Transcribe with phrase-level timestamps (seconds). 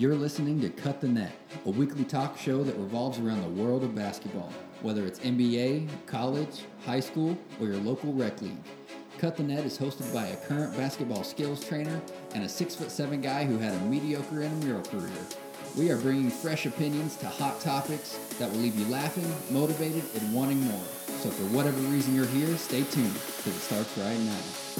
[0.00, 1.34] You're listening to Cut the Net,
[1.66, 4.50] a weekly talk show that revolves around the world of basketball,
[4.80, 8.56] whether it's NBA, college, high school, or your local rec league.
[9.18, 12.00] Cut the Net is hosted by a current basketball skills trainer
[12.34, 15.12] and a six foot seven guy who had a mediocre and a mural career.
[15.76, 20.32] We are bringing fresh opinions to hot topics that will leave you laughing, motivated, and
[20.32, 20.86] wanting more.
[21.20, 24.79] So, for whatever reason you're here, stay tuned because it starts right now.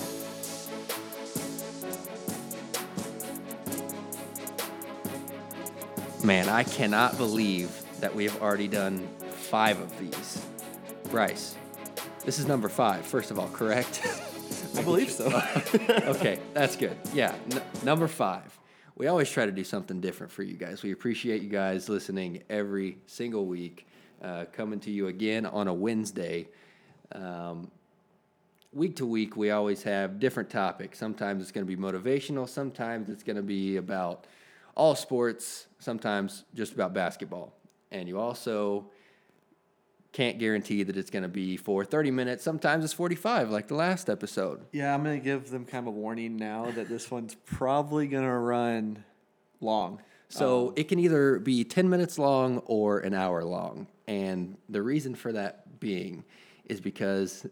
[6.23, 7.71] Man, I cannot believe
[8.01, 10.45] that we have already done five of these.
[11.11, 11.57] Bryce,
[12.27, 14.03] this is number five, first of all, correct?
[14.77, 15.27] I believe so.
[15.89, 16.95] okay, that's good.
[17.15, 18.59] Yeah, n- number five.
[18.97, 20.83] We always try to do something different for you guys.
[20.83, 23.87] We appreciate you guys listening every single week,
[24.23, 26.49] uh, coming to you again on a Wednesday.
[27.13, 27.71] Um,
[28.75, 30.99] week to week, we always have different topics.
[30.99, 34.27] Sometimes it's going to be motivational, sometimes it's going to be about
[34.81, 37.53] all sports, sometimes just about basketball.
[37.91, 38.91] And you also
[40.13, 42.43] can't guarantee that it's going to be for 30 minutes.
[42.43, 44.65] Sometimes it's 45, like the last episode.
[44.73, 48.39] yeah, I'm gonna give them kind of a warning now that this one's probably gonna
[48.39, 49.05] run
[49.61, 50.01] long.
[50.31, 53.87] So um, it can either be 10 minutes long or an hour long.
[54.09, 56.25] And the reason for that being
[56.65, 57.47] is because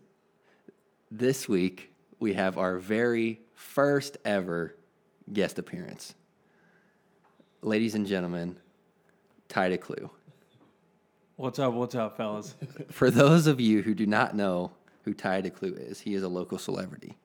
[1.10, 4.74] this week we have our very first ever
[5.30, 6.14] guest appearance.
[7.62, 8.56] Ladies and gentlemen,
[9.48, 10.10] Ty Clue.
[11.34, 11.74] What's up?
[11.74, 12.54] What's up, fellas?
[12.90, 14.70] For those of you who do not know
[15.04, 17.18] who Ty Clue is, he is a local celebrity,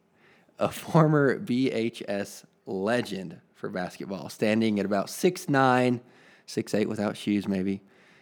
[0.57, 5.99] a former BHS legend for basketball, standing at about 6'9,
[6.47, 7.81] 6'8 without shoes, maybe.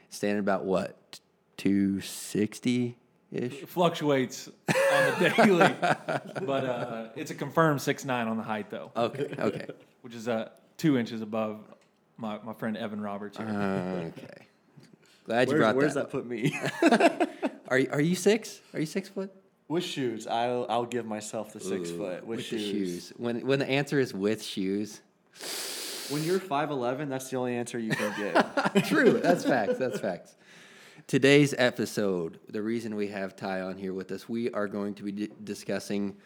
[0.09, 1.21] Standing about what,
[1.55, 2.97] 260
[3.31, 3.53] ish?
[3.61, 5.75] Fluctuates on the daily,
[6.45, 9.67] but uh, it's a confirmed six nine on the height though, Okay, okay.
[10.01, 11.61] which is uh, two inches above
[12.21, 13.47] my, my friend Evan Roberts here.
[13.47, 14.45] Okay.
[15.25, 16.11] Glad you Where's, brought where's that.
[16.11, 16.57] that put me?
[17.67, 18.59] Are, you- are you six?
[18.73, 19.31] Are you six foot?
[19.69, 22.61] with shoes, I'll I'll give myself the six Ooh, foot with, the shoes.
[22.71, 23.13] shoes.
[23.15, 24.99] When, when the answer is with shoes,
[26.09, 28.85] When you're five eleven, that's the only answer you can get.
[28.87, 29.13] True.
[29.21, 29.77] That's facts.
[29.77, 30.35] That's facts.
[31.07, 35.03] Today's episode, the reason we have Ty on here with us, we are going to
[35.03, 36.17] be di- discussing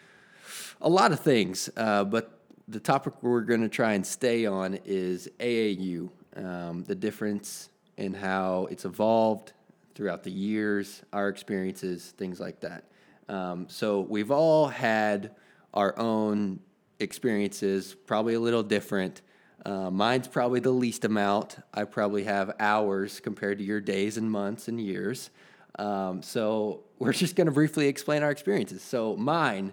[0.82, 4.80] a lot of things, uh, but the topic we're going to try and stay on
[4.86, 9.54] is AAU, um, the difference in how it's evolved
[9.94, 12.84] throughout the years, our experiences, things like that.
[13.30, 15.36] Um, so we've all had
[15.74, 16.60] our own
[17.00, 19.22] experiences, probably a little different.
[19.66, 21.58] Uh, mine's probably the least amount.
[21.74, 25.30] I probably have hours compared to your days and months and years.
[25.78, 28.82] Um, so we're just going to briefly explain our experiences.
[28.82, 29.72] So mine,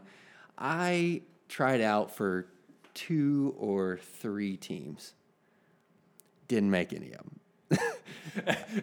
[0.59, 2.47] I tried out for
[2.94, 5.14] two or three teams.
[6.48, 7.41] Didn't make any of them.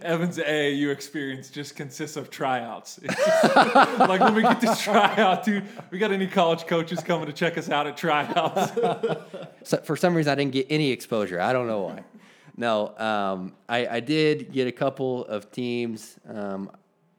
[0.02, 3.00] Evan's AAU experience just consists of tryouts.
[3.02, 7.34] Just- like when we get to tryout, dude, we got any college coaches coming to
[7.34, 8.72] check us out at tryouts?
[9.64, 11.40] So for some reason, I didn't get any exposure.
[11.40, 12.04] I don't know why.
[12.58, 16.72] No, um, I, I did get a couple of teams um,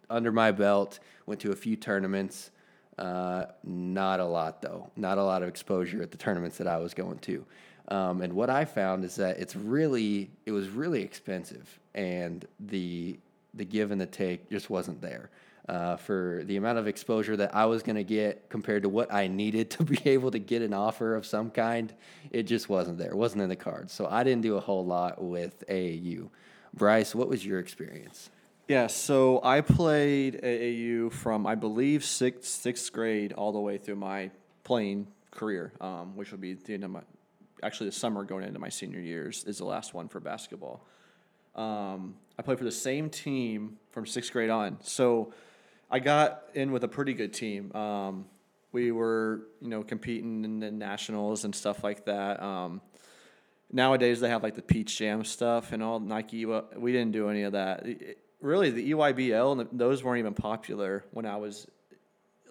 [0.08, 0.98] under my belt.
[1.26, 2.50] Went to a few tournaments.
[3.00, 4.90] Uh, not a lot though.
[4.94, 7.44] Not a lot of exposure at the tournaments that I was going to.
[7.88, 13.18] Um, and what I found is that it's really it was really expensive, and the
[13.54, 15.30] the give and the take just wasn't there.
[15.68, 19.12] Uh, for the amount of exposure that I was going to get compared to what
[19.12, 21.92] I needed to be able to get an offer of some kind,
[22.30, 23.10] it just wasn't there.
[23.10, 23.92] It wasn't in the cards.
[23.92, 26.28] So I didn't do a whole lot with AAU.
[26.74, 28.30] Bryce, what was your experience?
[28.70, 33.96] Yeah, so I played AAU from I believe sixth sixth grade all the way through
[33.96, 34.30] my
[34.62, 37.00] playing career, um, which would be the end of my
[37.64, 40.86] actually the summer going into my senior years is the last one for basketball.
[41.56, 44.78] Um, I played for the same team from sixth grade on.
[44.82, 45.34] So
[45.90, 47.74] I got in with a pretty good team.
[47.74, 48.26] Um,
[48.70, 52.40] we were, you know, competing in the nationals and stuff like that.
[52.40, 52.82] Um,
[53.72, 56.46] nowadays they have like the Peach Jam stuff and all Nike.
[56.46, 57.84] well, We didn't do any of that.
[57.84, 61.66] It- really, the EYBL and the, those weren't even popular when I was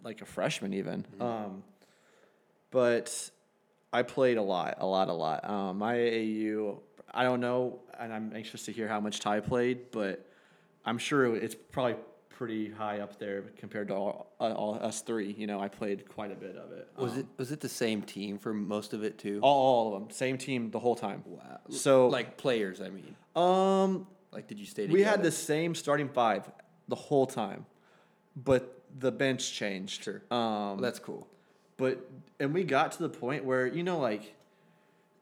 [0.03, 1.05] like a freshman, even.
[1.19, 1.63] Um,
[2.71, 3.29] but
[3.91, 5.47] I played a lot, a lot, a lot.
[5.49, 6.79] Um, my AAU,
[7.13, 10.25] I don't know, and I'm anxious to hear how much Ty played, but
[10.85, 11.95] I'm sure it's probably
[12.29, 15.33] pretty high up there compared to all, uh, all us three.
[15.37, 16.87] You know, I played quite a bit of it.
[16.97, 19.39] Was Um, it was it the same team for most of it too?
[19.43, 19.57] all,
[19.87, 20.09] all of them?
[20.11, 21.23] Same team the whole time.
[21.25, 21.59] Wow.
[21.69, 23.15] So like players, I mean.
[23.35, 24.93] um, Like, did you stay together?
[24.97, 26.49] we had the same starting five
[26.87, 27.65] the whole time,
[28.35, 30.03] but the bench changed.
[30.03, 30.21] Sure.
[30.31, 31.27] Um, Well, that's cool.
[31.77, 32.09] But
[32.39, 34.35] and we got to the point where you know, like,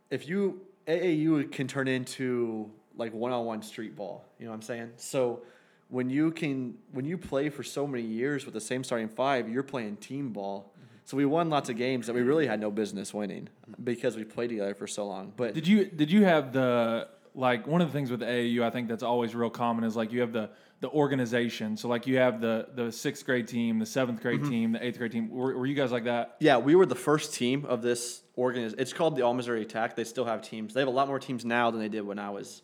[0.09, 4.25] if you AAU can turn into like one-on-one street ball.
[4.39, 4.92] You know what I'm saying?
[4.95, 5.42] So
[5.89, 9.50] when you can when you play for so many years with the same starting five,
[9.50, 10.74] you're playing team ball.
[11.06, 13.48] So we won lots of games that we really had no business winning
[13.81, 15.31] because we played together for so long.
[15.38, 17.07] But Did you did you have the
[17.38, 20.12] like one of the things with AAU I think that's always real common is like
[20.12, 20.50] you have the
[20.80, 21.78] the organization.
[21.78, 24.50] So like you have the the sixth grade team, the seventh grade Mm-hmm.
[24.50, 25.30] team, the eighth grade team.
[25.30, 26.36] Were, were you guys like that?
[26.39, 28.80] Yeah, we were the first team of this organization.
[28.80, 29.95] It's called the All Missouri Attack.
[29.95, 30.74] They still have teams.
[30.74, 32.62] They have a lot more teams now than they did when I was.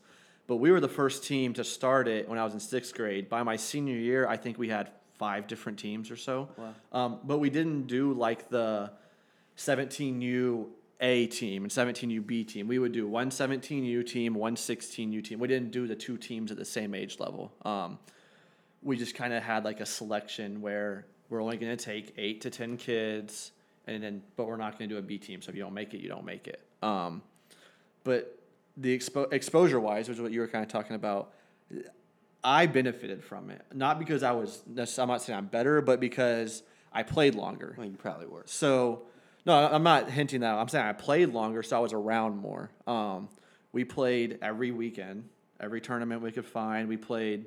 [0.47, 3.29] But we were the first team to start it when I was in sixth grade.
[3.29, 6.49] By my senior year, I think we had five different teams or so.
[6.91, 8.91] Um, but we didn't do like the
[9.57, 10.67] 17U
[11.03, 12.65] A team and 17U B team.
[12.67, 15.37] We would do one 17U team, one 16U team.
[15.37, 17.51] We didn't do the two teams at the same age level.
[17.65, 17.99] Um,
[18.81, 22.39] we just kind of had like a selection where we're only going to take eight
[22.41, 23.51] to ten kids,
[23.85, 25.41] and then but we're not going to do a B team.
[25.41, 26.65] So if you don't make it, you don't make it.
[26.81, 27.21] Um,
[28.05, 28.39] but
[28.77, 31.33] the expo- exposure wise, which is what you were kind of talking about,
[32.43, 33.61] I benefited from it.
[33.73, 34.63] Not because I was.
[34.71, 36.63] necess- I'm not saying I'm better, but because
[36.93, 37.75] I played longer.
[37.77, 38.43] Well, you probably were.
[38.45, 39.03] So,
[39.45, 40.55] no, I'm not hinting that.
[40.55, 42.71] I'm saying I played longer, so I was around more.
[42.87, 43.29] Um,
[43.71, 45.27] we played every weekend,
[45.59, 46.87] every tournament we could find.
[46.87, 47.45] We played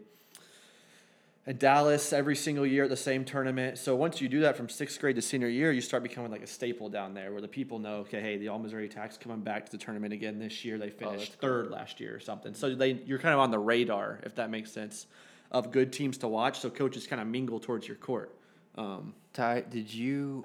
[1.46, 3.78] in Dallas every single year at the same tournament.
[3.78, 6.42] So once you do that from sixth grade to senior year, you start becoming like
[6.42, 9.40] a staple down there, where the people know, okay, hey, the All Missouri Attack's coming
[9.40, 10.76] back to the tournament again this year.
[10.76, 12.52] They finished third last year or something.
[12.54, 15.06] So they you're kind of on the radar, if that makes sense,
[15.52, 16.58] of good teams to watch.
[16.58, 18.36] So coaches kind of mingle towards your court.
[18.76, 20.44] Um, Ty, did you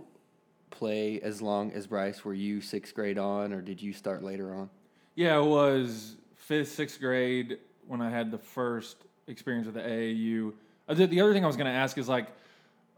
[0.71, 2.25] play as long as Bryce?
[2.25, 4.69] Were you sixth grade on, or did you start later on?
[5.15, 8.97] Yeah, it was fifth, sixth grade when I had the first
[9.27, 10.53] experience with the AAU.
[10.87, 12.27] Uh, The the other thing I was going to ask is like,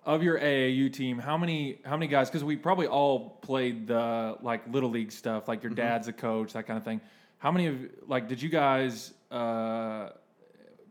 [0.06, 2.30] of your AAU team, how many how many guys?
[2.30, 6.54] Because we probably all played the like little league stuff, like your dad's a coach,
[6.54, 7.02] that kind of thing.
[7.40, 7.75] How many of
[8.08, 9.14] like did you guys?
[9.31, 10.10] Uh,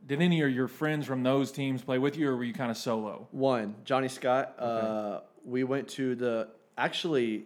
[0.04, 2.70] did any of your friends from those teams play with you, or were you kind
[2.72, 3.28] of solo?
[3.30, 4.54] One, Johnny Scott.
[4.58, 7.44] Uh, we went to the actually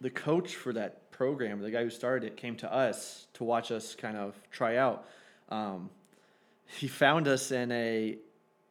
[0.00, 3.70] the coach for that program, the guy who started it, came to us to watch
[3.70, 5.06] us kind of try out.
[5.48, 5.90] Um,
[6.66, 8.18] he found us in a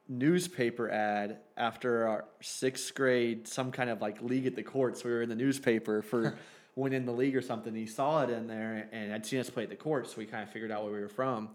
[0.07, 5.03] newspaper ad after our sixth grade, some kind of like league at the courts.
[5.03, 6.37] We were in the newspaper for
[6.75, 7.73] winning the league or something.
[7.73, 10.25] He saw it in there and had seen us play at the courts, so we
[10.25, 11.49] kind of figured out where we were from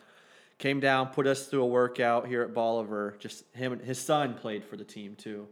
[0.61, 3.17] came down, put us through a workout here at Bolivar.
[3.19, 5.49] Just him and his son played for the team too.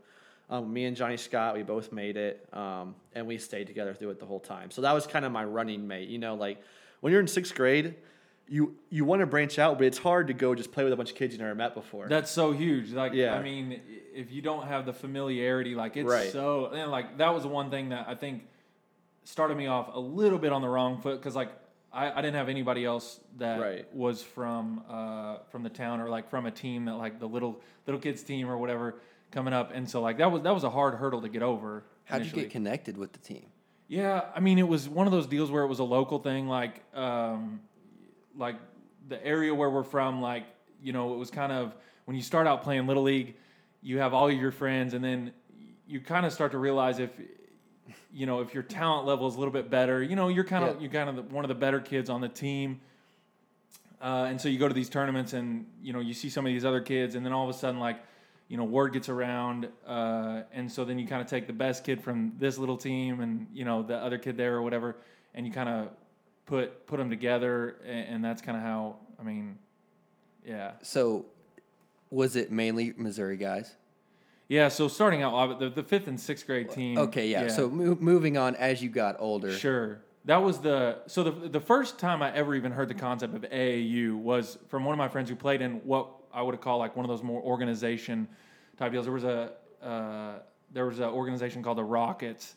[0.50, 4.10] Um, me and Johnny Scott, we both made it, um, and we stayed together through
[4.10, 4.70] it the whole time.
[4.70, 6.08] So that was kind of my running mate.
[6.08, 6.62] You know, like
[7.00, 7.96] when you're in sixth grade,
[8.48, 10.96] you you want to branch out, but it's hard to go just play with a
[10.96, 12.08] bunch of kids you never met before.
[12.08, 12.92] That's so huge.
[12.92, 13.34] Like, Yeah.
[13.34, 13.78] I mean,
[14.14, 16.32] if you don't have the familiarity, like it's Right.
[16.32, 18.44] so, and like that was one thing that I think
[19.24, 21.50] started me off a little bit on the wrong foot because like
[21.92, 23.94] I, I didn't have anybody else that Right.
[23.94, 27.60] was from uh, from the town or like from a team that like the little
[27.86, 28.94] little kids team or whatever
[29.30, 31.84] coming up, and so like that was that was a hard hurdle to get over.
[32.04, 33.46] How'd you get connected with the team?
[33.88, 36.46] Yeah, I mean, it was one of those deals where it was a local thing,
[36.46, 37.60] like, um,
[38.36, 38.56] like
[39.08, 40.20] the area where we're from.
[40.20, 40.44] Like,
[40.82, 43.34] you know, it was kind of when you start out playing little league,
[43.82, 45.32] you have all your friends, and then
[45.86, 47.10] you kind of start to realize if,
[48.12, 50.64] you know, if your talent level is a little bit better, you know, you're kind
[50.64, 50.82] of Yeah.
[50.82, 52.80] you're kind of the, one of the better kids on the team.
[54.02, 56.52] Uh, and so you go to these tournaments, and you know, you see some of
[56.52, 57.98] these other kids, and then all of a sudden, like
[58.48, 61.84] you know, word gets around, uh, and so then you kind of take the best
[61.84, 64.96] kid from this little team, and you know, the other kid there or whatever,
[65.34, 65.88] and you kind of
[66.46, 69.58] put put them together, and, and that's kind of how I mean,
[70.46, 71.26] yeah, So,
[72.10, 73.74] was it mainly Missouri guys?
[74.48, 74.68] yeah.
[74.68, 76.96] So starting out, the, the fifth and sixth grade team.
[76.96, 77.48] Okay, yeah.
[77.48, 79.52] So mo- moving on as you got older.
[79.52, 80.00] Sure.
[80.24, 83.42] That was the so the the first time I ever even heard the concept of
[83.42, 86.78] AAU was from one of my friends who played in what I would have call
[86.78, 88.28] like one of those more organization
[88.76, 89.06] type deals.
[89.06, 89.52] There was a
[89.82, 90.38] uh,
[90.72, 92.54] there was an organization called the Rockets.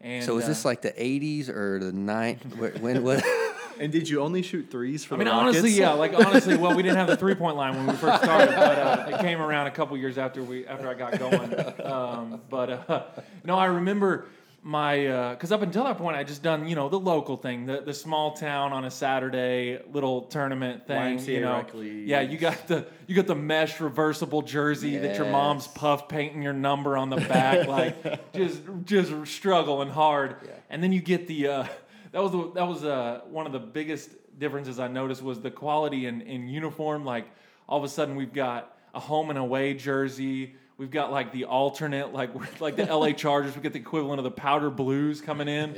[0.00, 2.56] And So is uh, this like the '80s or the '90s?
[2.56, 2.82] When?
[2.82, 3.24] when what?
[3.80, 5.58] and did you only shoot threes for I the mean, Rockets?
[5.58, 5.92] honestly, yeah.
[5.92, 8.78] Like honestly, well, we didn't have the three point line when we first started, but
[8.78, 11.54] uh, it came around a couple years after we after I got going.
[11.82, 13.04] Um, but uh,
[13.42, 14.26] no, I remember
[14.66, 17.66] my uh because up until that point, I just done you know the local thing,
[17.66, 21.18] the the small town on a Saturday little tournament thing.
[21.18, 21.66] YMCA you know,
[22.06, 26.42] yeah, you got the you got the mesh reversible jersey that your mom's puff painting
[26.42, 30.36] your number on the back, like just just struggling hard,
[30.70, 31.46] and then you get the.
[31.48, 31.66] Uh,
[32.12, 35.50] that was the, that was uh, one of the biggest differences I noticed was the
[35.50, 37.04] quality in, in uniform.
[37.04, 37.26] Like
[37.68, 41.44] all of a sudden we've got a home and away jersey, We've got like the
[41.44, 43.54] alternate, like like the LA Chargers.
[43.54, 45.74] We get the equivalent of the powder blues coming in.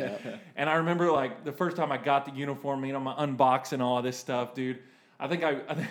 [0.56, 3.80] And I remember like the first time I got the uniform, you know, my unboxing
[3.80, 4.78] all this stuff, dude.
[5.18, 5.88] I think I, I, think,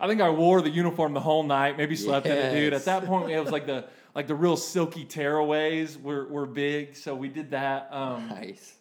[0.00, 1.76] I think I wore the uniform the whole night.
[1.76, 2.72] Maybe slept in it, dude.
[2.72, 6.96] At that point, it was like the like the real silky tearaways were were big,
[6.96, 7.88] so we did that.
[7.92, 8.74] Um, Nice.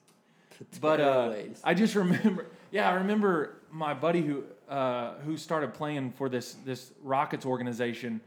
[0.81, 1.33] But uh.
[1.63, 6.55] I just remember, yeah, I remember my buddy who uh, who started playing for this
[6.65, 8.21] this Rockets organization.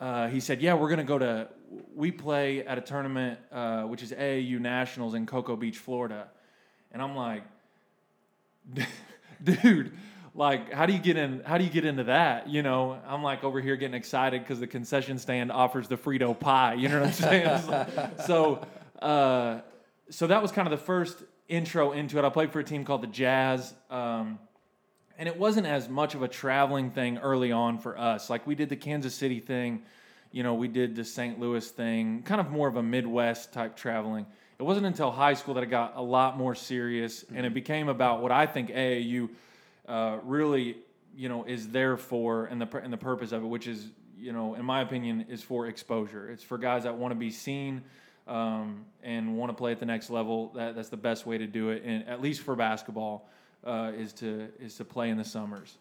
[0.00, 1.48] Uh, he said, "Yeah, we're gonna go to.
[1.94, 6.28] We play at a tournament uh, which is AAU Nationals in Cocoa Beach, Florida,"
[6.92, 7.44] and I'm like,
[9.42, 9.92] "Dude."
[10.34, 11.40] Like, how do you get in?
[11.46, 12.46] How do you get into that?
[12.50, 16.38] You know, I'm like over here getting excited because the concession stand offers the Frito
[16.38, 16.74] pie.
[16.74, 17.46] You know what I'm saying?
[17.68, 18.66] Like- so,
[19.00, 19.60] uh,
[20.10, 22.24] so that was kind of the first intro into it.
[22.24, 24.38] I played for a team called the Jazz, um,
[25.18, 28.28] and it wasn't as much of a traveling thing early on for us.
[28.28, 29.82] Like we did the Kansas City thing,
[30.32, 31.38] you know, we did the St.
[31.38, 34.26] Louis thing, kind of more of a Midwest type traveling.
[34.58, 37.88] It wasn't until high school that it got a lot more serious, and it became
[37.88, 39.28] about what I think AAU
[39.86, 40.78] uh, really,
[41.14, 44.32] you know, is there for, and the and the purpose of it, which is, you
[44.32, 46.30] know, in my opinion, is for exposure.
[46.30, 47.82] It's for guys that want to be seen
[48.26, 50.52] um, and want to play at the next level.
[50.54, 53.28] That that's the best way to do it, and at least for basketball,
[53.66, 55.76] uh, is to is to play in the summers.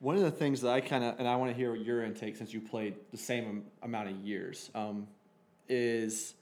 [0.00, 2.36] One of the things that I kind of, and I want to hear your intake
[2.36, 5.06] since you played the same amount of years, um,
[5.68, 6.34] is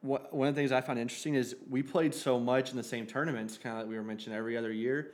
[0.00, 2.82] what, one of the things I find interesting is we played so much in the
[2.82, 5.12] same tournaments, kind of like we were mentioning every other year,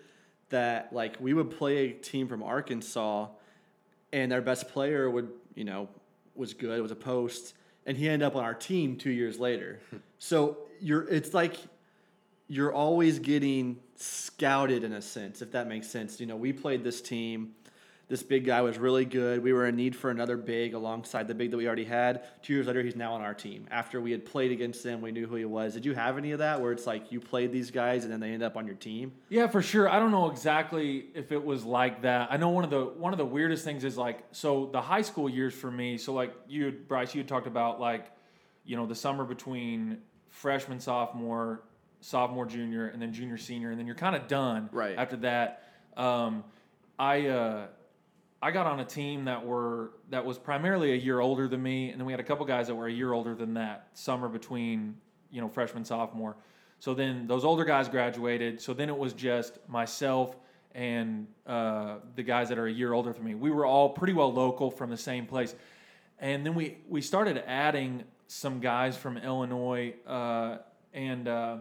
[0.48, 3.28] that like we would play a team from Arkansas
[4.12, 5.88] and their best player would, you know,
[6.34, 9.80] was good, was a post, and he ended up on our team two years later.
[10.18, 11.56] so you're, it's like
[12.52, 16.20] you're always getting scouted in a sense, if that makes sense.
[16.20, 17.52] You know, we played this team.
[18.08, 19.42] This big guy was really good.
[19.42, 22.24] We were in need for another big alongside the big that we already had.
[22.42, 23.66] Two years later, he's now on our team.
[23.70, 25.72] After we had played against them, we knew who he was.
[25.72, 28.20] Did you have any of that where it's like you played these guys and then
[28.20, 29.12] they end up on your team?
[29.30, 29.88] Yeah, for sure.
[29.88, 32.30] I don't know exactly if it was like that.
[32.30, 35.00] I know one of the one of the weirdest things is like so the high
[35.00, 35.96] school years for me.
[35.96, 38.10] So like you, Bryce, you talked about like
[38.66, 41.62] you know the summer between freshman, sophomore,
[42.02, 44.68] sophomore, junior, and then junior, senior, and then you're kind of done.
[44.72, 44.96] Right.
[44.98, 45.62] after that.
[45.96, 46.44] Um,
[46.98, 47.66] I uh,
[48.42, 51.90] I got on a team that were that was primarily a year older than me,
[51.90, 53.88] and then we had a couple guys that were a year older than that.
[53.94, 54.96] Summer between
[55.30, 56.36] you know freshman sophomore.
[56.80, 58.60] So then those older guys graduated.
[58.60, 60.36] So then it was just myself
[60.74, 63.34] and uh, the guys that are a year older than me.
[63.34, 65.54] We were all pretty well local from the same place,
[66.18, 70.58] and then we we started adding some guys from Illinois uh,
[70.94, 71.58] and uh,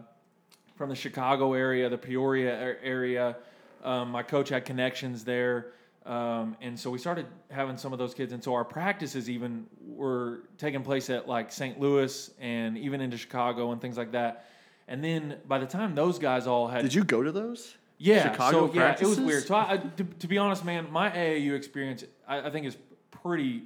[0.76, 3.36] from the Chicago area, the Peoria area.
[3.84, 5.68] Um, my coach had connections there.
[6.04, 8.32] Um, and so we started having some of those kids.
[8.32, 11.78] And so our practices even were taking place at like St.
[11.78, 14.46] Louis and even into Chicago and things like that.
[14.88, 17.76] And then by the time those guys all had Did you go to those?
[17.98, 19.44] yeah, Chicago so, yeah, it was weird.
[19.44, 22.76] So, I, I- to, to be honest, man, my AAU experience, I, I think, is
[23.12, 23.62] pretty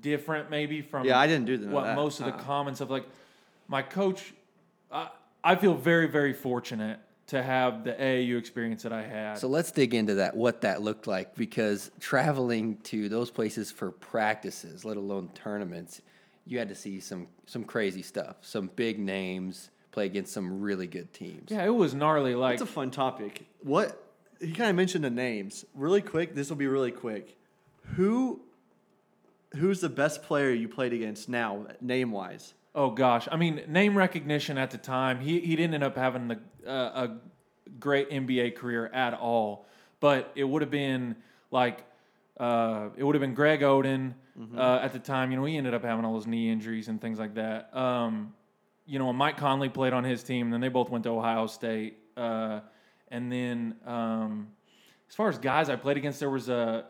[0.00, 1.68] different, maybe from Yeah, I didn't do that.
[1.70, 2.42] what most of the Uh-uh.
[2.42, 2.90] common stuff.
[2.90, 3.06] Like
[3.68, 4.32] my coach,
[4.90, 5.08] I,
[5.42, 9.38] I feel very, very fortunate to have the AAU experience that I had.
[9.38, 13.92] So let's dig into that, what that looked like, because traveling to those places for
[13.92, 16.02] practices, let alone tournaments,
[16.44, 20.86] you had to see some some crazy stuff, some big names play against some really
[20.86, 21.50] good teams.
[21.50, 22.34] yeah, it was gnarly.
[22.34, 23.46] Like That's a fun topic.
[23.62, 24.02] What
[24.40, 26.34] he kind of mentioned the names really quick.
[26.34, 27.36] This will be really quick.
[27.96, 28.40] Who,
[29.54, 32.54] who's the best player you played against now, name wise?
[32.74, 35.20] Oh gosh, I mean, name recognition at the time.
[35.20, 37.16] He he didn't end up having the uh, a
[37.78, 39.66] great NBA career at all,
[39.98, 41.16] but it would have been
[41.50, 41.84] like
[42.38, 44.14] uh, it would have been Greg Oden
[44.56, 45.32] uh, at the time.
[45.32, 47.76] You know, he ended up having all those knee injuries and things like that.
[47.76, 48.34] Um,
[48.86, 51.46] you know, Mike Conley played on his team, and then they both went to Ohio
[51.48, 51.98] State.
[52.16, 52.60] Uh,
[53.08, 54.48] and then um,
[55.08, 56.86] as far as guys I played against, there was a.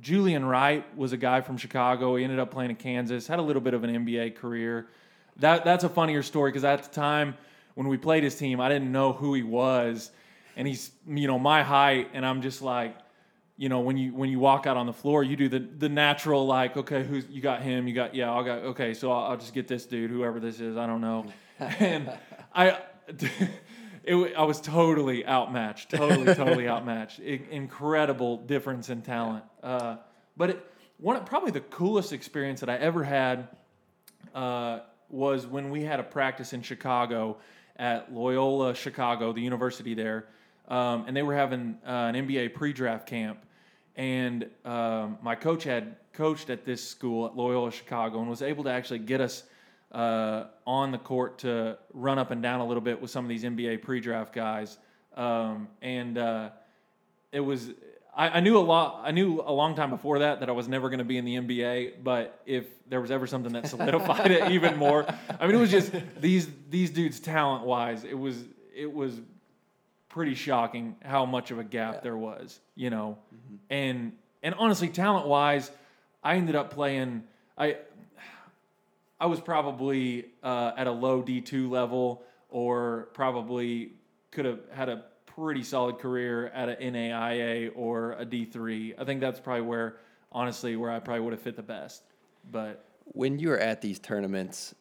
[0.00, 2.16] Julian Wright was a guy from Chicago.
[2.16, 3.26] He ended up playing in Kansas.
[3.26, 4.88] Had a little bit of an NBA career.
[5.38, 7.36] That that's a funnier story because at the time
[7.74, 10.10] when we played his team, I didn't know who he was,
[10.56, 12.96] and he's you know my height, and I'm just like,
[13.56, 15.88] you know when you when you walk out on the floor, you do the the
[15.88, 19.32] natural like, okay, who's you got him, you got yeah, I got okay, so I'll,
[19.32, 21.26] I'll just get this dude, whoever this is, I don't know,
[21.58, 22.12] and
[22.54, 22.78] I.
[24.06, 27.20] It, I was totally outmatched, totally, totally outmatched.
[27.20, 29.44] I- incredible difference in talent.
[29.62, 29.96] Uh,
[30.36, 33.48] but it, one probably the coolest experience that I ever had
[34.34, 37.38] uh, was when we had a practice in Chicago
[37.76, 40.26] at Loyola Chicago, the university there,
[40.68, 43.38] um, and they were having uh, an NBA pre-draft camp,
[43.96, 48.64] and um, my coach had coached at this school at Loyola Chicago and was able
[48.64, 49.44] to actually get us
[49.94, 53.28] uh, on the court to run up and down a little bit with some of
[53.28, 54.76] these NBA pre-draft guys,
[55.16, 56.50] um, and uh,
[57.32, 57.70] it was.
[58.16, 59.02] I, I knew a lot.
[59.04, 61.24] I knew a long time before that that I was never going to be in
[61.24, 62.02] the NBA.
[62.02, 65.06] But if there was ever something that solidified it even more,
[65.40, 68.04] I mean, it was just these these dudes talent wise.
[68.04, 68.36] It was
[68.74, 69.20] it was
[70.08, 73.18] pretty shocking how much of a gap there was, you know.
[73.70, 75.70] And and honestly, talent wise,
[76.22, 77.24] I ended up playing.
[77.56, 77.76] I
[79.20, 83.92] I was probably uh, at a low D two level, or probably
[84.30, 88.94] could have had a pretty solid career at an NAIA or a D three.
[88.98, 89.96] I think that's probably where,
[90.32, 92.02] honestly, where I probably would have fit the best.
[92.50, 94.74] But When you were at these tournaments,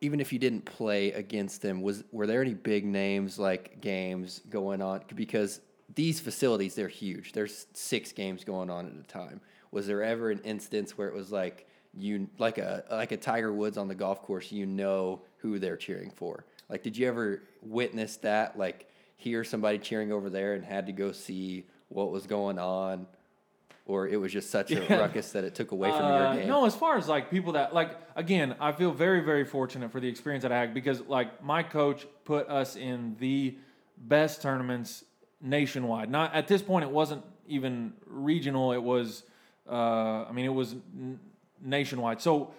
[0.00, 4.40] even if you didn't play against them, was were there any big names like games
[4.50, 5.02] going on?
[5.14, 5.60] Because
[5.94, 7.32] these facilities, they're huge.
[7.32, 9.40] There's six games going on at a time.
[9.70, 11.66] Was there ever an instance where it was like
[11.98, 15.76] you like a like a Tiger Woods on the golf course, you know who they're
[15.76, 16.44] cheering for?
[16.68, 18.58] Like, did you ever witness that?
[18.58, 23.06] Like, hear somebody cheering over there and had to go see what was going on,
[23.84, 24.96] or it was just such a Yeah.
[24.96, 26.48] ruckus that it took away from Uh, your game?
[26.48, 30.00] No, as far as like people that like again, I feel very very fortunate for
[30.00, 33.56] the experience that I had because like my coach put us in the
[33.98, 35.04] best tournaments
[35.42, 36.08] nationwide.
[36.10, 38.72] Not at this point, it wasn't even regional.
[38.72, 39.24] It was,
[39.68, 41.18] uh, I mean, it was n-
[41.62, 42.20] nationwide.
[42.20, 42.52] So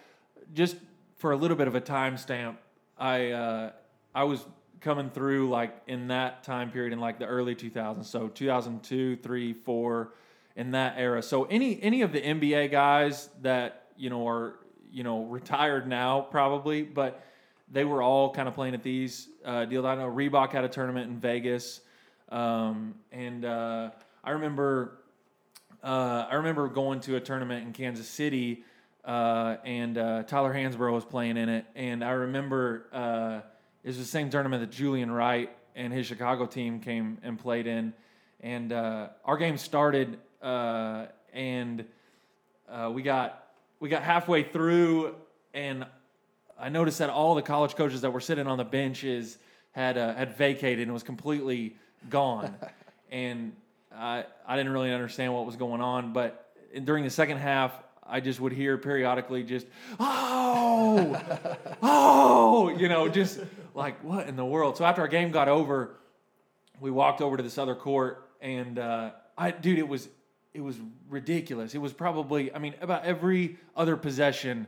[0.53, 0.77] just
[1.17, 2.55] for a little bit of a timestamp,
[2.97, 3.71] I uh,
[4.13, 4.45] I was
[4.81, 8.05] coming through like in that time period in like the early 2000s.
[8.05, 10.13] So 2002, three, four,
[10.55, 11.21] in that era.
[11.21, 14.55] So any any of the NBA guys that you know are
[14.91, 17.23] you know retired now probably, but
[17.71, 19.85] they were all kind of playing at these uh, deals.
[19.85, 21.81] I know Reebok had a tournament in Vegas,
[22.29, 23.89] um, and uh,
[24.23, 24.99] I remember
[25.83, 28.63] uh, I remember going to a tournament in Kansas City,
[29.05, 31.65] uh, and uh, Tyler Hansbrough was playing in it.
[31.75, 33.41] And I remember uh,
[33.83, 37.67] it was the same tournament that Julian Wright and his Chicago team came and played
[37.67, 37.93] in.
[38.39, 41.85] And uh, our game started, uh, and
[42.69, 43.41] uh, we got
[43.79, 45.15] we got halfway through,
[45.53, 45.85] and
[46.59, 49.37] I noticed that all the college coaches that were sitting on the benches
[49.71, 51.77] had uh, had vacated and was completely
[52.09, 52.53] gone,
[53.11, 53.53] and
[53.95, 56.11] I I didn't really understand what was going on.
[56.11, 57.71] But during the second half,
[58.07, 59.67] I just would hear periodically just
[59.99, 61.19] oh
[61.81, 63.39] oh you know just
[63.73, 64.77] like what in the world.
[64.77, 65.95] So after our game got over,
[66.79, 70.07] we walked over to this other court, and uh, I dude it was
[70.53, 70.77] it was
[71.09, 71.73] ridiculous.
[71.75, 74.67] It was probably I mean about every other possession.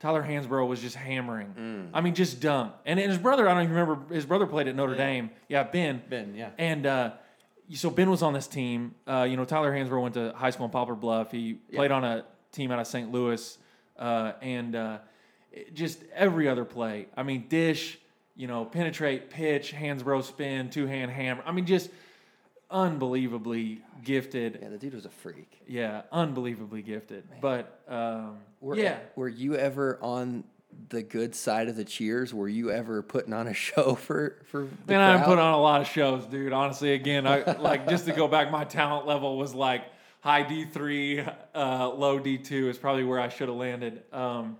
[0.00, 1.88] Tyler Hansbrough was just hammering.
[1.94, 2.72] I mean, just dumb.
[2.84, 4.14] And, and his brother, I don't even remember.
[4.14, 5.30] His brother played at Notre Dame.
[5.48, 6.02] Yeah, Ben.
[6.10, 6.50] Ben, yeah.
[6.58, 7.12] And uh,
[7.72, 8.94] so Ben was on this team.
[9.06, 11.30] Uh, you know, Tyler Hansbrough went to high school in Poplar Bluff.
[11.30, 13.10] He played on a team out of St.
[13.12, 13.58] Louis,
[13.98, 14.98] uh, and uh,
[15.74, 17.06] just every other play.
[17.16, 17.98] I mean, dish.
[18.36, 21.44] You know, penetrate, pitch, Hansbrough spin, two hand hammer.
[21.46, 21.88] I mean, just
[22.68, 24.58] unbelievably gifted.
[24.60, 25.62] Yeah, the dude was a freak.
[25.68, 27.24] Yeah, unbelievably gifted.
[27.40, 30.42] But um, Were, yeah, Were you ever on
[30.88, 32.34] the good side of the cheers?
[32.34, 35.60] Were you ever putting on a show for for the Man, I put on a
[35.60, 36.52] lot of shows, dude.
[36.52, 39.84] Honestly, again, I like just to go back, my talent level was like
[40.24, 41.20] high D three,
[41.54, 44.02] uh, low D two is probably where I should have landed.
[44.10, 44.56] Um,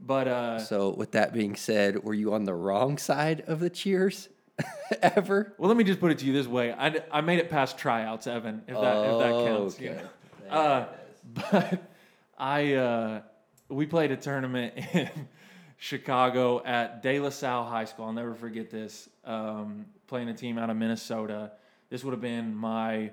[0.00, 3.70] but uh, So, with that being said, were you on the wrong side of the
[3.70, 4.28] cheers
[5.02, 5.54] ever?
[5.56, 7.78] well, let me just put it to you this way: I, I made it past
[7.78, 8.62] tryouts, Evan.
[8.66, 10.02] If that if that counts, you Okay.
[10.50, 10.56] know.
[10.56, 10.86] Uh,
[11.50, 11.82] but
[12.36, 13.20] I uh,
[13.68, 15.28] we played a tournament in
[15.78, 18.06] Chicago at De La Salle High School.
[18.06, 19.08] I'll never forget this.
[19.24, 21.52] Um, playing a team out of Minnesota.
[21.88, 23.12] This would have been my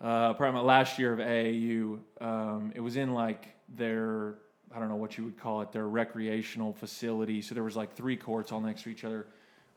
[0.00, 1.98] uh, probably my last year of AAU.
[2.20, 4.34] Um, it was in like their
[4.74, 7.40] I don't know what you would call it their recreational facility.
[7.40, 9.26] So there was like three courts all next to each other.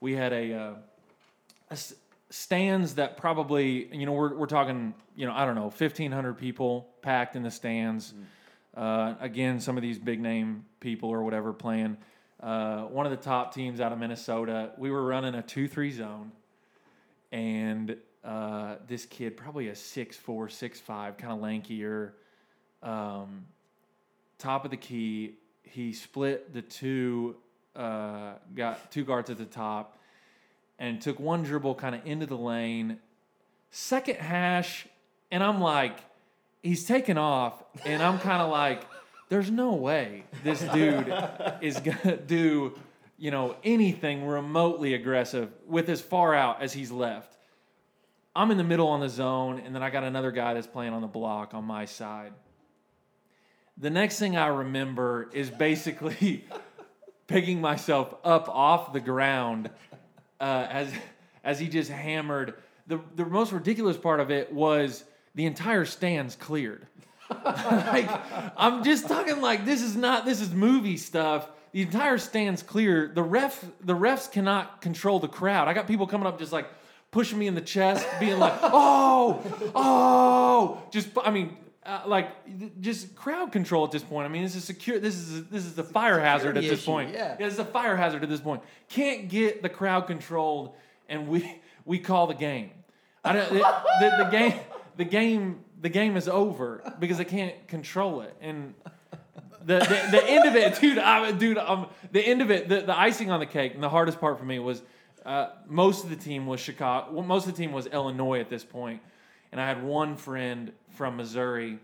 [0.02, 0.74] We had a uh,
[1.70, 1.94] a s-
[2.32, 6.88] stands that probably you know we're, we're talking you know i don't know 1500 people
[7.02, 8.14] packed in the stands
[8.78, 11.98] uh, again some of these big name people or whatever playing
[12.44, 16.32] uh, one of the top teams out of minnesota we were running a 2-3 zone
[17.32, 17.96] and
[18.30, 22.12] uh, this kid probably a 6'4 6'5 kind of lankier
[22.84, 23.46] um,
[24.38, 27.36] top of the key he split the two
[27.76, 30.00] uh, got two guards at the top
[30.78, 32.98] and took one dribble kind of into the lane.
[33.72, 34.88] Second hash,
[35.30, 35.98] and I'm like,
[36.64, 38.82] he's taking off, and I'm kind of like,
[39.28, 41.14] there's no way this dude
[41.62, 42.80] is gonna do,
[43.18, 47.39] you know, anything remotely aggressive with as far out as he's left.
[48.36, 50.94] I'm in the middle on the zone, and then I got another guy that's playing
[50.94, 52.34] on the block on my side.
[53.78, 56.46] The next thing I remember is basically
[57.28, 59.70] picking myself up off the ground
[60.40, 60.92] uh, as
[61.44, 62.56] as he just hammered.
[62.88, 65.04] The the most ridiculous part of it was
[65.36, 66.88] the entire stands cleared.
[67.46, 68.10] like
[68.58, 71.48] I'm just talking like this is not this is movie stuff.
[71.72, 73.12] The entire stand's clear.
[73.14, 75.68] The ref the refs cannot control the crowd.
[75.68, 76.68] I got people coming up just like
[77.12, 79.42] pushing me in the chest, being like, "Oh,
[79.76, 84.26] oh!" Just I mean, uh, like just crowd control at this point.
[84.26, 85.00] I mean, this is secure.
[85.00, 87.14] This is this is a fire hazard at this issue, point.
[87.14, 87.36] yeah.
[87.40, 88.62] it's a fire hazard at this point.
[88.90, 90.76] Can't get the crowd controlled,
[91.08, 92.72] and we we call the game.
[93.24, 93.60] I don't, the,
[94.00, 94.60] the, the game
[94.98, 98.74] the game the game is over because they can't control it and.
[99.62, 100.98] The, the, the end of it, dude.
[100.98, 103.90] I, dude, um, the end of it, the, the icing on the cake, and the
[103.90, 104.82] hardest part for me was
[105.26, 107.12] uh, most of the team was Chicago.
[107.12, 109.02] Well, most of the team was Illinois at this point,
[109.52, 111.80] and I had one friend from Missouri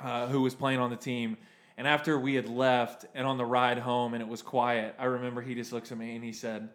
[0.00, 1.36] uh, who was playing on the team.
[1.78, 5.06] And after we had left and on the ride home and it was quiet, I
[5.06, 6.68] remember he just looks at me and he said,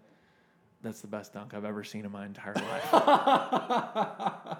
[0.82, 2.89] That's the best dunk I've ever seen in my entire life.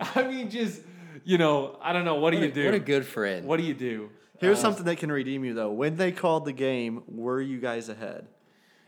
[0.16, 0.82] I mean, just,
[1.24, 2.16] you know, I don't know.
[2.16, 2.64] What do you a, do?
[2.66, 3.46] what a good friend.
[3.46, 4.10] what do you do?
[4.38, 5.70] Here's Uh, something that can redeem you though.
[5.70, 8.26] When they called the game, were you guys ahead?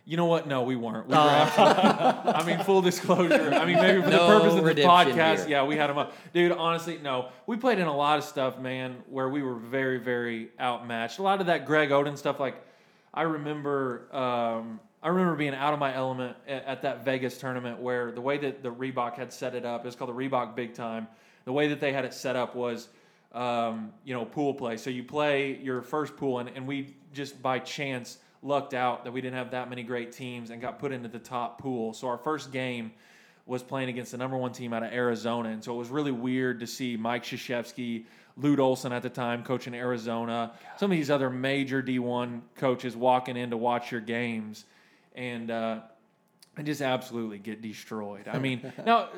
[0.05, 0.49] You know what?
[0.49, 1.07] No, we weren't.
[1.07, 1.83] We were absolutely,
[2.35, 3.55] I mean, full disclosure.
[3.55, 5.49] I mean, maybe for the purpose of the redemption podcast, here.
[5.49, 6.12] yeah, we had them up.
[6.33, 7.29] Dude, honestly, no.
[7.47, 11.21] We played in a lot of stuff, man, where we were very, very outmatched.
[11.21, 12.57] A lot of that Greg Oden stuff, like
[13.15, 17.79] I remember, um, I remember being out of my element at, at that Vegas tournament
[17.79, 20.57] where the way that the Reebok had set it up, it was called the Reebok
[20.57, 21.07] Big Time.
[21.45, 22.88] The way that they had it set up was,
[23.33, 24.77] um, you know, pool play.
[24.77, 29.12] So you play your first pool, and, and we just by chance lucked out that
[29.12, 31.92] we didn't have that many great teams and got put into the top pool.
[31.94, 32.92] So our first game
[33.46, 36.12] was playing against the number one team out of Arizona, and so it was really
[36.12, 38.05] weird to see Mike Krzyzewski,
[38.37, 43.37] Lute Olson at the time coaching Arizona, some of these other major D1 coaches walking
[43.37, 44.64] in to watch your games,
[45.14, 45.81] and uh,
[46.57, 48.28] and just absolutely get destroyed.
[48.28, 49.09] I mean, now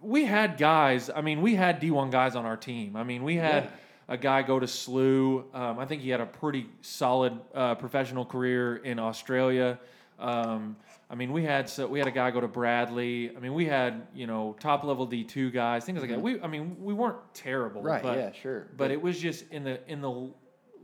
[0.00, 1.10] we had guys.
[1.14, 2.96] I mean, we had D1 guys on our team.
[2.96, 3.70] I mean, we had
[4.08, 5.44] a guy go to SLU.
[5.54, 9.78] Um, I think he had a pretty solid uh, professional career in Australia.
[10.18, 10.76] Um,
[11.10, 13.34] I mean, we had so we had a guy go to Bradley.
[13.36, 16.20] I mean, we had you know top level D two guys, things like that.
[16.20, 18.68] We, I mean, we weren't terrible, Right, But, yeah, sure.
[18.76, 20.30] But it was just in the in the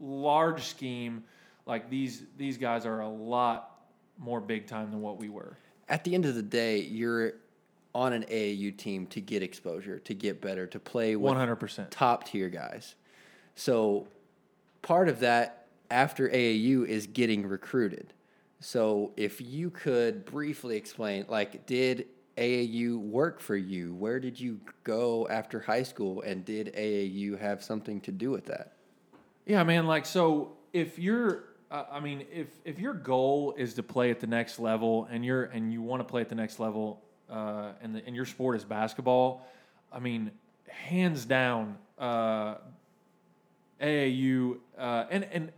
[0.01, 1.25] large scheme,
[1.67, 3.81] like these these guys are a lot
[4.19, 5.57] more big time than what we were.
[5.89, 7.33] At the end of the day, you're
[7.95, 11.57] on an AAU team to get exposure, to get better, to play with One hundred
[11.57, 11.91] percent.
[11.91, 12.95] top tier guys.
[13.55, 14.09] So
[14.83, 18.13] part of that after AAU is getting recruited.
[18.61, 23.95] So if you could briefly explain, like, did AAU work for you?
[23.95, 28.47] Where did you go after high school, and did AAU have something to do with
[28.47, 28.73] that?
[29.47, 29.87] Yeah, man.
[29.87, 34.21] Like, so if you're, uh, I mean, if if your goal is to play at
[34.21, 37.73] the next level, and you're and you want to play at the next level, uh,
[37.83, 39.47] and the, and your sport is basketball,
[39.93, 40.31] I mean,
[40.69, 42.57] hands down, uh,
[43.81, 45.53] AAU, uh, and and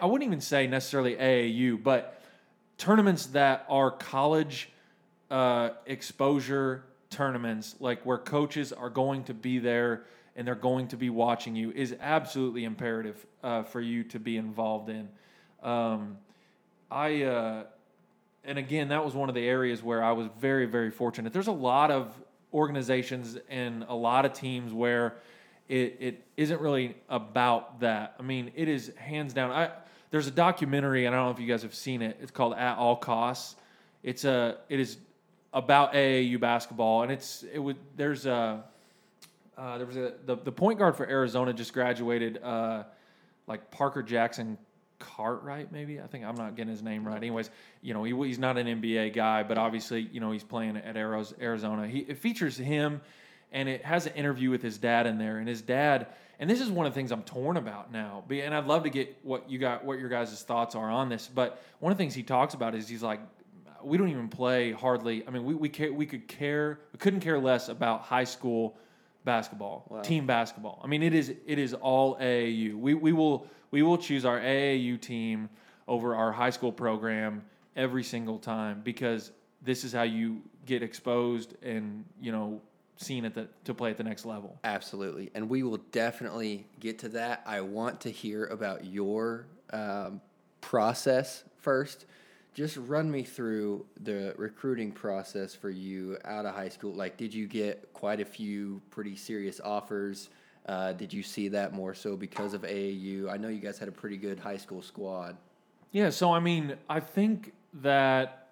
[0.00, 2.22] I wouldn't even say necessarily AAU, but
[2.76, 4.70] tournaments that are college
[5.30, 10.04] uh, exposure tournaments, like where coaches are going to be there
[10.36, 14.36] and they're going to be watching you, is absolutely imperative uh, for you to be
[14.36, 15.08] involved in.
[15.62, 16.18] Um,
[16.90, 17.64] I uh,
[18.44, 21.32] and again, that was one of the areas where I was very, very fortunate.
[21.32, 22.12] There's a lot of
[22.52, 25.16] organizations and a lot of teams where
[25.68, 28.14] it, it isn't really about that.
[28.18, 29.50] I mean, it is hands down.
[29.50, 29.70] I
[30.10, 32.18] there's a documentary, and I don't know if you guys have seen it.
[32.22, 33.56] It's called At All Costs.
[34.02, 34.96] It's a it is
[35.52, 38.64] about AAU basketball, and it's it would there's a
[39.56, 42.84] uh, there was a the, the point guard for Arizona just graduated, uh,
[43.46, 44.56] like Parker Jackson
[44.98, 47.16] Cartwright, maybe I think I'm not getting his name right.
[47.16, 47.50] Anyways,
[47.82, 50.96] you know he, he's not an NBA guy, but obviously you know he's playing at
[50.96, 51.86] Aros- Arizona.
[51.86, 53.00] He it features him,
[53.52, 56.08] and it has an interview with his dad in there, and his dad.
[56.40, 58.22] And this is one of the things I'm torn about now.
[58.30, 61.26] And I'd love to get what you got, what your guys' thoughts are on this.
[61.26, 63.20] But one of the things he talks about is he's like,
[63.82, 65.26] we don't even play hardly.
[65.26, 68.76] I mean, we we care, we could care, we couldn't care less about high school
[69.24, 70.80] basketball, team basketball.
[70.82, 72.74] I mean, it is it is all AAU.
[72.74, 75.48] We we will we will choose our AAU team
[75.86, 77.42] over our high school program
[77.76, 79.32] every single time because
[79.62, 82.60] this is how you get exposed and you know
[82.98, 84.58] seen at the to play at the next level.
[84.64, 85.30] Absolutely.
[85.34, 87.42] And we will definitely get to that.
[87.46, 90.20] I want to hear about your um,
[90.60, 92.04] process first
[92.58, 96.92] just run me through the recruiting process for you out of high school.
[96.92, 100.28] Like, did you get quite a few pretty serious offers?
[100.66, 103.30] Uh, did you see that more so because of AAU?
[103.30, 105.36] I know you guys had a pretty good high school squad.
[105.92, 108.47] Yeah, so I mean, I think that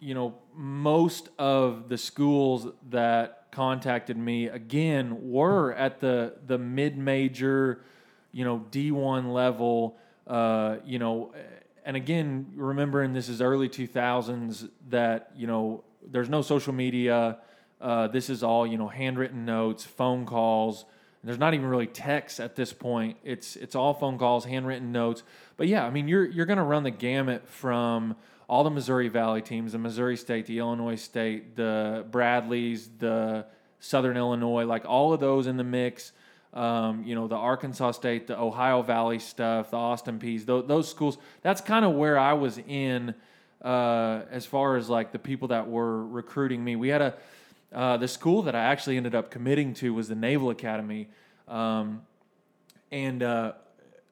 [0.00, 6.98] you know most of the schools that contacted me again were at the the mid
[6.98, 7.82] major,
[8.32, 9.96] you know D one level.
[10.26, 11.32] Uh, you know,
[11.84, 17.38] and again, remembering this is early two thousands that you know there's no social media.
[17.80, 20.84] Uh, this is all you know handwritten notes, phone calls.
[21.22, 23.16] There's not even really text at this point.
[23.24, 25.22] It's it's all phone calls, handwritten notes.
[25.56, 28.16] But yeah, I mean you're you're to run the gamut from
[28.48, 33.46] all the Missouri Valley teams, the Missouri State, the Illinois State, the Bradleys, the
[33.80, 36.12] Southern Illinois, like all of those in the mix.
[36.52, 40.88] Um, you know, the Arkansas State, the Ohio Valley stuff, the Austin Peays, those, those
[40.88, 41.18] schools.
[41.42, 43.14] That's kind of where I was in
[43.60, 46.76] uh, as far as like the people that were recruiting me.
[46.76, 47.14] We had a
[47.72, 51.08] uh, the school that I actually ended up committing to was the Naval Academy,
[51.48, 52.02] um,
[52.92, 53.54] and uh,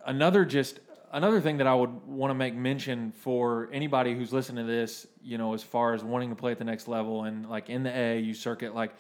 [0.04, 0.80] another just
[1.12, 5.06] another thing that I would want to make mention for anybody who's listening to this,
[5.22, 7.82] you know, as far as wanting to play at the next level and like in
[7.82, 8.92] the AAU circuit, like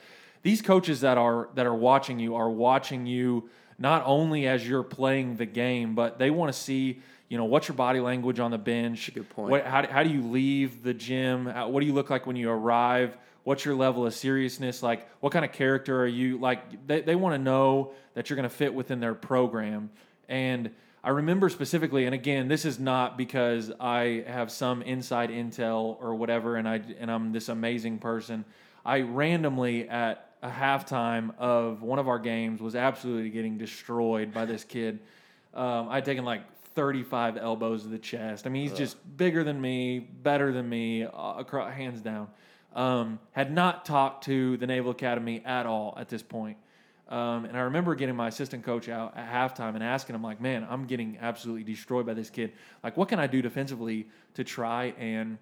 [0.42, 3.48] these coaches that are that are watching you are watching you
[3.78, 7.66] not only as you're playing the game, but they want to see you know what's
[7.66, 9.10] your body language on the bench.
[9.14, 9.50] Good point.
[9.50, 11.46] What, how, how do you leave the gym?
[11.46, 13.16] How, what do you look like when you arrive?
[13.44, 14.84] What's your level of seriousness?
[14.84, 16.38] Like, what kind of character are you?
[16.38, 19.90] Like, they, they want to know that you're going to fit within their program.
[20.28, 20.70] And
[21.04, 26.14] I remember specifically, and again, this is not because I have some inside intel or
[26.14, 28.44] whatever, and I and I'm this amazing person.
[28.84, 34.44] I randomly at a halftime of one of our games was absolutely getting destroyed by
[34.44, 35.00] this kid.
[35.54, 36.42] Um, I'd taken like
[36.74, 38.46] 35 elbows to the chest.
[38.46, 42.28] I mean, he's just bigger than me, better than me, uh, across, hands down.
[42.74, 46.56] Um, had not talked to the Naval Academy at all at this point.
[47.08, 50.40] Um, and I remember getting my assistant coach out at halftime and asking him, like,
[50.40, 52.52] man, I'm getting absolutely destroyed by this kid.
[52.82, 55.36] Like, what can I do defensively to try and,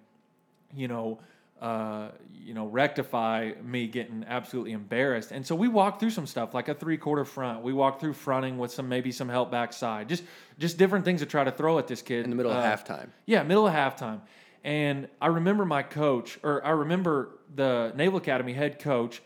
[0.75, 1.19] you know,
[1.61, 5.31] uh, you know, rectify me getting absolutely embarrassed.
[5.31, 7.61] And so we walked through some stuff like a three quarter front.
[7.61, 10.23] We walked through fronting with some maybe some help backside, just
[10.57, 12.63] just different things to try to throw at this kid In the middle of Uh,
[12.63, 13.09] halftime.
[13.27, 14.21] Yeah, middle of halftime.
[14.63, 19.21] And I remember my coach, or I remember the Naval Academy head coach.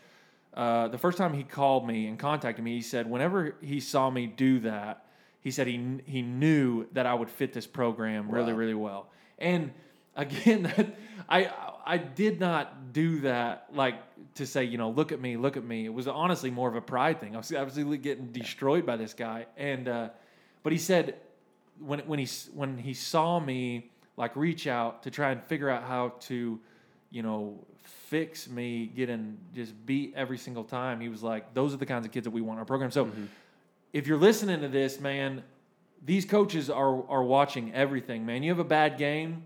[0.56, 4.08] Uh, the first time he called me and contacted me, he said whenever he saw
[4.10, 5.04] me do that,
[5.40, 8.58] he said he he knew that I would fit this program really Wow.
[8.58, 9.10] really well.
[9.38, 9.72] And
[10.16, 10.96] again, that
[11.28, 11.50] I
[11.84, 13.96] I did not do that like
[14.36, 15.84] to say you know look at me look at me.
[15.84, 17.34] It was honestly more of a pride thing.
[17.34, 19.46] I was absolutely getting destroyed by this guy.
[19.58, 20.08] And uh,
[20.62, 21.16] but he said
[21.78, 25.82] when when he when he saw me like reach out to try and figure out
[25.82, 26.58] how to
[27.10, 31.76] you know fix me getting just beat every single time he was like those are
[31.76, 33.24] the kinds of kids that we want in our program so mm-hmm.
[33.92, 35.42] if you're listening to this man
[36.04, 39.44] these coaches are are watching everything man you have a bad game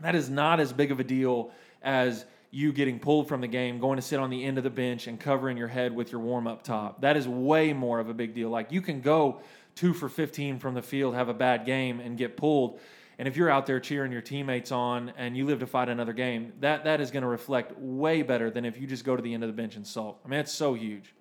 [0.00, 1.50] that is not as big of a deal
[1.82, 4.70] as you getting pulled from the game, going to sit on the end of the
[4.70, 7.00] bench and covering your head with your warm up top.
[7.02, 8.50] That is way more of a big deal.
[8.50, 9.40] Like you can go
[9.76, 12.80] two for 15 from the field, have a bad game, and get pulled.
[13.20, 16.14] And if you're out there cheering your teammates on and you live to fight another
[16.14, 19.20] game, that, that is going to reflect way better than if you just go to
[19.20, 20.18] the end of the bench and sulk.
[20.24, 21.14] I mean, it's so huge.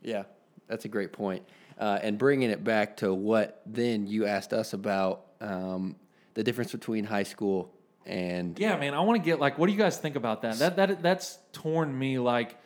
[0.00, 0.22] Yeah,
[0.68, 1.42] that's a great point.
[1.76, 5.96] Uh, and bringing it back to what then you asked us about um,
[6.34, 7.74] the difference between high school
[8.06, 10.60] and Yeah, man, I want to get like, what do you guys think about that?
[10.60, 12.20] That that that's torn me.
[12.20, 12.56] Like,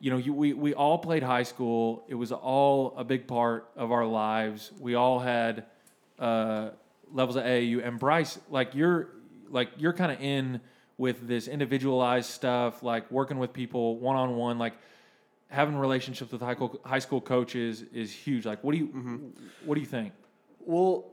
[0.00, 2.04] you know, you, we we all played high school.
[2.08, 4.70] It was all a big part of our lives.
[4.78, 5.64] We all had
[6.18, 6.70] uh,
[7.12, 7.86] levels of AAU.
[7.86, 9.08] And Bryce, like you're
[9.50, 10.60] like you're kind of in
[10.98, 14.74] with this individualized stuff, like working with people one on one, like
[15.48, 18.46] having relationships with high school, high school coaches is huge.
[18.46, 19.26] Like, what do you mm-hmm.
[19.64, 20.12] what do you think?
[20.60, 21.06] Well,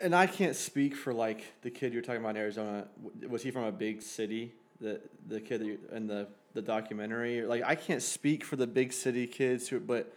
[0.00, 2.88] and I can't speak for like the kid you're talking about in Arizona.
[3.28, 4.52] Was he from a big city?
[4.80, 7.42] The the kid that you, in the the documentary.
[7.42, 10.12] Like I can't speak for the big city kids who, but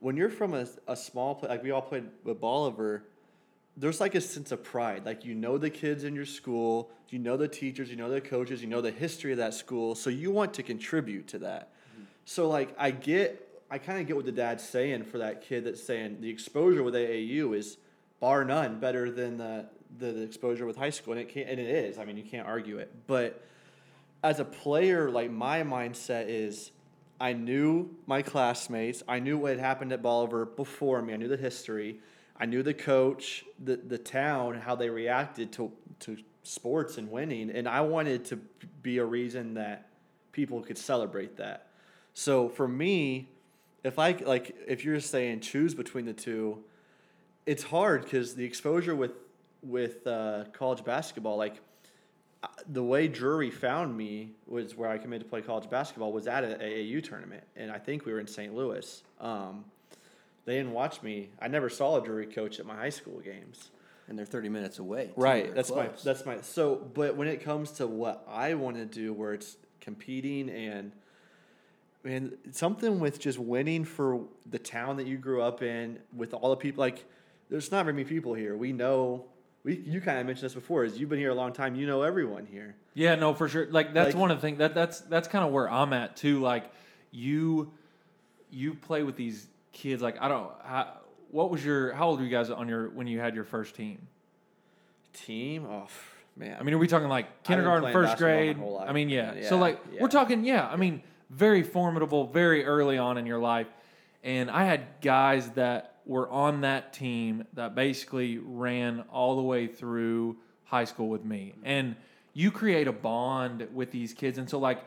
[0.00, 3.04] when you're from a, a small place, like we all played with Bolivar,
[3.76, 5.04] there's like a sense of pride.
[5.04, 8.20] Like you know the kids in your school, you know the teachers, you know the
[8.20, 11.72] coaches, you know the history of that school, so you want to contribute to that.
[11.92, 12.04] Mm-hmm.
[12.24, 15.64] So like I get, I kind of get what the dad's saying for that kid
[15.64, 17.76] that's saying the exposure with AAU is
[18.18, 19.66] bar none better than the
[19.98, 21.98] the, the exposure with high school, and it can't, and it is.
[21.98, 22.92] I mean, you can't argue it.
[23.06, 23.42] But
[24.22, 26.70] as a player, like my mindset is,
[27.20, 29.02] I knew my classmates.
[29.08, 31.14] I knew what had happened at Bolivar before me.
[31.14, 32.00] I knew the history.
[32.38, 37.50] I knew the coach, the the town, how they reacted to to sports and winning,
[37.50, 38.36] and I wanted to
[38.82, 39.88] be a reason that
[40.32, 41.68] people could celebrate that.
[42.14, 43.28] So for me,
[43.84, 46.62] if I like, if you're saying choose between the two,
[47.46, 49.12] it's hard because the exposure with
[49.62, 51.60] with uh, college basketball, like
[52.42, 56.26] uh, the way Drury found me was where I committed to play college basketball was
[56.26, 58.54] at an AAU tournament, and I think we were in St.
[58.54, 59.02] Louis.
[59.20, 59.64] Um,
[60.46, 61.28] they didn't watch me.
[61.40, 63.70] I never saw a Drury coach at my high school games.
[64.08, 65.06] And they're 30 minutes away.
[65.08, 65.20] too.
[65.20, 65.44] Right.
[65.46, 68.86] They're That's my that's my so but when it comes to what I want to
[68.86, 70.92] do where it's competing and
[72.04, 76.50] man something with just winning for the town that you grew up in with all
[76.50, 77.04] the people like
[77.50, 78.56] there's not very many people here.
[78.56, 79.24] We know
[79.64, 81.88] we you kind of mentioned this before is you've been here a long time, you
[81.88, 82.76] know everyone here.
[82.94, 83.66] Yeah, no, for sure.
[83.70, 86.16] Like that's Like- one of the things that that's that's kind of where I'm at
[86.16, 86.40] too.
[86.40, 86.70] Like
[87.10, 87.72] you
[88.52, 90.02] you play with these kids.
[90.02, 90.50] Like I don't.
[90.64, 90.94] How,
[91.30, 91.92] what was your?
[91.92, 94.08] How old were you guys on your when you had your first team?
[95.12, 95.88] Team, oh
[96.36, 96.56] man.
[96.58, 98.58] I mean, are we talking like kindergarten, first grade?
[98.80, 99.32] I mean, yeah.
[99.32, 99.44] man.
[99.44, 100.00] So like yeah.
[100.00, 100.66] we're talking, yeah.
[100.66, 103.68] I mean, very formidable, very early on in your life,
[104.24, 109.66] and I had guys that were on that team that basically ran all the way
[109.66, 111.96] through high school with me, and
[112.32, 114.84] you create a bond with these kids, and so like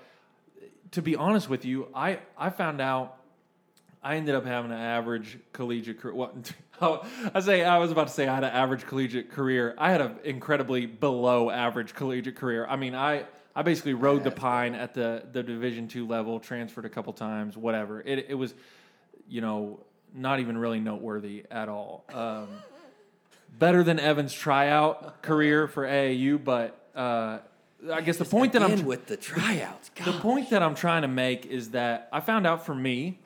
[0.91, 3.18] to be honest with you, I I found out
[4.01, 6.15] I ended up having an average collegiate career.
[6.15, 6.53] What
[7.33, 9.75] I say, I was about to say I had an average collegiate career.
[9.77, 12.65] I had an incredibly below average collegiate career.
[12.65, 16.85] I mean, I I basically rode the pine at the the Division two level, transferred
[16.85, 18.01] a couple times, whatever.
[18.01, 18.53] It it was,
[19.27, 19.81] you know,
[20.13, 22.05] not even really noteworthy at all.
[22.13, 22.47] Um,
[23.57, 27.39] better than Evan's tryout career for AAU, but uh,
[27.91, 29.91] I guess the point that I'm with the tryouts.
[30.05, 33.19] the point that I'm trying to make is that I found out for me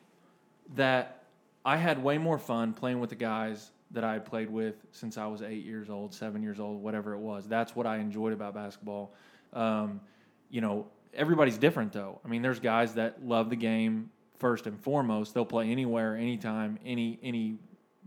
[0.76, 1.24] that
[1.66, 5.18] I had way more fun playing with the guys that I had played with since
[5.18, 7.48] I was eight years old, seven years old, whatever it was.
[7.48, 9.14] That's what I enjoyed about basketball.
[9.54, 10.02] Um,
[10.50, 12.20] you know, everybody's different though.
[12.26, 15.34] I mean, there's guys that love the game first and foremost.
[15.34, 17.58] They'll play anywhere, anytime, any any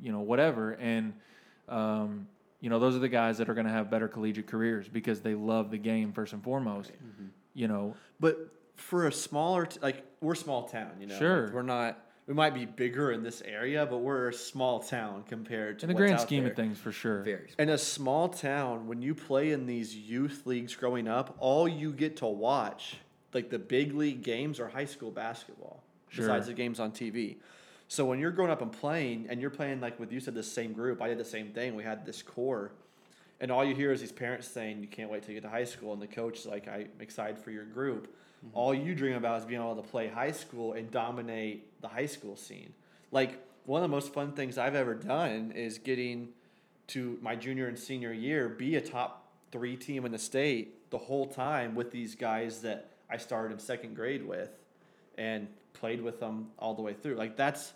[0.00, 1.14] you know whatever, and
[1.68, 2.26] um,
[2.60, 5.20] you know those are the guys that are going to have better collegiate careers because
[5.20, 6.90] they love the game first and foremost.
[7.54, 11.18] You know, But for a smaller, t- like we're small town, you know.
[11.18, 11.44] Sure.
[11.44, 11.98] Like, we're not.
[12.26, 15.88] We might be bigger in this area, but we're a small town compared to in
[15.88, 16.50] the what's grand out scheme there.
[16.50, 17.22] of things, for sure.
[17.22, 17.50] Very.
[17.58, 21.92] In a small town, when you play in these youth leagues growing up, all you
[21.92, 22.96] get to watch,
[23.32, 25.84] like the big league games, are high school basketball.
[26.08, 26.26] Sure.
[26.26, 27.36] Besides the games on TV.
[27.86, 30.42] So when you're growing up and playing, and you're playing like with you said the
[30.42, 31.76] same group, I did the same thing.
[31.76, 32.72] We had this core,
[33.40, 35.52] and all you hear is these parents saying, "You can't wait till you get to
[35.52, 38.12] high school," and the coach is like, "I'm excited for your group."
[38.46, 38.58] Mm-hmm.
[38.58, 42.06] All you dream about is being able to play high school and dominate the high
[42.06, 42.72] school scene.
[43.12, 46.28] Like one of the most fun things I've ever done is getting
[46.88, 50.98] to my junior and senior year be a top three team in the state the
[50.98, 54.50] whole time with these guys that I started in second grade with
[55.18, 57.16] and played with them all the way through.
[57.16, 57.72] Like that's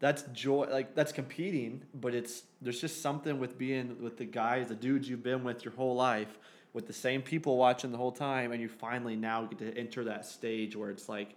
[0.00, 4.68] that's joy like that's competing, but it's there's just something with being with the guys,
[4.68, 6.38] the dudes you've been with your whole life,
[6.72, 10.04] with the same people watching the whole time, and you finally now get to enter
[10.04, 11.34] that stage where it's like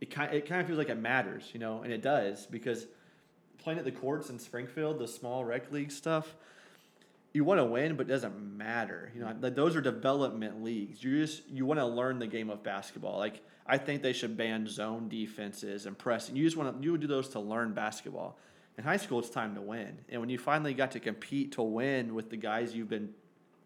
[0.00, 2.86] it kind it kind of feels like it matters, you know, and it does because
[3.58, 6.34] playing at the courts in Springfield, the small rec league stuff,
[7.32, 9.10] you want to win, but it doesn't matter.
[9.14, 11.02] You know, like those are development leagues.
[11.02, 13.18] You just you want to learn the game of basketball.
[13.18, 16.36] Like I think they should ban zone defenses and pressing.
[16.36, 18.38] You just want to you do those to learn basketball.
[18.76, 19.98] In high school, it's time to win.
[20.08, 23.10] And when you finally got to compete to win with the guys you've been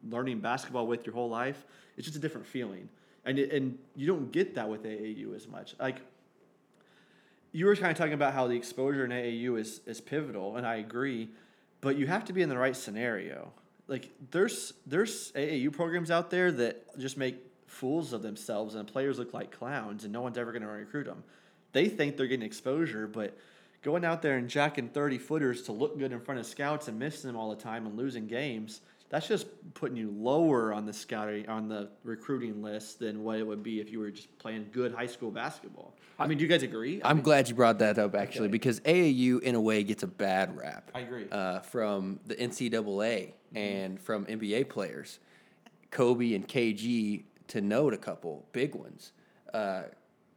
[0.08, 1.64] learning basketball with your whole life,
[1.96, 2.88] it's just a different feeling.
[3.24, 5.74] And it, and you don't get that with AAU as much.
[5.80, 5.96] Like
[7.56, 10.66] you were kind of talking about how the exposure in AAU is is pivotal, and
[10.66, 11.30] I agree,
[11.80, 13.50] but you have to be in the right scenario.
[13.88, 19.18] Like there's there's AAU programs out there that just make fools of themselves, and players
[19.18, 21.24] look like clowns, and no one's ever going to recruit them.
[21.72, 23.36] They think they're getting exposure, but
[23.80, 26.98] going out there and jacking thirty footers to look good in front of scouts and
[26.98, 28.82] missing them all the time and losing games.
[29.08, 33.46] That's just putting you lower on the scouting on the recruiting list than what it
[33.46, 35.94] would be if you were just playing good high school basketball.
[36.18, 37.00] I mean, do you guys agree?
[37.02, 38.52] I I'm mean, glad you brought that up actually Okay.
[38.52, 40.90] because AAU in a way gets a bad rap.
[40.94, 41.26] I agree.
[41.30, 43.56] Uh, from the NCAA Mm-hmm.
[43.58, 45.20] and from NBA players,
[45.92, 49.12] Kobe and KG to note a couple big ones.
[49.54, 49.84] Uh,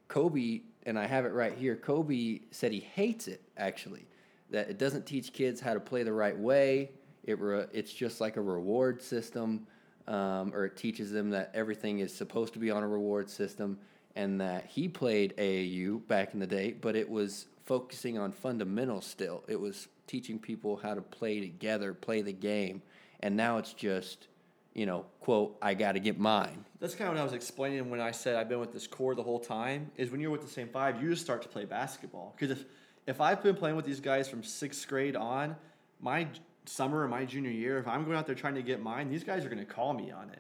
[0.08, 1.76] Kobe and I have it right here.
[1.76, 4.06] Kobe said he hates it actually
[4.52, 6.92] that it doesn't teach kids how to play the right way.
[7.24, 9.68] It re- it's just like a reward system,
[10.08, 13.80] um, or it teaches them that everything is supposed to be on a reward system,
[14.16, 19.06] and that he played AAU back in the day, but it was focusing on fundamentals
[19.06, 19.44] still.
[19.48, 22.82] It was teaching people how to play together, play the game,
[23.20, 24.28] and now it's just
[24.74, 26.64] you know, quote, I got to get mine.
[26.80, 29.16] That's kind of what I was explaining when I said I've been with this core
[29.16, 29.92] the whole time.
[29.98, 32.34] Is when you're with the same five, you just start to play basketball.
[32.38, 32.66] Because if
[33.08, 35.56] if I've been playing with these guys from sixth grade on,
[36.00, 36.28] my
[36.70, 39.24] summer or my junior year, if I'm going out there trying to get mine, these
[39.24, 40.40] guys are going to call me on it.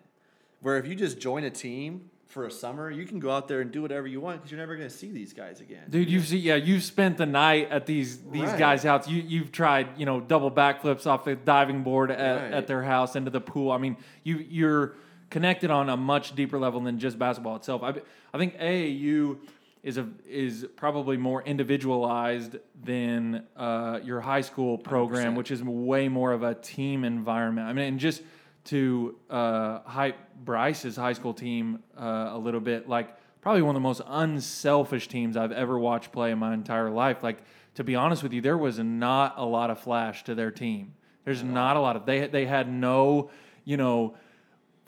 [0.61, 3.61] Where if you just join a team for a summer, you can go out there
[3.61, 5.83] and do whatever you want because you're never going to see these guys again.
[5.89, 8.59] Dude, you've seen, yeah, you've spent the night at these these Right.
[8.59, 9.07] guys' house.
[9.07, 12.53] You you've tried, you know, double backflips off the diving board at, Right.
[12.53, 13.71] at their house into the pool.
[13.71, 14.95] I mean, you you're
[15.31, 17.81] connected on a much deeper level than just basketball itself.
[17.83, 17.93] I
[18.33, 19.37] I think AAU
[19.83, 25.37] is a is probably more individualized than uh, your high school program, 100%.
[25.37, 27.67] which is way more of a team environment.
[27.67, 28.21] I mean, and just
[28.65, 33.81] to uh, hype Bryce's high school team uh, a little bit, like probably one of
[33.81, 37.23] the most unselfish teams I've ever watched play in my entire life.
[37.23, 37.39] Like
[37.75, 40.93] to be honest with you, there was not a lot of flash to their team.
[41.23, 43.29] There's not a lot of they they had no,
[43.63, 44.15] you know,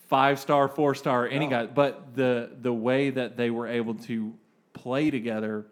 [0.10, 1.52] five star, four star, any No.
[1.52, 1.66] guy.
[1.68, 4.34] But the the way that they were able to
[4.74, 5.66] play together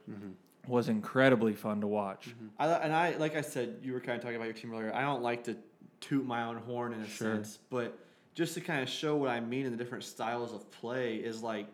[0.67, 2.35] was incredibly fun to watch.
[2.59, 4.93] I, and I, like I said, you were kind of talking about your team earlier.
[4.93, 5.57] I don't like to
[5.99, 7.35] toot my own horn in a Sure.
[7.35, 7.97] sense, but
[8.35, 11.41] just to kind of show what I mean in the different styles of play is
[11.41, 11.67] like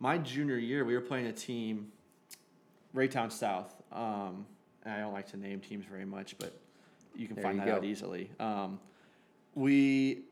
[0.00, 1.90] my junior year, we were playing a team,
[2.94, 3.74] Raytown South.
[3.92, 4.46] Um,
[4.84, 6.52] and I don't like to name teams very much, but
[7.14, 8.30] you can There find you that out easily.
[8.38, 8.78] Um,
[9.54, 10.22] we,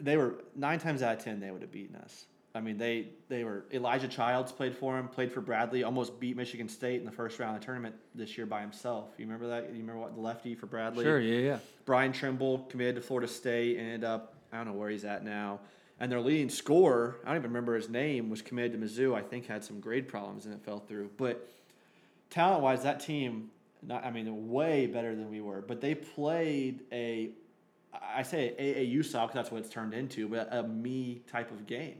[0.00, 2.26] they were nine times out of ten they would have beaten us.
[2.58, 6.36] I mean, they they were Elijah Childs played for him, played for Bradley, almost beat
[6.36, 9.10] Michigan State in the first round of the tournament this year by himself.
[9.16, 9.70] You remember that?
[9.70, 11.04] You remember what the lefty for Bradley?
[11.04, 11.58] Sure, yeah, yeah.
[11.84, 15.24] Brian Trimble committed to Florida State, and ended up I don't know where he's at
[15.24, 15.60] now.
[16.00, 19.14] And their leading scorer, I don't even remember his name, was committed to Mizzou.
[19.14, 21.10] I think had some grade problems and it fell through.
[21.16, 21.48] But
[22.30, 23.50] talent wise, that team,
[23.82, 25.60] not, I mean, way better than we were.
[25.60, 27.30] But they played a,
[27.92, 31.66] I say AAU style because that's what it's turned into, but a me type of
[31.66, 31.98] game.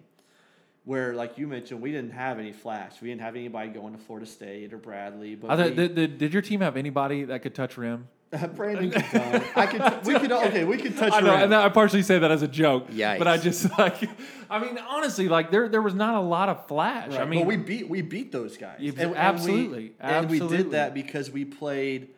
[0.88, 3.02] Where, like you mentioned, we didn't have any flash.
[3.02, 5.34] We didn't have anybody going to Florida State or Bradley.
[5.34, 8.08] But I thought, we- did, did, did your team have anybody that could touch rim?
[8.56, 9.54] Brandon could dunk.
[9.56, 10.06] I could.
[10.06, 10.32] We could.
[10.32, 11.12] Okay, we could touch.
[11.12, 11.42] I know, rim.
[11.44, 12.88] and I partially say that as a joke.
[12.90, 13.18] Yikes.
[13.18, 13.96] But I just like,
[14.50, 17.12] I mean, honestly, like there there was not a lot of flash.
[17.12, 18.78] I mean, but we beat we beat those guys.
[18.80, 22.08] Yeah, And- and we- absolutely, And we, did that because we played,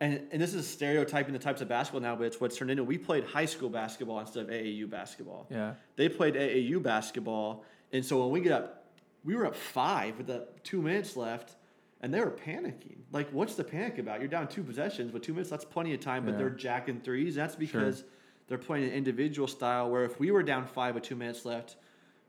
[0.00, 2.84] and and this is stereotyping the types of basketball now, but it's what's turned into.
[2.84, 5.46] We played high school basketball instead of AAU basketball.
[5.50, 8.84] yeah, They played AAU basketball, and so when we get up,
[9.24, 11.56] we were up five with the two minutes left,
[12.00, 12.96] and they were panicking.
[13.12, 14.20] Like, what's the panic about?
[14.20, 16.24] You're down two possessions, but two minutes that's plenty of time.
[16.24, 16.38] But Yeah.
[16.38, 17.34] they're jacking threes.
[17.34, 18.04] That's because
[18.48, 19.90] they're playing an individual style.
[19.90, 21.76] Where if we were down five with two minutes left.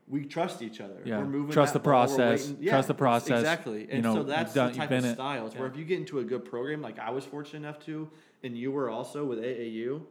[0.06, 1.00] We trust each other.
[1.02, 1.16] Yeah.
[1.20, 1.50] We're moving.
[1.54, 2.50] Trust the ball, process.
[2.50, 3.40] waiting- Trust the process.
[3.40, 3.80] Exactly.
[3.84, 5.14] You And know, so that's done- the type of it.
[5.14, 5.72] styles where Yeah.
[5.72, 8.10] if you get into a good program like I was fortunate enough to,
[8.42, 10.02] and you were also with AAU,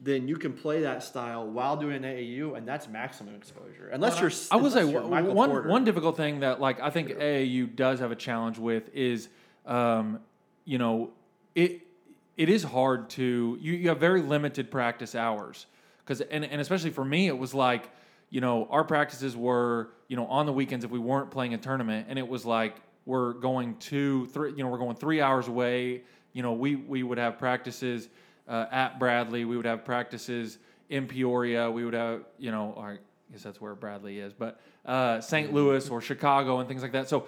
[0.00, 3.88] then you can play that style while doing AAU, and that's maximum exposure.
[3.92, 5.68] Unless you're, I would say one one Porter.
[5.68, 9.28] one difficult thing that like I think AAU does have a challenge with is,
[9.66, 10.20] um,
[10.64, 11.10] you know,
[11.54, 11.82] it
[12.36, 15.66] it is hard to you, you have very limited practice hours
[15.98, 17.90] because and and especially for me it was like
[18.30, 21.58] you know our practices were you know on the weekends if we weren't playing a
[21.58, 25.48] tournament and it was like we're going two three you know we're going three hours
[25.48, 28.08] away you know we we would have practices
[28.48, 32.98] uh, at Bradley we would have practices in Peoria we would have you know I
[33.32, 35.52] guess that's where Bradley is but uh, St.
[35.52, 37.26] Louis or Chicago and things like that so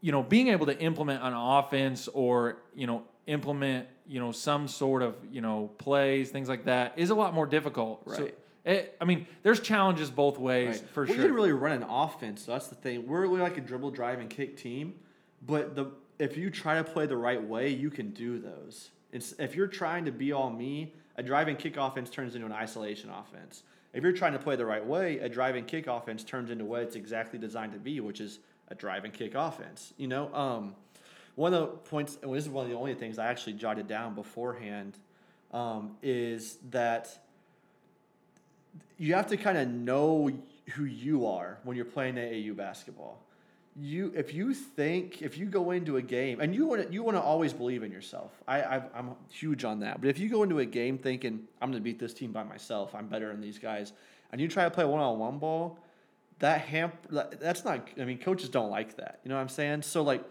[0.00, 4.66] you know being able to implement an offense or you know implement you know some
[4.68, 8.34] sort of you know plays things like that is a lot more difficult So, Right.
[8.64, 10.90] it, I mean, there's challenges both ways Right.
[10.90, 11.16] for we sure.
[11.16, 12.42] didn't really run an offense.
[12.44, 13.06] So that's the thing.
[13.06, 14.94] We're really like a dribble, drive, and kick team.
[15.46, 18.90] But the if you try to play the right way, you can do those.
[19.12, 22.46] It's, if you're trying to be all me, a drive and kick offense turns into
[22.46, 23.62] an isolation offense.
[23.92, 26.64] If you're trying to play the right way, a drive and kick offense turns into
[26.64, 28.38] what it's exactly designed to be, which is
[28.68, 29.92] a drive and kick offense.
[29.96, 30.74] You know, um,
[31.34, 33.88] one of the points, and this is one of the only things I actually jotted
[33.88, 34.96] down beforehand,
[35.52, 37.18] um, is that
[38.96, 40.30] you have to kind of know
[40.74, 43.18] who you are when you're playing AAU basketball.
[43.78, 47.02] You, if you think, if you go into a game, and you want to, you
[47.02, 48.32] want to always believe in yourself.
[48.46, 50.00] I, I, I'm huge on that.
[50.00, 52.42] But if you go into a game thinking I'm going to beat this team by
[52.42, 53.92] myself, I'm better than these guys,
[54.32, 55.78] and you try to play one-on-one ball,
[56.40, 57.86] that hamp, that's not.
[57.98, 59.20] I mean, coaches don't like that.
[59.24, 59.82] You know what I'm saying?
[59.82, 60.24] So like,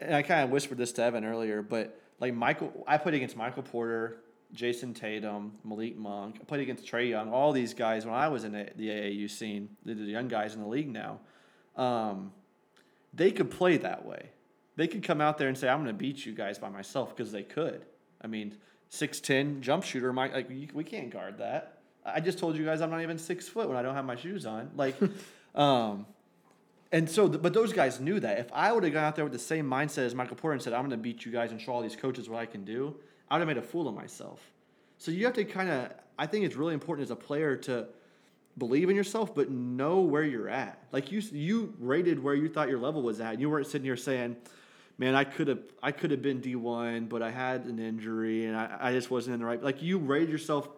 [0.00, 3.36] and I kind of whispered this to Evan earlier, but like Michael, I played against
[3.36, 4.18] Michael Porter,
[4.54, 6.38] Jayson Tatum, Malik Monk.
[6.40, 9.68] I played against Trae Young, all these guys when I was in the, AAU scene,
[9.84, 11.20] the, the young guys in the league now.
[11.76, 12.32] Um,
[13.12, 14.30] they could play that way.
[14.76, 17.16] They could come out there and say, "I'm going to beat you guys by myself,"
[17.16, 17.84] because they could.
[18.22, 18.56] I mean,
[18.88, 21.78] six ten jump shooter, my like we, we can't guard that.
[22.04, 24.16] I just told you guys I'm not even six foot when I don't have my
[24.16, 24.70] shoes on.
[24.76, 24.96] Like,
[25.54, 26.06] um,
[26.90, 28.38] and so, th- but those guys knew that.
[28.38, 30.62] If I would have gone out there with the same mindset as Michael Porter and
[30.62, 32.64] said, I'm going to beat you guys and show all these coaches what I can
[32.64, 32.96] do,
[33.30, 34.40] I would have made a fool of myself.
[34.96, 37.88] So you have to kind of, I think it's really important as a player to
[38.58, 40.82] believe in yourself, but know where you're at.
[40.92, 43.40] Like you, you rated where you thought your level was at.
[43.40, 44.36] You weren't sitting here saying,
[44.98, 48.56] man, I could have, I could have been D1, but I had an injury and
[48.56, 49.62] I, I just wasn't in the right.
[49.62, 50.68] Like you rated yourself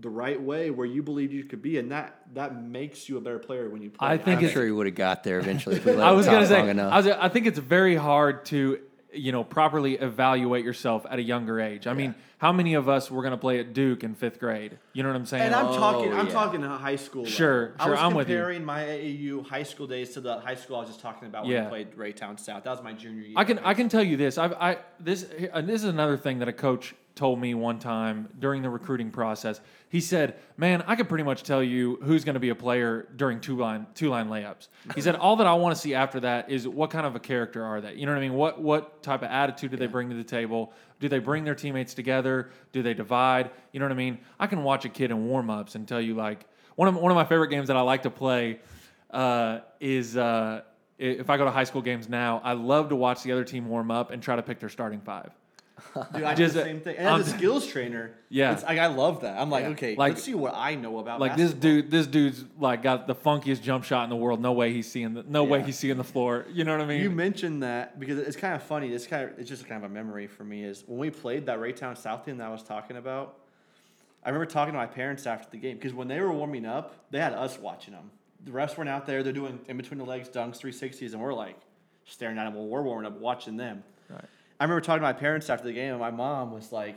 [0.00, 3.20] the right way where you believed you could be, and that that makes you a
[3.20, 4.08] better player when you play.
[4.08, 5.76] I think I'm sure he would have got there eventually.
[5.76, 6.92] If we let I him was gonna say, long enough.
[6.92, 8.80] I, was, I think it's very hard to,
[9.12, 11.86] you know, properly evaluate yourself at a younger age.
[11.86, 14.78] I mean, how many of us were gonna play at Duke in fifth grade?
[14.92, 15.44] You know what I'm saying?
[15.44, 16.12] And I'm Oh, talking.
[16.12, 16.32] I'm yeah.
[16.32, 17.22] talking to high school.
[17.22, 17.32] level.
[17.36, 18.36] Sure, I sure, was I'm with you.
[18.36, 21.44] comparing my AAU high school days to the high school I was just talking about
[21.44, 21.66] when Yeah.
[21.66, 22.64] I played Raytown South.
[22.64, 23.34] That was my junior year.
[23.36, 24.36] I can I can tell you this.
[24.38, 28.28] I've I this and this is another thing that a coach told me one time
[28.38, 29.60] during the recruiting process.
[29.88, 33.08] He said, "Man, I could pretty much tell you who's going to be a player
[33.16, 36.20] during two line two line layups." He said, "All that I want to see after
[36.20, 37.94] that is what kind of a character are they?
[37.94, 38.34] You know what I mean?
[38.34, 40.72] What what type of attitude do they bring to the table?
[41.00, 42.50] Do they bring their teammates together?
[42.72, 43.50] Do they divide?
[43.72, 44.18] You know what I mean?
[44.38, 46.46] I can watch a kid in warm ups and tell you like
[46.76, 48.60] one of one of my favorite games that I like to play
[49.10, 50.62] uh, is uh,
[50.98, 53.68] if I go to high school games now, I love to watch the other team
[53.68, 55.32] warm up and try to pick their starting five.
[56.14, 56.96] Dude, I Just, the uh, same thing.
[56.96, 58.52] And as a skills trainer, Yeah.
[58.52, 59.40] it's, like, I love that.
[59.40, 59.70] I'm like, Yeah.
[59.70, 61.20] okay, Like- let's see what I know about.
[61.20, 64.40] Like this dude, this dude's like got the funkiest jump shot in the world.
[64.40, 66.46] No way he's seeing the, no way he's seeing the floor.
[66.52, 67.00] You know what I mean?
[67.02, 68.88] You mentioned that because it's kind of funny.
[68.90, 70.64] This kind of it's just kind of a memory for me.
[70.64, 73.36] Is when we played that Raytown South team that I was talking about.
[74.24, 76.94] I remember talking to my parents after the game because when they were warming up,
[77.10, 78.10] they had us watching them.
[78.44, 81.32] The refs weren't out there; they're doing in between the legs dunks, 360s, and we're
[81.32, 81.56] like
[82.04, 83.84] staring at them while we're warming up, watching them.
[84.10, 84.24] Right.
[84.60, 86.96] I remember talking to my parents after the game, and my mom was like,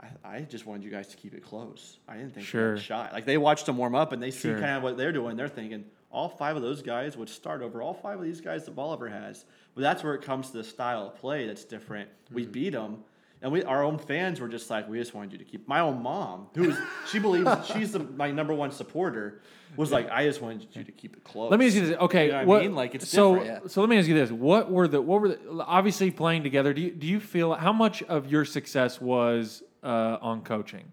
[0.00, 1.98] I, I just wanted you guys to keep it close.
[2.08, 2.74] I didn't think Sure.
[2.74, 3.12] a shot.
[3.12, 4.54] Like they watched them warm up and they see Sure.
[4.58, 5.36] kind of what they're doing.
[5.36, 8.64] They're thinking all five of those guys would start over all five of these guys
[8.64, 9.44] that Bolivar has.
[9.74, 12.08] But that's where it comes to the style of play that's different.
[12.32, 12.52] We Mm-hmm.
[12.52, 13.04] beat them.
[13.42, 15.66] And we, our own fans were just like, we just wanted you to keep.
[15.68, 16.78] My own mom, who is,
[17.10, 19.40] she believes she's the, my number one supporter,
[19.76, 21.50] was like, I just wanted you to keep it close.
[21.50, 21.96] Let me ask you this.
[21.98, 22.74] Okay, You know what I mean?
[22.74, 23.68] Like, it's so different, yeah.
[23.68, 23.80] so.
[23.80, 26.72] Let me ask you this: What were the what were the, obviously playing together?
[26.72, 30.92] Do you do you feel how much of your success was uh, on coaching?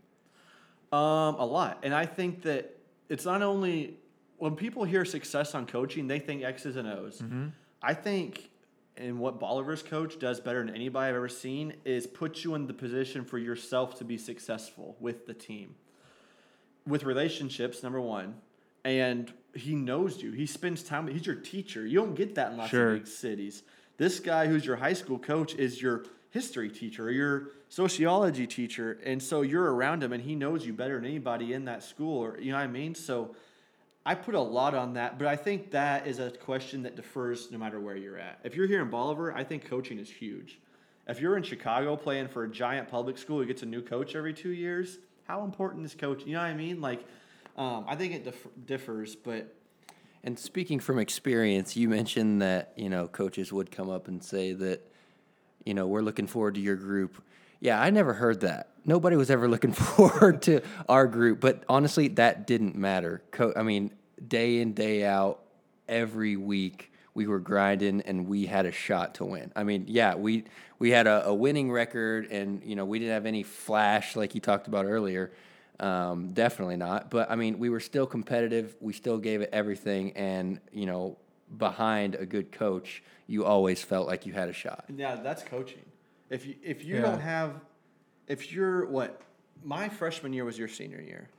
[0.91, 1.80] Um, a lot.
[1.84, 2.78] And I think that
[3.09, 3.97] it's not only
[4.38, 7.21] when people hear success on coaching, they think X's and O's.
[7.82, 8.49] I think
[8.97, 12.65] and what Bolivar's coach does better than anybody I've ever seen is put you in
[12.67, 15.75] the position for yourself to be successful with the team.
[16.86, 18.36] With relationships, number one.
[18.88, 20.31] And he knows you.
[20.31, 21.85] He spends time he's your teacher.
[21.85, 22.93] You don't get that in lots Sure.
[22.93, 23.63] of big cities.
[23.97, 28.97] This guy who's your high school coach is your history teacher or your sociology teacher.
[29.03, 32.17] And so you're around him and he knows you better than anybody in that school
[32.17, 32.95] or you know what I mean?
[32.95, 33.35] So
[34.05, 37.51] I put a lot on that, but I think that is a question that defers
[37.51, 38.39] no matter where you're at.
[38.45, 40.59] If you're here in Bolivar, I think coaching is huge.
[41.09, 44.15] If you're in Chicago playing for a giant public school who gets a new coach
[44.15, 46.29] every two years, how important is coaching?
[46.29, 46.79] You know what I mean?
[46.79, 47.05] Like,
[47.58, 49.53] um, I think it dif- differs, but
[50.24, 54.53] And speaking from experience, you mentioned that you know coaches would come up and say
[54.53, 54.82] that
[55.66, 57.22] you know we're looking forward to your group.
[57.60, 58.70] Yeah, I never heard that.
[58.86, 63.22] Nobody was ever looking forward to our group, but honestly, that didn't matter.
[63.32, 63.91] Co- I mean,
[64.28, 65.41] day in day out,
[65.88, 69.51] every week we were grinding and we had a shot to win.
[69.55, 70.43] I mean, yeah, we
[70.78, 74.36] we had a, a winning record, and you know we didn't have any flash like
[74.36, 75.32] you talked about earlier.
[75.80, 77.09] Um, definitely not.
[77.11, 78.75] But I mean, we were still competitive.
[78.80, 81.17] We still gave it everything, and you know,
[81.57, 84.86] behind a good coach, you always felt like you had a shot.
[84.95, 85.86] Yeah, that's coaching.
[86.30, 87.01] If you if you Yeah.
[87.01, 87.61] don't have,
[88.28, 89.21] if you're what,
[89.63, 91.30] my freshman year was your senior year.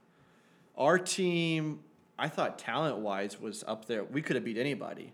[0.76, 1.80] Our team,
[2.18, 4.04] I thought talent wise was up there.
[4.04, 5.12] We could have beat anybody,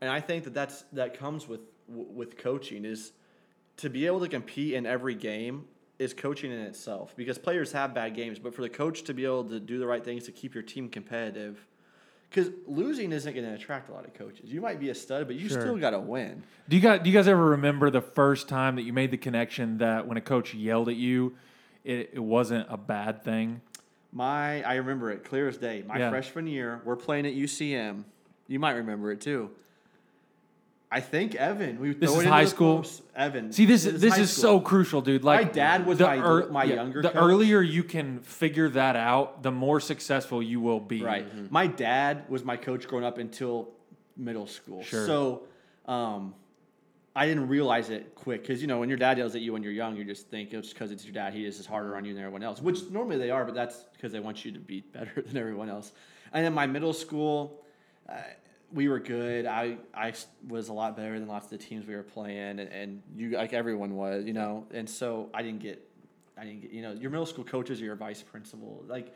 [0.00, 3.12] and I think that that's that comes with with coaching is
[3.78, 5.64] to be able to compete in every game
[6.00, 9.26] is coaching in itself because players have bad games, but for the coach to be
[9.26, 11.64] able to do the right things to keep your team competitive.
[12.30, 14.50] Because losing isn't going to attract a lot of coaches.
[14.50, 15.60] You might be a stud, but you Sure.
[15.60, 16.42] still got to win.
[16.70, 19.18] Do you guys do you guys ever remember the first time that you made the
[19.18, 21.36] connection that when a coach yelled at you,
[21.84, 23.60] it, it wasn't a bad thing?
[24.12, 25.84] My, I remember it clear as day.
[25.86, 26.08] My Yeah.
[26.10, 28.04] freshman year, we're playing at UCM.
[28.48, 29.50] You might remember it too.
[30.92, 31.78] I think Evan.
[31.78, 32.78] We This is high school?
[32.78, 33.02] post.
[33.14, 33.52] Evan.
[33.52, 35.22] See, this This is is this is so crucial, dude.
[35.22, 37.22] Like My dad was the my- my younger The coach.
[37.22, 41.02] earlier you can figure that out, the more successful you will be.
[41.02, 41.50] Right.
[41.50, 43.68] My dad was my coach growing up until
[44.16, 44.82] middle school.
[44.82, 45.06] Sure.
[45.06, 45.42] So,
[45.86, 46.34] um,
[47.14, 49.62] I didn't realize it quick because you know when your dad yells at you when
[49.62, 51.34] you're young, you just think it's because it's your dad.
[51.34, 53.84] He is just harder on you than everyone else, which normally they are, but that's
[53.92, 55.92] because they want you to be better than everyone else.
[56.32, 57.62] And then my middle school,
[58.08, 58.14] uh,
[58.72, 59.46] we were good.
[59.46, 60.12] I I
[60.46, 63.30] was a lot better than lots of the teams we were playing, and, and you
[63.30, 64.66] like everyone was, you know.
[64.72, 65.86] And so I didn't get,
[66.36, 69.14] I didn't get, you know, your middle school coaches or your vice principal, like.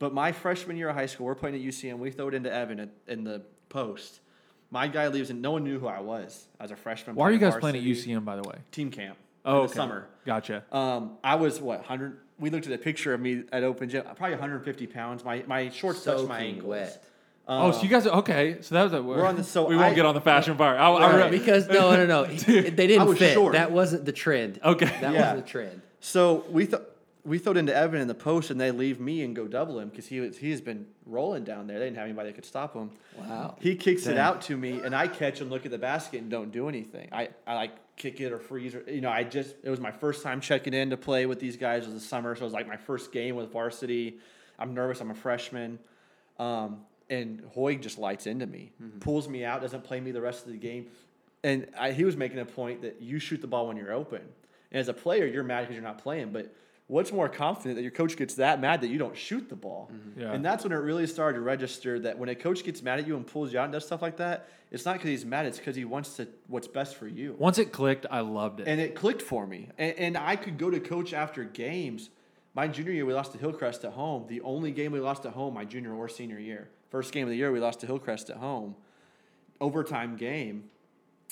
[0.00, 1.98] But my freshman year of high school, we're playing at UCM.
[1.98, 4.20] We throw it into Evan at, in the post.
[4.70, 7.14] My guy leaves, and no one knew who I was as a freshman.
[7.14, 7.82] Why are you guys playing at.
[7.82, 8.56] UCM, by the way?
[8.72, 9.16] Team camp.
[9.44, 9.74] Oh, in okay.
[9.74, 10.08] summer.
[10.24, 10.64] Gotcha.
[10.72, 12.18] Um, I was what 100.
[12.38, 14.02] We looked at a picture of me at open gym.
[14.02, 15.24] Probably 150 pounds.
[15.24, 16.68] My my shorts touched my Soaking ankles.
[16.68, 17.04] wet.
[17.48, 18.58] Oh, so you guys are okay?
[18.60, 20.56] So that was a, We're on the- so we won't I- get on the fashion
[20.56, 20.78] part.
[20.78, 21.30] I, I Right.
[21.30, 23.34] re- Because no, no, no, he- they didn't fit.
[23.34, 23.52] short.
[23.54, 24.60] That wasn't the trend.
[24.64, 24.86] Okay.
[24.86, 25.20] that Yeah.
[25.32, 25.82] wasn't the trend.
[26.00, 26.82] So we thought
[27.24, 29.78] we throw it into Evan in the post, and they leave me and go double
[29.78, 31.78] him because he was he has been rolling down there.
[31.78, 32.90] They didn't have anybody that could stop him.
[33.18, 33.56] Wow.
[33.60, 36.30] He kicks it out to me, and I catch and look at the basket and
[36.30, 37.08] don't do anything.
[37.12, 39.08] I, I like kick it or freeze or you know.
[39.10, 41.84] I just it was my first time checking in to play with these guys.
[41.84, 44.18] It was the summer, so it was like my first game with varsity.
[44.58, 45.00] I'm nervous.
[45.00, 45.78] I'm a freshman,
[46.38, 46.80] um,
[47.10, 48.98] and Hoy just lights into me, mm-hmm.
[48.98, 50.86] pulls me out, doesn't play me the rest of the game,
[51.42, 54.22] and I, he was making a point that you shoot the ball when you're open.
[54.72, 56.54] And as a player, you're mad because you're not playing, but
[56.86, 59.90] what's more confident that your coach gets that mad that you don't shoot the ball?
[59.92, 60.20] Mm-hmm.
[60.20, 60.32] Yeah.
[60.32, 63.06] And that's when it really started to register that when a coach gets mad at
[63.06, 65.46] you and pulls you out and does stuff like that, it's not because he's mad,
[65.46, 67.36] it's because he wants to what's best for you.
[67.38, 68.66] Once it clicked, I loved it.
[68.66, 69.68] And it clicked for me.
[69.78, 72.10] And, and I could go to coach after games.
[72.54, 74.26] My junior year, we lost to Hillcrest at home.
[74.28, 76.70] The only game we lost at home, my junior or senior year.
[76.94, 78.76] First game of the year, we lost to Hillcrest at home.
[79.60, 80.70] Overtime game.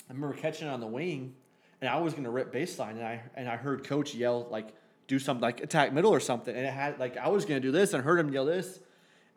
[0.09, 1.35] I remember catching on the wing,
[1.79, 4.73] and I was going to rip baseline, and I and I heard coach yell like,
[5.07, 7.65] "Do something like attack middle or something," and it had like I was going to
[7.65, 8.81] do this, and heard him yell this,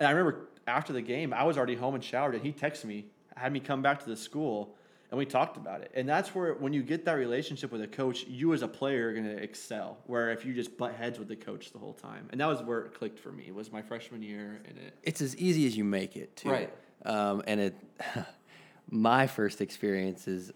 [0.01, 2.87] and I remember after the game, I was already home and showered, and he texted
[2.87, 3.05] me,
[3.37, 4.75] had me come back to the school,
[5.11, 5.93] and we talked about it.
[5.95, 9.09] And that's where when you get that relationship with a coach, you as a player
[9.09, 9.99] are going to excel.
[10.07, 12.63] Where if you just butt heads with the coach the whole time, and that was
[12.63, 13.45] where it clicked for me.
[13.47, 16.51] It Was my freshman year, and it It's as easy as you make it, too.
[16.51, 16.73] Right.
[17.05, 17.75] Um, and it,
[18.91, 20.53] my first experience is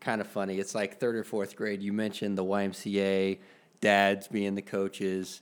[0.00, 0.58] kind of funny.
[0.58, 1.82] It's like third or fourth grade.
[1.82, 3.38] You mentioned the YMCA,
[3.80, 5.40] dads being the coaches.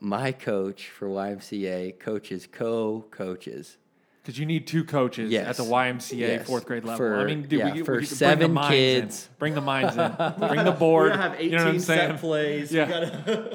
[0.00, 3.78] My coach for YMCA coaches co-coaches.
[4.26, 5.46] Because you need two coaches Yes.
[5.46, 6.46] at the YMCA Yes.
[6.48, 6.96] fourth grade level.
[6.96, 9.28] For- I mean, dude, yeah, we, for we, seven bring the minds kids.
[9.30, 9.34] In.
[9.38, 10.48] Bring the minds in.
[10.48, 11.12] Bring the board.
[11.12, 12.18] We gotta have 18 you know what I'm set saying?
[12.18, 12.72] plays.
[12.72, 12.86] Yeah.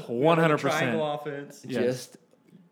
[0.08, 0.58] 100%.
[0.60, 1.66] triangle offense.
[1.68, 1.84] Yes.
[1.84, 2.18] Just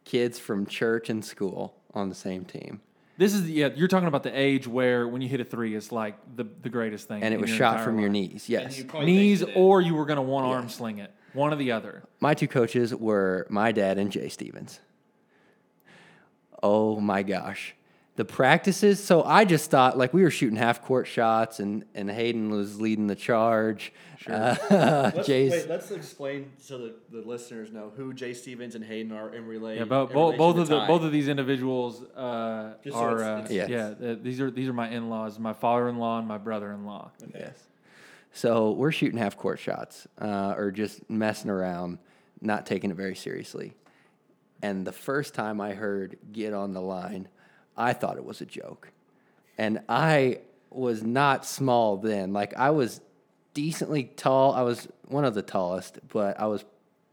[0.06, 2.80] kids from church and school on the same team.
[3.18, 3.68] This is yeah.
[3.76, 6.70] You're talking about the age where when you hit a three, it's like the, the
[6.70, 7.22] greatest thing.
[7.22, 8.48] And it was shot entire from your knees.
[8.48, 8.82] Yes.
[8.94, 11.14] knees, or you were gonna one arm sling it.
[11.34, 12.04] One or the other.
[12.22, 14.80] My two coaches were my dad and Jay Stevens.
[16.64, 17.76] Oh my gosh.
[18.20, 22.12] The practices, so I just thought like we were shooting half court shots and, and
[22.12, 23.94] Hayden was leading the charge.
[24.28, 28.84] Uh, Let's, Jay's, wait, let's explain so that the listeners know who Jay Stevens and
[28.84, 29.78] Hayden are in relay.
[29.78, 33.16] Yeah, both in both, both of the both of these individuals uh, Just so are
[33.20, 33.70] it's- uh, it's- Yes.
[34.02, 34.10] yeah.
[34.10, 36.74] uh, these are these are my in laws, my father in law and my brother
[36.74, 37.12] in law.
[37.34, 37.68] yes.
[38.34, 42.00] So we're shooting half court shots uh, or just messing around,
[42.42, 43.76] not taking it very seriously.
[44.62, 47.30] And the first time I heard get on the line,
[47.80, 48.92] I thought it was a joke.
[49.58, 52.34] And I was not small then.
[52.34, 53.02] Like I was
[53.54, 54.54] decently tall.
[54.54, 56.64] I was one of the tallest, but I was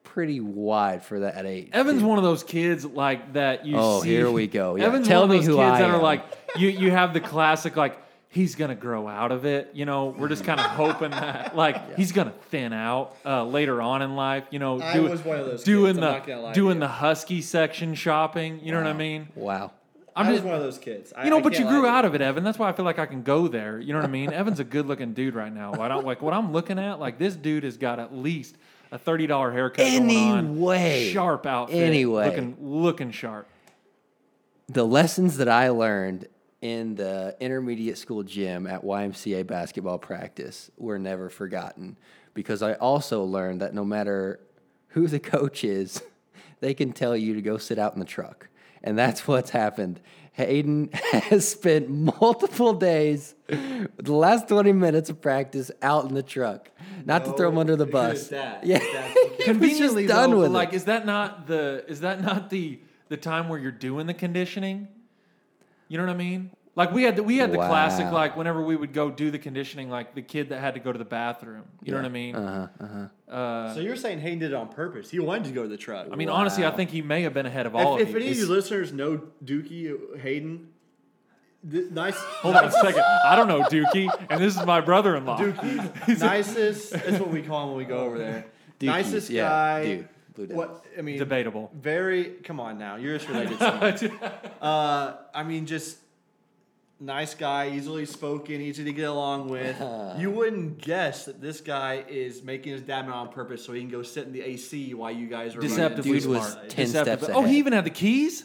[0.04, 1.70] pretty wide for that age.
[1.72, 2.06] Evan's too.
[2.06, 4.08] one of those kids like that you Oh, see.
[4.10, 4.76] here we go.
[4.76, 6.24] Yeah, Evan's tell one of me those who kids I that are like
[6.56, 7.98] you you have the classic like
[8.28, 9.70] he's gonna grow out of it.
[9.74, 13.80] You know, we're just kind of hoping that like he's gonna thin out uh, later
[13.82, 14.44] on in life.
[14.50, 16.54] You know, I do- was one of those doing kids, the not gonna lie to
[16.54, 18.60] doing the husky section shopping.
[18.62, 19.28] You know what I mean?
[19.34, 19.72] Wow.
[20.16, 21.12] I'm I just was one of those kids.
[21.14, 22.42] I, you know, I but you grew lie to out of it, Evan.
[22.42, 23.78] That's why I feel like I can go there.
[23.78, 24.32] You know what I mean?
[24.32, 25.74] Evan's a good looking dude right now.
[25.74, 26.98] I don't like what I'm looking at.
[26.98, 28.56] Like this dude has got at least
[28.90, 30.38] a thirty dollar haircut going on.
[30.38, 31.10] Anyway.
[31.12, 31.82] sharp outfit.
[31.82, 32.26] Anyway.
[32.26, 33.46] looking looking sharp.
[34.68, 36.28] the lessons that I learned
[36.62, 41.96] in the intermediate school gym at YMCA basketball practice were never forgotten
[42.34, 44.40] because I also learned that no matter
[44.88, 46.02] who the coach is,
[46.60, 48.48] they can tell you to go sit out in the truck.
[48.86, 50.00] And that's what's happened.
[50.32, 56.70] Hayden has spent multiple days, the last 20 minutes of practice out in the truck.
[57.04, 58.28] Not to throw him oh, under the bus.
[58.28, 58.78] that- yeah.
[58.78, 60.76] that's He was just Conveniently, done though, with like, it.
[60.76, 64.88] is that not the is that not the the time where you're doing the conditioning?
[65.88, 66.50] You know what I mean?
[66.76, 69.38] Like we had the, we had the classic like whenever we would go do the
[69.38, 71.64] conditioning, like the kid that had to go to the bathroom.
[71.82, 72.36] You know what I mean?
[72.36, 73.34] Uh-huh, uh-huh.
[73.34, 75.10] Uh, So you're saying Hayden did it on purpose?
[75.10, 76.08] He wanted to go to the truck.
[76.12, 78.14] I mean, honestly, I think he may have been ahead of all if, of if
[78.14, 78.20] you.
[78.20, 80.68] any of you listeners know Dookie Hayden,
[81.64, 82.16] nice.
[82.16, 83.02] Hold on a second.
[83.02, 85.38] I don't know Dookie, and this is my brother-in-law.
[85.38, 86.92] Dookie, nicest.
[86.92, 88.46] That's what we call him when we go over there.
[88.80, 89.84] Dookies, nicest yeah, guy.
[89.84, 91.70] dude, Blue What I mean, Debatable.
[91.74, 92.24] very.
[92.44, 93.58] Come on now, you're just related.
[93.58, 94.18] to him.
[94.60, 95.96] uh, I mean, just
[97.00, 99.76] nice guy, easily spoken, easy to get along with.
[100.18, 103.80] you wouldn't guess that this guy is making his dad mad on purpose so he
[103.80, 105.60] can go sit in the AC while you guys are.
[105.60, 106.68] Deceptively Dude was smart.
[106.70, 107.50] 10 Deceptive- steps Oh, ahead.
[107.52, 108.44] he even had the keys.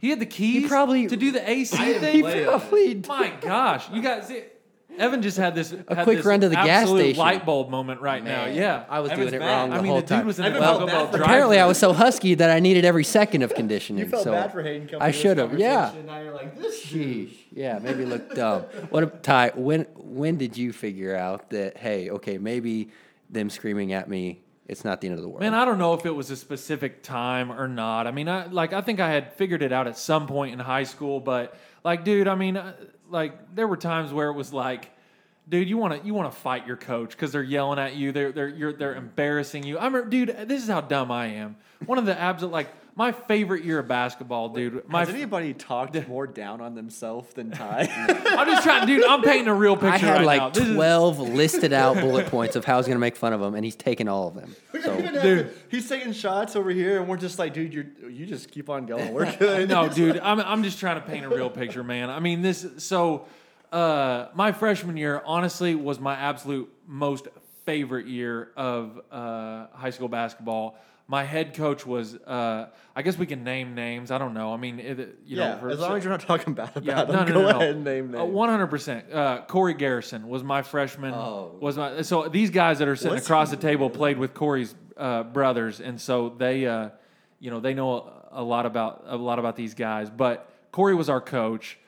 [0.00, 0.68] He had the keys.
[0.68, 2.20] probably- to do the AC thing.
[2.22, 2.46] play it.
[2.48, 4.30] Probably My gosh, you guys.
[4.96, 7.18] Evan just had this a quick run to the gas absolute station.
[7.20, 8.46] light bulb moment right now.
[8.46, 9.56] Yeah, I was Evan's doing it mad.
[9.60, 10.26] wrong the I mean, whole the dude time.
[10.26, 11.28] was in Evan the felt Taco bad Bell for- drive.
[11.28, 14.02] Apparently, I was so husky that I needed every second of conditioning.
[14.04, 15.02] You felt so bad for Hayden coming.
[15.02, 15.74] I to this should have, yeah.
[15.92, 16.84] conversation, Now you're like this.
[16.84, 17.32] Sheesh.
[17.52, 18.62] Yeah, maybe look dumb.
[18.90, 19.52] What ab- Ty?
[19.54, 22.90] When when did you figure out that hey, okay, maybe
[23.30, 25.40] them screaming at me, it's not the end of the world.
[25.42, 28.06] Man, I don't know if it was a specific time or not.
[28.06, 30.58] I mean, I like I think I had figured it out at some point in
[30.58, 32.72] high school, but like, dude, I mean, uh,
[33.10, 34.90] like there were times where it was like,
[35.48, 38.12] dude, you want to you want to fight your coach because they're yelling at you,
[38.12, 39.78] they're they're you're, they're embarrassing you.
[39.78, 41.56] I'm dude, this is how dumb I am.
[41.86, 42.68] One of the absolute like
[42.98, 44.86] my favorite year of basketball, dude.
[44.88, 47.88] My Has anybody talked more down on themselves than Ty?
[48.26, 49.04] I'm just trying, dude.
[49.04, 50.48] I'm painting a real picture I had right like now.
[50.50, 53.40] This is- twelve listed out bullet points of how he's going to make fun of
[53.40, 54.54] him, and he's taking all of them.
[54.82, 58.50] So dude, he's taking shots over here, and we're just like, dude, you you just
[58.50, 59.12] keep on going.
[59.12, 59.68] We're good.
[59.68, 62.10] no, dude, I'm I'm just trying to paint a real picture, man.
[62.10, 63.26] I mean, this so
[63.72, 67.26] uh, my freshman year honestly was my absolute most
[67.66, 70.78] favorite year of uh, high school basketball.
[71.10, 74.10] My head coach was, uh, I guess we can name names.
[74.10, 74.52] I don't know.
[74.52, 76.84] I mean, it, you yeah, know, for- as long as you're not talking bad about
[76.84, 77.56] yeah, him, no, no, go no, no.
[77.56, 78.30] ahead and name names.
[78.30, 79.10] One hundred percent.
[79.10, 81.14] Uh, Corey Garrison was my freshman.
[81.14, 81.56] Oh.
[81.60, 84.34] Was my so these guys that are sitting Was across he the table played with
[84.34, 86.90] Corey's uh, brothers, and so they, uh,
[87.40, 90.10] you know, they know a lot about a lot about these guys.
[90.10, 91.78] But Corey was our coach.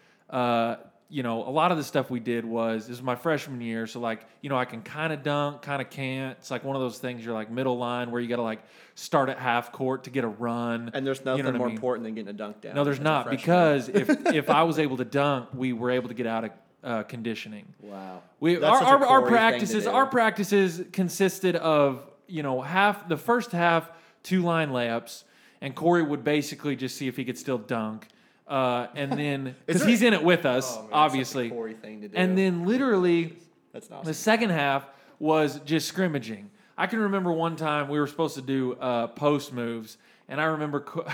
[1.13, 3.89] You know, a lot of the stuff we did was this is my freshman year,
[3.89, 6.39] so like, you know, I can kind of dunk, kind of can't.
[6.39, 8.61] It's like one of those things you're like middle line where you got to like
[8.95, 10.93] start at half court to get a run.
[10.95, 11.77] and there's You nothing know what I more mean?
[11.77, 12.77] important than getting a dunk down.
[12.77, 16.15] No, there's not because if if I was able to dunk, we were able to
[16.15, 16.51] get out of
[16.85, 17.67] uh, conditioning.
[17.81, 18.23] wow.
[18.39, 23.09] We That's our such a our, our practices our practices consisted of you know half
[23.09, 23.91] the first half
[24.23, 25.25] two line layups,
[25.61, 28.07] and Corey would basically just see if he could still dunk,
[28.51, 31.49] uh, and then because he's in it with us, Oh, man, that's such a obviously,
[31.81, 32.15] thing to do.
[32.17, 33.37] and then literally
[33.73, 34.05] that's not.
[34.05, 34.85] the second half
[35.19, 36.51] was just scrimmaging.
[36.77, 39.97] I can remember one time we were supposed to do uh, post moves,
[40.29, 41.07] and I remember Co-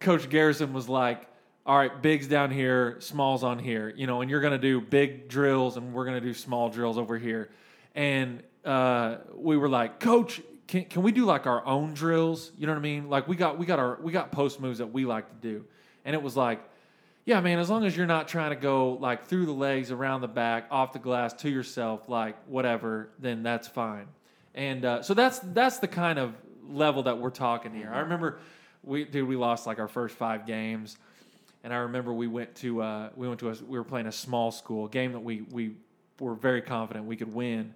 [0.00, 1.26] Coach Garrison was like,
[1.66, 5.28] "All right, bigs down here, smalls on here, you know, and you're gonna do big
[5.28, 7.50] drills, and we're gonna do small drills over here."
[7.94, 12.52] And uh, we were like, "Coach, can, can we do like our own drills?
[12.56, 13.08] You know what I mean?
[13.08, 15.64] Like we got we got our we got post moves that we like to do."
[16.04, 16.60] And it was like,
[17.24, 20.20] yeah, man, as long as you're not trying to go like through the legs, around
[20.20, 24.06] the back, off the glass to yourself, like whatever, then that's fine.
[24.54, 26.34] And uh, so that's that's the kind of
[26.68, 27.90] level that we're talking here.
[27.92, 28.38] I remember
[28.84, 30.98] we dude, we lost like our first five games,
[31.64, 34.12] and I remember we went to uh, we went to a, we were playing a
[34.12, 35.76] small school a game that we we
[36.20, 37.74] were very confident we could win.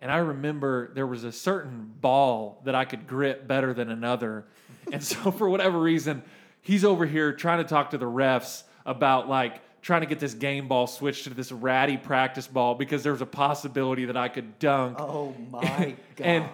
[0.00, 4.44] And I remember there was a certain ball that I could grip better than another.
[4.92, 6.22] And so for whatever reason,
[6.60, 10.34] he's over here trying to talk to the refs about like trying to get this
[10.34, 14.28] game ball switched to this ratty practice ball because there was a possibility that I
[14.28, 14.98] could dunk.
[15.00, 16.26] Oh my gosh.
[16.26, 16.48] And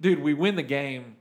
[0.00, 1.16] dude, we win the game,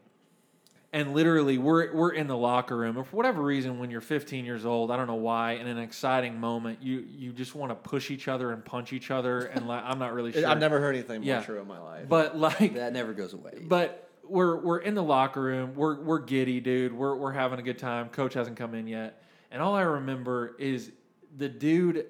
[0.96, 2.96] and literally we're we're in the locker room.
[2.98, 5.78] And for whatever reason, when you're 15 years old, I don't know why, in an
[5.78, 9.42] exciting moment, you you just want to push each other and punch each other.
[9.42, 10.48] And like, I'm not really sure.
[10.48, 11.42] I've never heard anything more Yeah.
[11.42, 12.08] true in my life.
[12.08, 13.52] But like, that never goes away.
[13.62, 15.76] but we're we're in the locker room.
[15.76, 16.94] We're we're giddy, dude.
[16.94, 18.10] We're we're having a good time.
[18.10, 19.22] Coach hasn't come in yet,
[19.52, 20.92] and all I remember is
[21.38, 22.06] the dude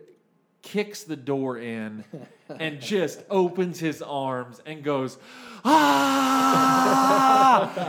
[0.61, 2.03] kicks the door in
[2.49, 5.17] and just opens his arms and goes
[5.65, 6.93] ah!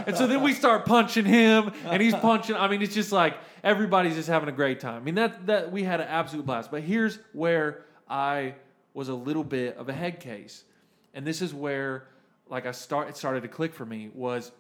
[0.06, 3.36] And so then we start punching him and he's punching i mean it's just like
[3.62, 4.96] everybody's just having a great time.
[4.96, 6.70] I mean that that we had an absolute blast.
[6.70, 8.54] But here's where i
[8.94, 10.64] was a little bit of a head case.
[11.12, 12.08] And this is where
[12.48, 14.52] like i start it started to click for me was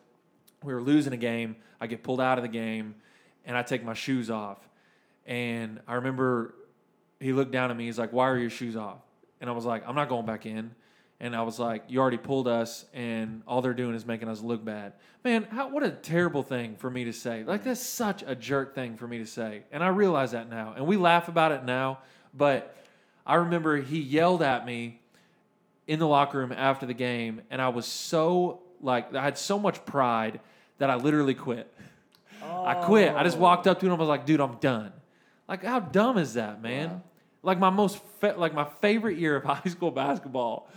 [0.62, 1.56] we were losing a game.
[1.80, 2.96] I get pulled out of the game
[3.44, 4.58] and i take my shoes off.
[5.24, 6.54] And i remember
[7.20, 7.86] he looked down at me.
[7.86, 9.05] He's like, "Why are your shoes off?"
[9.40, 10.74] And I was like, "I'm not going back in."
[11.18, 14.40] And I was like, "You already pulled us, and all they're doing is making us
[14.40, 17.42] look bad." Man, how, what a terrible thing for me to say.
[17.44, 20.74] Like that's such a jerk thing for me to say, and I realize that now.
[20.76, 21.98] And we laugh about it now,
[22.34, 22.76] but
[23.26, 25.00] I remember he yelled at me
[25.86, 29.58] in the locker room after the game, and I was so like I had so
[29.58, 30.40] much pride
[30.78, 31.72] that I literally quit.
[32.42, 33.14] I quit.
[33.14, 33.92] I just walked up to him.
[33.92, 34.92] I was like, "Dude, I'm done."
[35.48, 36.90] Like how dumb is that, man?
[36.90, 37.02] Wow.
[37.46, 40.68] Like my most fa- like my favorite year of high school basketball.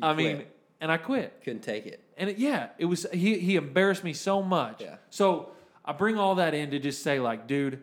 [0.00, 0.44] I mean,
[0.80, 1.42] and I quit.
[1.44, 2.02] Couldn't take it.
[2.16, 4.80] And it, yeah, it was he he embarrassed me so much.
[4.80, 4.96] Yeah.
[5.10, 5.50] So
[5.84, 7.82] I bring all that in to just say like, dude,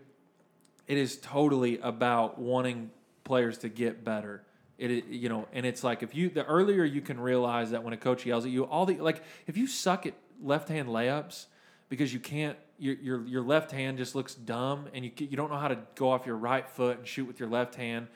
[0.88, 2.90] it is totally about wanting
[3.24, 4.44] players to get better.
[4.80, 7.94] It you know, and it's like if you the earlier you can realize that when
[7.94, 11.46] a coach yells at you, all the like if you suck at left hand layups
[11.88, 15.50] because you can't your your your left hand just looks dumb and you you don't
[15.50, 18.08] know how to go off your right foot and shoot with your left hand.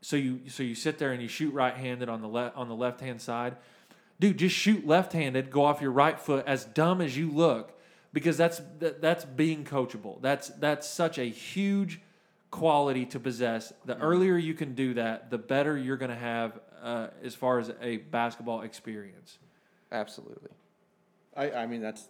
[0.00, 2.68] So you so you sit there and you shoot right handed on the left on
[2.68, 3.56] the left hand side
[4.20, 7.72] dude, just shoot left-handed, go off your right foot, as dumb as you look,
[8.12, 10.20] because that's that, that's being coachable.
[10.20, 12.00] That's that's such a huge
[12.50, 13.72] quality to possess.
[13.86, 17.58] The earlier you can do that, the better you're going to have uh, as far
[17.58, 19.38] as a basketball experience.
[19.90, 20.50] Absolutely.
[21.36, 22.08] I, I mean, that's.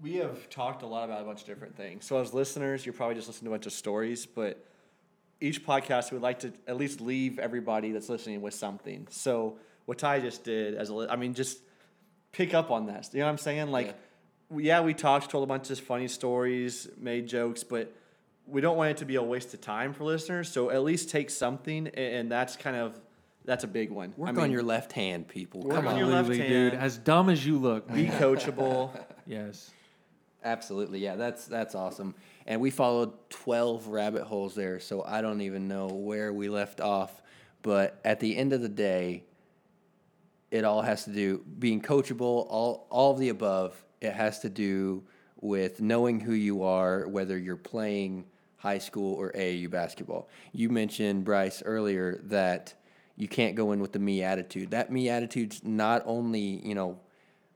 [0.00, 2.04] We have talked a lot about a bunch of different things.
[2.04, 4.64] So, as listeners, you're probably just listening to a bunch of stories, but
[5.40, 9.06] each podcast, we'd like to at least leave everybody that's listening with something.
[9.10, 11.58] So, what Ty just did, as a, li- I mean, just
[12.32, 13.08] pick up on that.
[13.12, 13.70] You know what I'm saying?
[13.70, 13.92] Like, Yeah.
[14.50, 17.92] we- yeah, we talked, told a bunch of funny stories, made jokes, but
[18.46, 20.50] we don't want it to be a waste of time for listeners.
[20.50, 22.94] So, at least take something, and that's kind of
[23.44, 24.12] that's a big one.
[24.18, 25.62] Work I on your left hand, people.
[25.62, 25.98] Work Come on on.
[25.98, 26.74] your left Absolutely, dude.
[26.74, 28.90] As dumb as you look, be coachable.
[29.26, 29.70] yes.
[30.44, 32.14] Absolutely, yeah, that's that's awesome.
[32.46, 36.80] And we followed twelve rabbit holes there, so I don't even know where we left
[36.80, 37.22] off.
[37.62, 39.24] But at the end of the day,
[40.50, 42.46] it all has to do being coachable.
[42.48, 43.82] All all of the above.
[44.00, 45.02] It has to do
[45.40, 48.24] with knowing who you are, whether you're playing
[48.58, 50.28] high school or AAU basketball.
[50.52, 52.74] You mentioned Bryce earlier that
[53.16, 54.70] you can't go in with the me attitude.
[54.70, 57.00] That me attitude's not only you know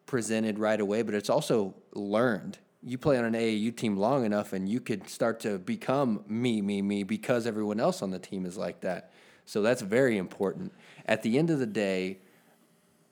[0.07, 2.59] presented right away, but it's also learned.
[2.85, 6.61] You play on an AAU team long enough, and you could start to become me,
[6.61, 9.13] me, me because everyone else on the team is like that.
[9.45, 10.73] So that's very important.
[11.07, 12.19] At the end of the day,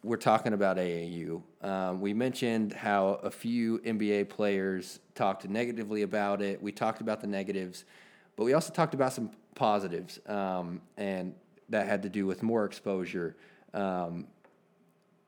[0.03, 1.43] we're talking about AAU.
[1.62, 6.62] Um, we mentioned how a few NBA players talked negatively about it.
[6.62, 7.85] We talked about the negatives,
[8.37, 11.35] but we also talked about some positives, um, and
[11.68, 13.37] that had to do with more exposure.
[13.75, 14.27] Um,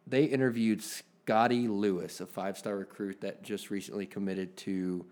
[0.06, 0.82] they interviewed
[1.24, 5.06] Scottie Lewis, a five star recruit that just recently committed to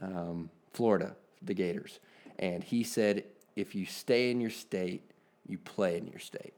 [0.00, 1.98] um, Florida, the Gators.
[2.38, 3.24] And he said,
[3.56, 5.10] if you stay in your state,
[5.46, 6.54] you play in your state.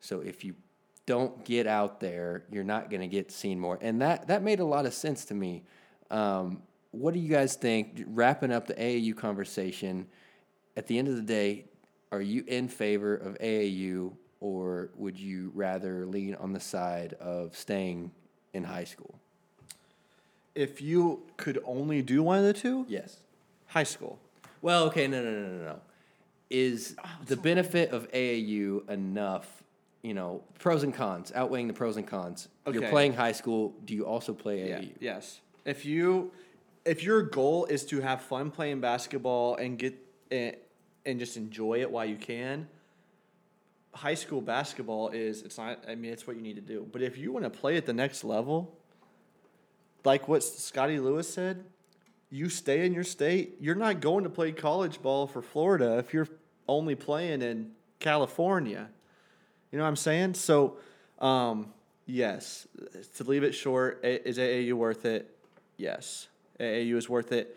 [0.00, 0.54] So if you
[1.06, 3.78] don't get out there, you're not going to get seen more.
[3.80, 5.62] And that, that made a lot of sense to me.
[6.10, 8.04] Um, what do you guys think?
[8.08, 10.06] Wrapping up the AAU conversation,
[10.76, 11.64] at the end of the day,
[12.12, 17.56] are you in favor of AAU or would you rather lean on the side of
[17.56, 18.10] staying
[18.52, 19.14] in high school?
[20.54, 23.18] if you could only do one of the two, Yes.
[23.68, 24.18] high school.
[24.60, 25.80] Well, okay, no, no, no, no, no.
[26.50, 29.62] Is oh, the benefit of AAU enough?
[30.02, 32.48] You know, pros and cons, outweighing the pros and cons.
[32.66, 32.90] You're Okay.
[32.90, 33.72] playing high school.
[33.84, 34.60] Do you also play.
[34.68, 34.94] AAU?
[34.98, 35.40] Yes.
[35.64, 36.32] If you,
[36.84, 39.94] if your goal is to have fun playing basketball and get
[40.32, 40.56] and,
[41.06, 42.66] and just enjoy it while you can,
[43.94, 45.84] high school basketball is it's not.
[45.88, 46.86] I mean, it's what you need to do.
[46.90, 48.76] But if you want to play at the next level,
[50.04, 51.64] like what Scottie Lewis said,
[52.30, 53.56] you stay in your state.
[53.60, 56.28] You're not going to play college ball for Florida if you're
[56.68, 58.88] only playing in California.
[59.70, 60.34] You know what I'm saying?
[60.34, 60.76] So,
[61.18, 61.72] um,
[62.06, 62.66] yes,
[63.16, 65.34] to leave it short, is AAU worth it?
[65.76, 66.28] Yes,
[66.60, 67.56] AAU is worth it.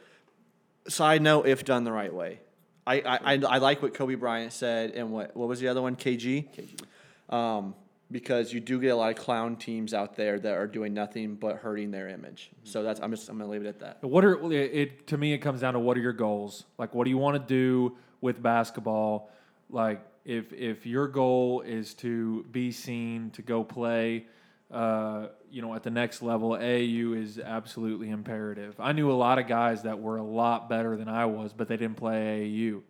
[0.87, 2.39] Side note, if done the right way.
[2.85, 5.81] I, I, I, I like what Kobe Bryant said, and what what was the other
[5.81, 5.95] one?
[5.95, 6.47] KG.
[6.55, 7.35] KG.
[7.35, 7.75] Um,
[8.11, 11.35] because you do get a lot of clown teams out there that are doing nothing
[11.35, 12.51] but hurting their image.
[12.63, 14.03] So that's I'm just I'm gonna leave it at that.
[14.03, 15.33] What are it, it to me?
[15.33, 16.65] It comes down to what are your goals?
[16.77, 19.31] Like, what do you want to do with basketball?
[19.69, 24.25] Like, if if your goal is to be seen, to go play,
[24.71, 28.75] uh, you know, at the next level, AAU is absolutely imperative.
[28.79, 31.67] I knew a lot of guys that were a lot better than I was, but
[31.67, 32.81] they didn't play AAU,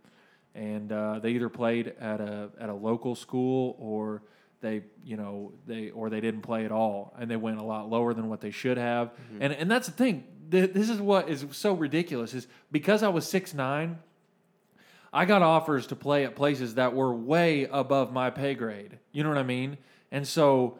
[0.53, 4.21] and uh, they either played at a at a local school or
[4.61, 7.15] they you know they or they didn't play at all.
[7.17, 9.11] And they went a lot lower than what they should have.
[9.39, 10.25] And and that's the thing.
[10.49, 13.99] This is what is so ridiculous is because i was six nine
[15.13, 18.99] i got offers to play at places that were way above my pay grade.
[19.13, 19.77] You know what i mean?
[20.11, 20.77] And so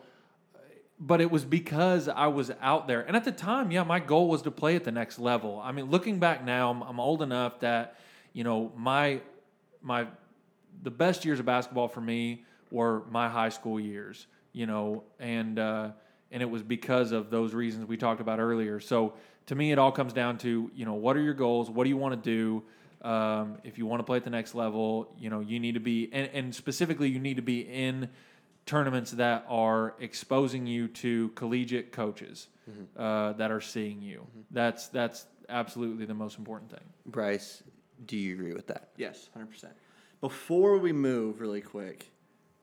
[1.04, 3.02] but it was because I was out there.
[3.02, 5.60] And at the time, yeah, my goal was to play at the next level.
[5.60, 7.96] I mean, looking back now, I'm, I'm old enough that
[8.34, 9.22] you know my
[9.82, 10.06] my
[10.84, 14.28] the best years of basketball for me were my high school years.
[14.54, 15.90] You know, and uh,
[16.32, 18.80] and it was because of those reasons we talked about earlier.
[18.80, 19.14] So
[19.48, 21.72] to me, it all comes down to you know what are your goals?
[21.72, 22.64] What do you want to do?
[23.08, 25.80] Um, if you want to play at the next level, you know you need to
[25.80, 28.10] be, and, and specifically you need to be in
[28.66, 32.48] tournaments that are exposing you to collegiate coaches
[32.98, 34.26] uh, that are seeing you.
[34.52, 36.84] That's that's absolutely the most important thing.
[37.06, 37.64] Bryce,
[38.06, 38.90] do you agree with that?
[38.98, 39.74] Yes, hundred percent.
[40.22, 42.12] Before we move, really quick,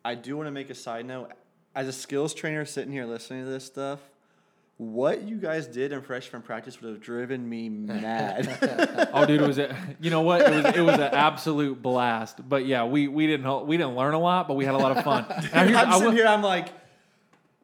[0.05, 1.33] I do want to make a side note.
[1.75, 4.01] As a skills trainer sitting here listening to this stuff,
[4.79, 9.09] what you guys did in freshman practice would have driven me mad.
[9.13, 10.41] Oh, dude, it was a, you know what?
[10.43, 12.49] It was it was an absolute blast.
[12.49, 14.97] But yeah, we we didn't we didn't learn a lot, but we had a lot
[14.97, 15.25] of fun.
[15.53, 16.69] Now, I'm I sitting will- here, I'm like,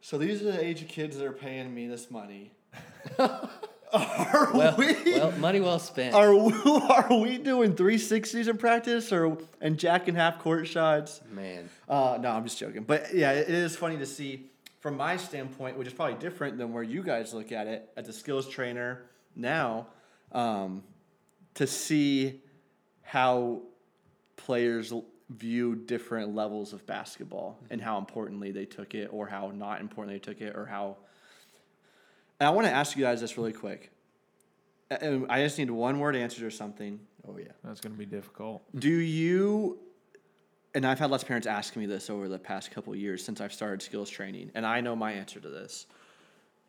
[0.01, 2.51] so these are the age of kids that are paying me this money.
[3.19, 4.95] are Well, we?
[5.12, 6.15] well, money well spent.
[6.15, 11.21] Are we, are we doing 360s in practice or and jack and half court shots?
[11.31, 12.83] Man, Uh, no, I'm just joking.
[12.83, 14.51] But yeah, it is funny to see
[14.85, 18.07] from my standpoint, which is probably different than where you guys look at it as
[18.07, 19.87] a skills trainer now,
[20.32, 20.82] um,
[21.55, 22.43] to see
[23.01, 23.62] how
[24.37, 24.93] players
[25.30, 30.16] view different levels of basketball and how importantly they took it or how not importantly
[30.16, 30.99] they took it or how.
[32.39, 33.91] And I want to ask you guys this really quick.
[34.91, 37.01] And I just need one word answers or something.
[37.26, 37.53] oh yeah.
[37.64, 38.62] That's going to be difficult.
[38.78, 39.78] Do you,
[40.75, 43.41] and I've had lots of parents ask me this over the past couple years since
[43.41, 45.87] I've started skills training, and I know my answer to this.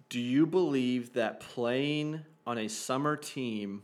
[0.09, 3.81] Do you believe that playing on a summer team,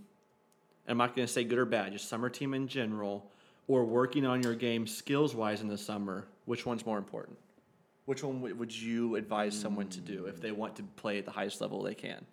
[0.87, 3.31] I'm not going to say good or bad, just summer team in general,
[3.67, 7.37] or working on your game skills wise in the summer, which one's more important?
[8.05, 11.31] Which one would you advise someone to do if they want to play at the
[11.31, 12.25] highest level they can?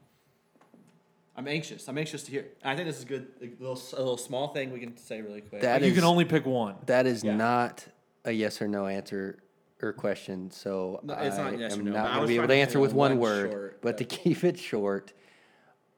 [1.38, 1.86] I'm anxious.
[1.86, 2.46] I'm anxious to hear.
[2.64, 3.28] I think this is good.
[3.40, 5.62] A little, a little small thing we can say really quick.
[5.62, 6.74] That you is- can only pick one.
[6.86, 7.36] That is Yeah.
[7.36, 7.86] not
[8.24, 9.38] a yes or no answer
[9.80, 10.50] or question.
[10.50, 12.54] So No, it's not I yes or am no, not going to be able to
[12.54, 13.52] to answer with one one word.
[13.52, 15.12] short, but to keep it short,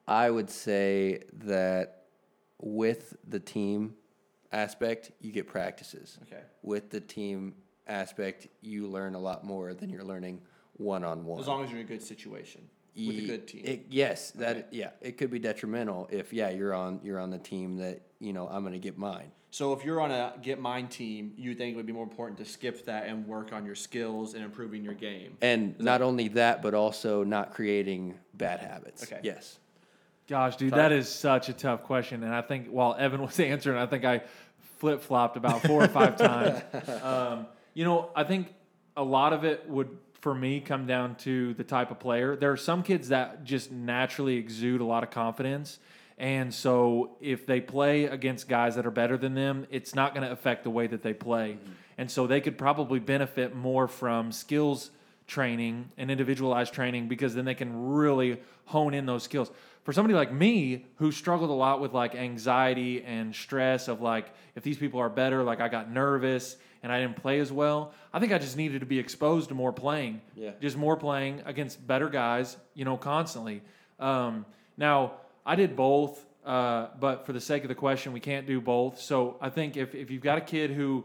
[0.06, 2.04] I would say that
[2.60, 3.94] with the team
[4.52, 6.18] aspect, you get practices.
[6.24, 6.42] Okay.
[6.60, 7.54] With the team
[7.86, 10.42] aspect, you learn a lot more than you're learning
[10.76, 11.40] one on one.
[11.40, 12.68] As long as you're in a good situation
[13.06, 13.62] with a good team.
[13.64, 14.66] It, yes, that Okay.
[14.70, 18.32] yeah, it could be detrimental if yeah you're on you're on the team that you
[18.32, 19.30] know I'm going to get mine.
[19.50, 22.38] so if you're on a get mine team, you think it would be more important
[22.38, 25.36] to skip that and work on your skills and improving your game.
[25.42, 29.02] And not only that, but also not creating bad habits.
[29.02, 29.20] Okay.
[29.22, 29.58] Yes.
[30.28, 32.22] Gosh, dude, that is such a tough question.
[32.22, 34.22] And I think while Evan was answering, I think I
[34.78, 36.62] flip flopped about four or five times.
[37.02, 38.54] Um, you know, I think
[38.96, 39.88] a lot of it would,
[40.20, 42.36] for me, come down to the type of player.
[42.36, 45.78] There are some kids that just naturally exude a lot of confidence.
[46.18, 50.26] And so if they play against guys that are better than them, it's not going
[50.26, 51.52] to affect the way that they play.
[51.52, 51.72] Mm-hmm.
[51.96, 54.90] And so they could probably benefit more from skills
[55.26, 59.50] training and individualized training because then they can really hone in those skills.
[59.84, 64.26] For somebody like me who struggled a lot with like anxiety and stress of like
[64.54, 67.92] if these people are better, like I got nervous and I didn't play as well,
[68.12, 70.20] I think I just needed to be exposed to more playing.
[70.34, 70.52] Yeah.
[70.60, 73.62] Just more playing against better guys, you know, constantly.
[73.98, 75.12] Um, now,
[75.44, 79.00] I did both, uh, but for the sake of the question, we can't do both.
[79.00, 81.04] So I think if, if you've got a kid who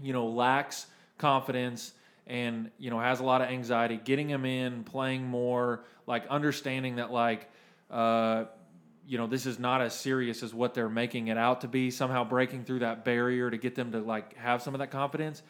[0.00, 0.86] you know, lacks
[1.18, 1.92] confidence
[2.26, 6.96] and, you know, has a lot of anxiety, getting him in, playing more, like understanding
[6.96, 7.48] that, like,
[7.90, 8.44] uh,
[9.06, 11.90] you know, this is not as serious as what they're making it out to be,
[11.90, 15.42] somehow breaking through that barrier to get them to, like, have some of that confidence.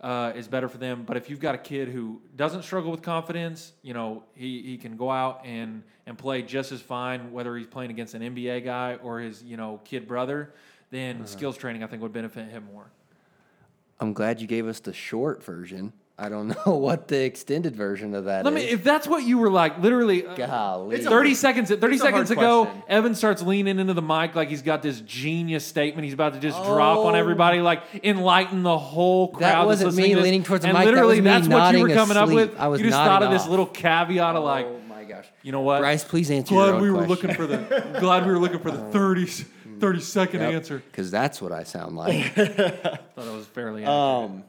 [0.00, 3.02] Uh, is better for them, but if you've got a kid who doesn't struggle with
[3.02, 7.54] confidence, you know he, he can go out and and play just as fine, whether
[7.54, 10.54] he's playing against an NBA guy or his you know kid brother.
[10.90, 12.90] Then skills training, I think, would benefit him more.
[14.00, 15.92] I'm glad you gave us the short version.
[16.22, 18.64] I don't know what the extended version of that Let is.
[18.64, 20.96] me, if that's what you were like, literally, uh, Golly.
[20.96, 22.82] It's a- 30 seconds, 30 it's a hard seconds ago, question.
[22.88, 26.38] Evan starts leaning into the mic like he's got this genius statement he's about to
[26.40, 27.18] just drop on Oh.
[27.18, 29.40] everybody, like enlighten the whole crowd.
[29.40, 30.24] That that's wasn't listening me to this.
[30.24, 32.16] leaning towards the and mic, that Literally, was me that's what you were nodding coming
[32.18, 32.50] up asleep.
[32.50, 32.60] with.
[32.60, 33.48] I was you just nodding thought of this off.
[33.48, 35.26] little caveat of like, oh my gosh.
[35.42, 35.80] you know what?
[35.80, 37.28] Bryce, please answer your glad own we were question.
[37.30, 39.24] looking for the glad we were looking for the 30,
[39.80, 40.82] 30 second answer.
[40.90, 42.34] Because that's what I sound like.
[42.34, 43.98] Thought it was fairly accurate.
[43.98, 44.44] Um,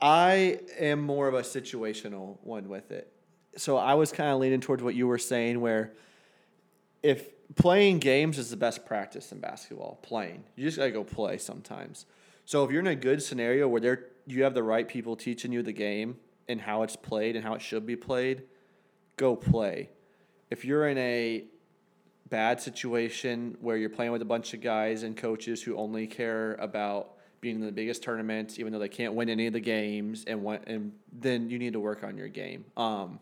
[0.00, 3.10] I am more of a situational one with it.
[3.56, 5.92] So I was kind of leaning towards what you were saying, where
[7.02, 11.38] if playing games is the best practice in basketball, playing, you just gotta go play
[11.38, 12.06] sometimes.
[12.44, 15.52] So if you're in a good scenario where they're, you have the right people teaching
[15.52, 16.16] you the game
[16.48, 18.42] and how it's played and how it should be played,
[19.16, 19.90] go play.
[20.50, 21.44] If you're in a
[22.28, 26.54] bad situation where you're playing with a bunch of guys and coaches who only care
[26.54, 27.13] about
[27.44, 30.42] being in the biggest tournaments, even though they can't win any of the games, and
[30.42, 32.64] want, and then you need to work on your game.
[32.74, 33.20] Um,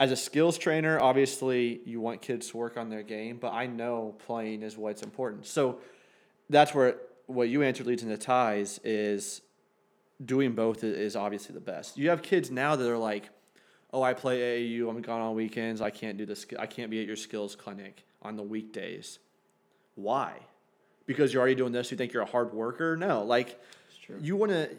[0.00, 3.66] as a skills trainer, obviously you want kids to work on their game, but I
[3.66, 5.46] know playing is what's important.
[5.46, 5.78] So
[6.48, 9.42] that's where what you answered leads into ties is
[10.24, 11.98] doing both is obviously the best.
[11.98, 13.28] You have kids now that are like,
[13.92, 14.88] "Oh, I play AAU.
[14.88, 15.82] I'm gone on weekends.
[15.82, 16.46] I can't do this.
[16.58, 19.18] I can't be at your skills clinic on the weekdays."
[19.96, 20.40] Why?
[21.06, 21.90] Because you're already doing this.
[21.90, 22.96] You think you're a hard worker?
[22.96, 23.60] No, like
[24.20, 24.70] you want to.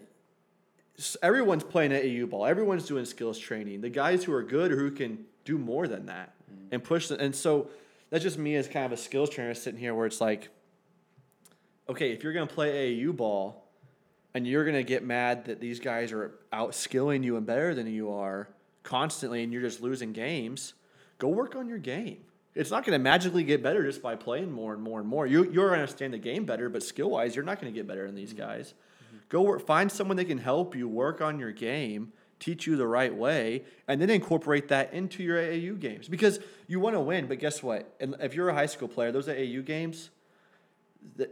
[1.22, 2.46] Everyone's playing AAU ball.
[2.46, 3.82] Everyone's doing skills training.
[3.82, 6.68] The guys who are good or who can do more than that mm.
[6.72, 7.08] and push.
[7.08, 7.70] The, and so
[8.10, 10.50] that's just me as kind of a skills trainer sitting here, where it's like,
[11.88, 13.64] okay, if you're gonna play AAU ball,
[14.34, 18.12] and you're gonna get mad that these guys are outskilling you and better than you
[18.12, 18.50] are
[18.84, 20.74] constantly, and you're just losing games,
[21.18, 22.20] go work on your game.
[22.58, 25.28] It's not gonna magically get better just by playing more and more and more.
[25.28, 28.06] You you're gonna understand the game better, but skill wise, you're not gonna get better
[28.06, 28.40] than these mm-hmm.
[28.40, 28.74] guys.
[29.30, 32.88] Go work, find someone that can help you work on your game, teach you the
[32.88, 37.28] right way, and then incorporate that into your AAU games because you want to win.
[37.28, 37.94] But guess what?
[38.00, 40.10] And if you're a high school player, those AAU games,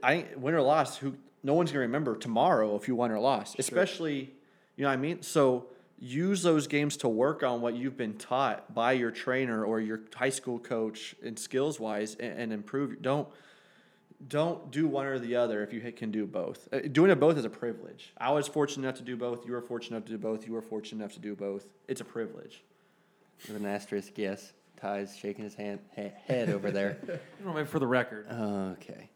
[0.03, 3.57] I win or loss, who no one's gonna remember tomorrow if you won or lost.
[3.57, 4.33] Especially,
[4.75, 5.21] you know what I mean.
[5.21, 5.67] So
[5.97, 10.01] use those games to work on what you've been taught by your trainer or your
[10.15, 13.01] high school coach and skills wise, and, and improve.
[13.01, 13.27] Don't
[14.27, 16.69] don't do one or the other if you can do both.
[16.73, 18.13] Uh, Doing it both is a privilege.
[18.17, 19.45] I was fortunate enough to do both.
[19.45, 20.47] You were fortunate enough to do both.
[20.47, 21.65] You were fortunate enough to do both.
[21.87, 22.63] It's a privilege.
[23.47, 24.53] With an asterisk, yes.
[24.79, 26.97] Ty's shaking his hand, he- head over there.
[27.39, 28.27] You know, maybe for the record.
[28.29, 29.09] Okay.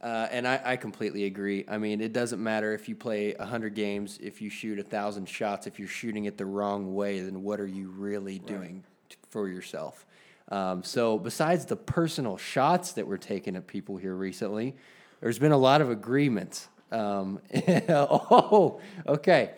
[0.00, 1.64] Uh, and I, I completely agree.
[1.68, 5.66] I mean, it doesn't matter if you play 100 games, if you shoot 1,000 shots,
[5.66, 9.48] if you're shooting it the wrong way, then what are you really doing t- for
[9.48, 10.06] yourself?
[10.50, 14.76] Um, so, besides the personal shots that were taken at people here recently,
[15.20, 16.68] there's been a lot of agreements.
[16.90, 17.40] Um,
[17.88, 19.50] oh, okay.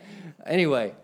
[0.47, 0.95] Anyway,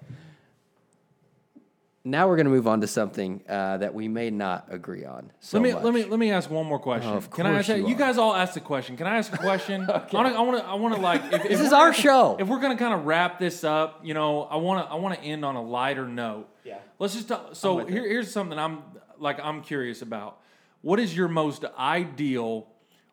[2.06, 5.32] now we're going to move on to something uh, that we may not agree on.
[5.40, 5.82] So let me much.
[5.82, 7.10] let me let me ask one more question.
[7.12, 7.78] of Can I course ask that?
[7.80, 8.96] you You, guys all asked a question.
[8.96, 9.82] Can I ask a question?
[9.90, 11.92] I want to I want to I want to like if, if This is our
[11.92, 12.36] show.
[12.38, 15.18] If we're gonna kind of wrap this up, you know, I want to I want
[15.18, 16.48] to end on a lighter note.
[16.64, 16.78] Yeah.
[17.00, 18.82] Let's just talk, so with here, here's something I'm
[19.18, 20.38] like I'm curious about.
[20.82, 22.68] What is your most ideal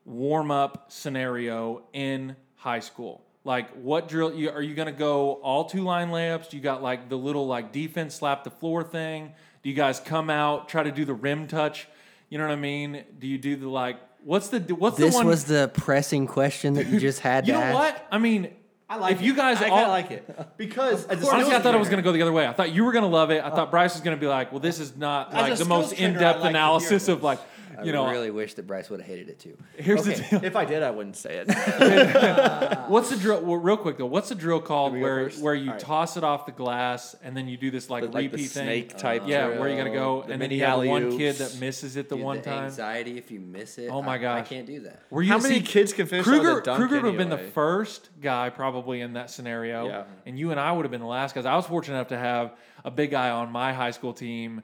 [0.05, 3.23] warm up scenario in high school?
[3.45, 6.49] Like what drill you, are you going to go all two line layups?
[6.49, 9.33] Do you got like the little like defense slap the floor thing?
[9.63, 11.87] Do you guys come out try to do the rim touch?
[12.29, 13.03] You know what I mean?
[13.19, 16.75] Do you do the like what's the what's This the one was the pressing question
[16.75, 17.75] that you just had You to know ask.
[17.75, 18.07] what?
[18.11, 18.53] I mean,
[18.89, 20.23] I like if you guys I all like it
[20.57, 22.47] because as a Honestly, I thought it was going to go the other way.
[22.47, 23.43] I thought you were going to love it.
[23.43, 25.93] I thought Bryce was going to be like, "Well, this is not like the most
[25.93, 27.39] in-depth like analysis of like,
[27.79, 29.57] I you know." really wish that Bryce would have hated it too.
[29.77, 30.13] Here's Okay.
[30.15, 30.45] the deal.
[30.45, 31.47] If I did, I wouldn't say it.
[32.89, 33.41] What's the drill?
[33.41, 35.79] Well, real quick though, what's the drill called where where you All right.
[35.79, 38.49] toss it off the glass and then you do this like The- like the repeat
[38.51, 38.63] thing?
[38.65, 41.17] snake type yeah, drill, where you got to go the and then you have one
[41.17, 42.65] kid that misses it the Dude, one the time.
[42.65, 43.89] anxiety if you miss it.
[43.89, 45.01] Oh my I- I can't do that.
[45.09, 46.55] Were you How many see, kids can finish on Kruger?
[46.55, 50.03] the dunk Kruger would have been the first guy probably in that scenario, Yeah.
[50.25, 51.45] and you and I would have been the last guys.
[51.45, 52.53] I was fortunate enough to have
[52.85, 54.61] a big guy on my high school team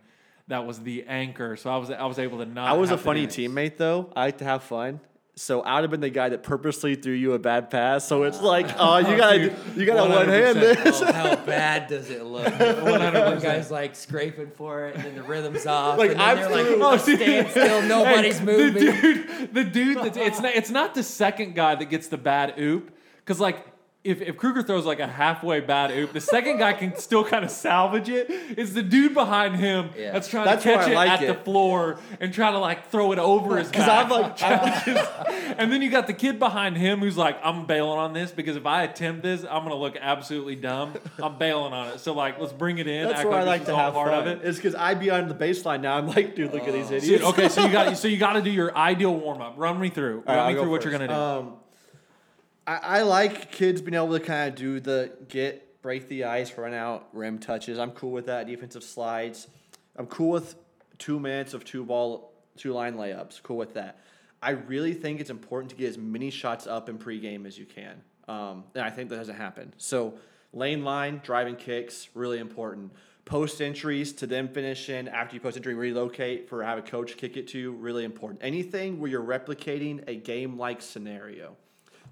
[0.50, 2.70] that was the anchor, so I was I was able to not.
[2.70, 4.12] I was a have to funny do- teammate though.
[4.16, 5.00] I like to have fun.
[5.36, 8.06] So I would have been the guy that purposely threw you a bad pass.
[8.06, 8.96] So it's like, ah.
[8.96, 10.84] oh, you gotta, dude, you gotta one hand 100%.
[10.84, 11.02] this.
[11.02, 12.44] Oh, how bad does it look?
[12.60, 15.98] One guy's like scraping for it, and then the rhythm's off.
[15.98, 16.84] Like, and then I'm they're like, through.
[16.84, 17.20] oh, Oh, dude.
[17.22, 18.74] stand still, nobody's Hey, moving.
[18.84, 22.18] The dude, the dude that's it's not it's not the second guy that gets the
[22.18, 23.66] bad oop because like.
[24.02, 27.44] If, if Kruger throws like a halfway bad oop, the second guy can still kind
[27.44, 28.28] of salvage it.
[28.30, 30.14] It's the dude behind him Yeah.
[30.14, 33.12] that's trying That's to catch it like at the floor and try to like throw
[33.12, 34.06] it over his Because back.
[34.10, 38.00] I'm like, I'm, and then you got the kid behind him who's like, I'm bailing
[38.00, 40.94] on this because if I attempt this, I'm gonna look absolutely dumb.
[41.22, 42.00] I'm bailing on it.
[42.00, 43.06] So like, let's bring it in.
[43.06, 44.20] that's act where I like to have part fun.
[44.20, 44.48] of it.
[44.48, 45.98] It's because I'd be on the baseline now.
[45.98, 47.06] I'm like, dude, look at these idiots.
[47.08, 49.56] Dude, okay, so you got so you got to do your ideal warm up.
[49.58, 50.24] Run me through.
[50.26, 51.14] All right, Run me I'll through what you're gonna do.
[51.14, 51.54] Um,
[52.70, 56.56] I, I like kids being able to kind of do the get, break the ice,
[56.56, 57.80] run out, rim touches.
[57.80, 58.46] I'm cool with that.
[58.46, 59.48] Defensive slides.
[59.96, 60.54] I'm cool with
[61.00, 63.42] two minutes of two ball, two line layups.
[63.42, 64.02] Cool with that.
[64.44, 67.66] I really think it's important to get as many shots up in pregame as you
[67.66, 68.04] can.
[68.28, 69.74] Um, and I think that doesn't happen.
[69.78, 70.14] So
[70.54, 72.92] lane line, driving kicks, really important.
[73.26, 77.18] Post entries to them finish in after you post entry, relocate for have a coach
[77.18, 78.42] kick it to you, really important.
[78.44, 81.58] Anything where you're replicating a game like scenario.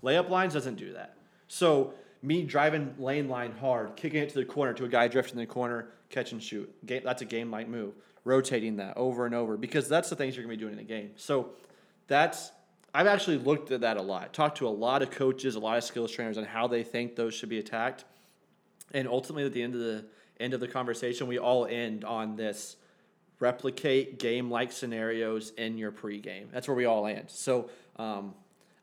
[0.04, 1.16] Layup lines doesn't do that.
[1.48, 5.40] So me driving lane line hard, kicking it to the corner to a guy drifting
[5.40, 6.74] in the corner, catch and shoot.
[6.86, 7.94] Game, that's a game like move.
[8.24, 10.84] Rotating that over and over because that's the things you're gonna be doing in a
[10.84, 11.12] game.
[11.16, 11.52] So
[12.08, 12.52] that's
[12.94, 14.34] I've actually looked at that a lot.
[14.34, 17.16] Talked to a lot of coaches, a lot of skills trainers on how they think
[17.16, 18.06] those should be attacked.
[18.94, 20.06] And ultimately at the end of the
[20.40, 22.76] end of the conversation, we all end on this
[23.40, 26.52] replicate game like scenarios in your pregame.
[26.52, 27.26] That's where we all end.
[27.28, 28.34] So um,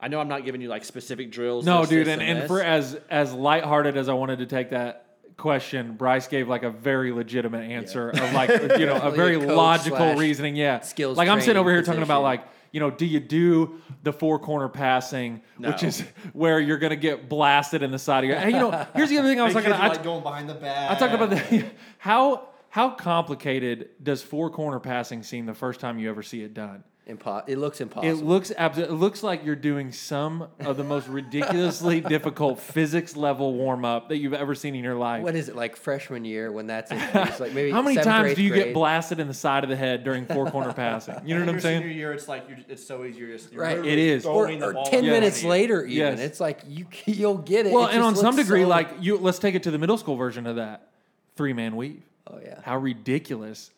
[0.04, 1.64] I know I'm not giving you like specific drills.
[1.64, 2.46] No, this, dude, this, and, and this.
[2.46, 5.06] for as as lighthearted as I wanted to take that
[5.38, 9.38] question, Bryce gave like a very legitimate answer of like you know a very a
[9.38, 10.56] logical reasoning.
[10.56, 13.80] Yeah, skills Like I'm sitting over here talking about like you know, do you do
[14.02, 16.04] the four corner passing, which is
[16.34, 18.36] where you're gonna get blasted in the side of your.
[18.36, 19.84] And you know, here's the other thing I was talking about.
[19.84, 20.90] you're, like going behind the back.
[20.90, 21.64] I talked about the
[21.98, 26.52] how how complicated does four corner passing seem the first time you ever see it
[26.52, 26.84] done?
[27.06, 28.18] Impo- it looks impossible.
[28.18, 33.14] It looks abs- It looks like you're doing some of the most ridiculously difficult physics
[33.14, 35.22] level warm up that you've ever seen in your life.
[35.22, 37.40] what is it like freshman year when that's introduced?
[37.40, 38.64] Like maybe How many seventh times do you grade?
[38.64, 41.16] get blasted in the side of the head during four corner passing?
[41.26, 41.80] You know what I'm your saying?
[41.82, 43.18] Senior year, it's like you're, it's so easy.
[43.18, 43.78] You're just you're Right.
[43.84, 44.24] It is.
[44.24, 45.48] Or, or ten minutes front you.
[45.50, 46.20] later, even Yes.
[46.20, 47.72] it's like you you'll get it.
[47.74, 49.98] Well, It and on some degree, so- like you, let's take it to the middle
[49.98, 50.88] school version of that
[51.36, 52.02] three man weave.
[52.30, 53.70] oh yeah, How ridiculous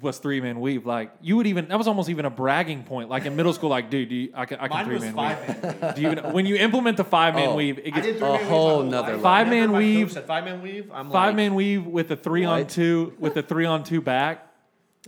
[0.00, 0.84] was three man weave?
[0.86, 3.08] Like you would even that was almost even a bragging point.
[3.08, 5.04] Like in middle school, like dude, do you, I can I can Mine three was
[5.04, 5.62] man five weave.
[5.62, 5.94] man weave.
[5.94, 7.54] Do you even when you implement the five man Oh.
[7.56, 9.22] weave, it I gets three A man weave whole my whole nother life.
[9.22, 10.12] Five man Whenever my coach weave.
[10.12, 10.90] Said five man weave.
[10.92, 12.68] I'm five like, man weave with a three on What?
[12.68, 14.42] two with a three on two back.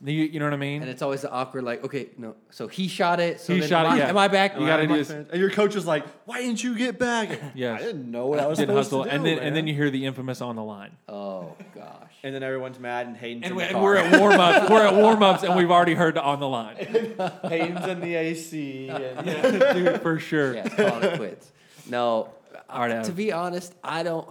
[0.00, 0.82] You, you know what I mean?
[0.82, 3.40] and it's always the awkward like okay no, so he shot it.
[3.40, 4.08] So He then shot am it, I, yeah.
[4.10, 4.54] Am I back?
[4.56, 7.80] You gotta do this- And your coach was like, "Why didn't you get back?" Yes.
[7.80, 9.16] I didn't know what I was Did supposed hustle, to do.
[9.16, 9.66] and then and then man.
[9.66, 10.92] you hear the infamous on the line.
[11.08, 11.97] Oh gosh.
[12.22, 13.82] And then everyone's mad and Hayden's And, in we, the and car.
[13.84, 14.70] we're at warm ups.
[14.70, 16.76] We're at warm ups, and we've already heard on the line.
[17.48, 18.88] Hayden's in the AC.
[18.88, 19.26] And,
[19.74, 20.54] Dude, for sure.
[20.54, 21.50] Yeah, call it quits.
[21.88, 22.30] No,
[22.68, 23.14] All right, to Adam.
[23.14, 24.28] be honest, I don't.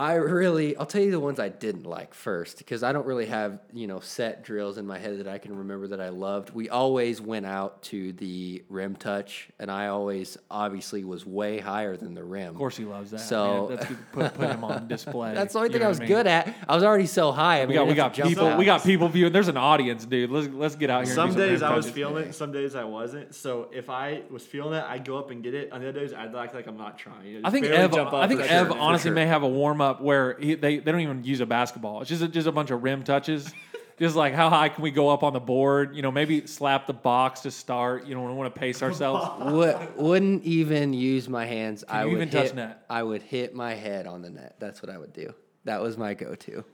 [0.00, 3.26] I really, I'll tell you the ones I didn't like first because I don't really
[3.26, 6.50] have you know set drills in my head that I can remember that I loved.
[6.54, 11.98] We always went out to the rim touch, and I always obviously was way higher
[11.98, 12.48] than the rim.
[12.48, 13.20] Of course, he loves that.
[13.20, 13.76] So- man.
[13.76, 13.90] That's.
[14.12, 15.34] Put, put him on display.
[15.40, 16.08] That's the only thing I what was mean?
[16.08, 16.54] good at.
[16.66, 17.58] I was already so high.
[17.60, 18.58] I We mean, got we got people out.
[18.58, 19.32] we got people viewing.
[19.34, 20.30] There's an audience, dude.
[20.30, 21.14] Let's let's get out here.
[21.14, 21.94] some and days rim I was touches.
[21.94, 23.34] feeling it, some days I wasn't.
[23.34, 25.70] So if I was feeling it, I'd go up and get it.
[25.72, 27.42] On the other days, I'd act like I'm not trying.
[27.44, 27.92] I think Ev.
[27.94, 29.14] up I think Ev sure, for honestly sure.
[29.14, 32.00] may have a warm up where he, they they don't even use a basketball.
[32.00, 33.52] It's just a, just a bunch of rim touches.
[34.00, 35.94] just like how high can we go up on the board?
[35.94, 38.06] You know, maybe slap the box to start.
[38.06, 39.28] You know, we want to pace ourselves.
[39.52, 41.84] Would, wouldn't even use my hands.
[41.88, 42.84] I you would even hit, touch net?
[42.88, 44.56] I would hit my head on the net.
[44.58, 45.34] That's what I would do.
[45.64, 46.64] That was my go-to.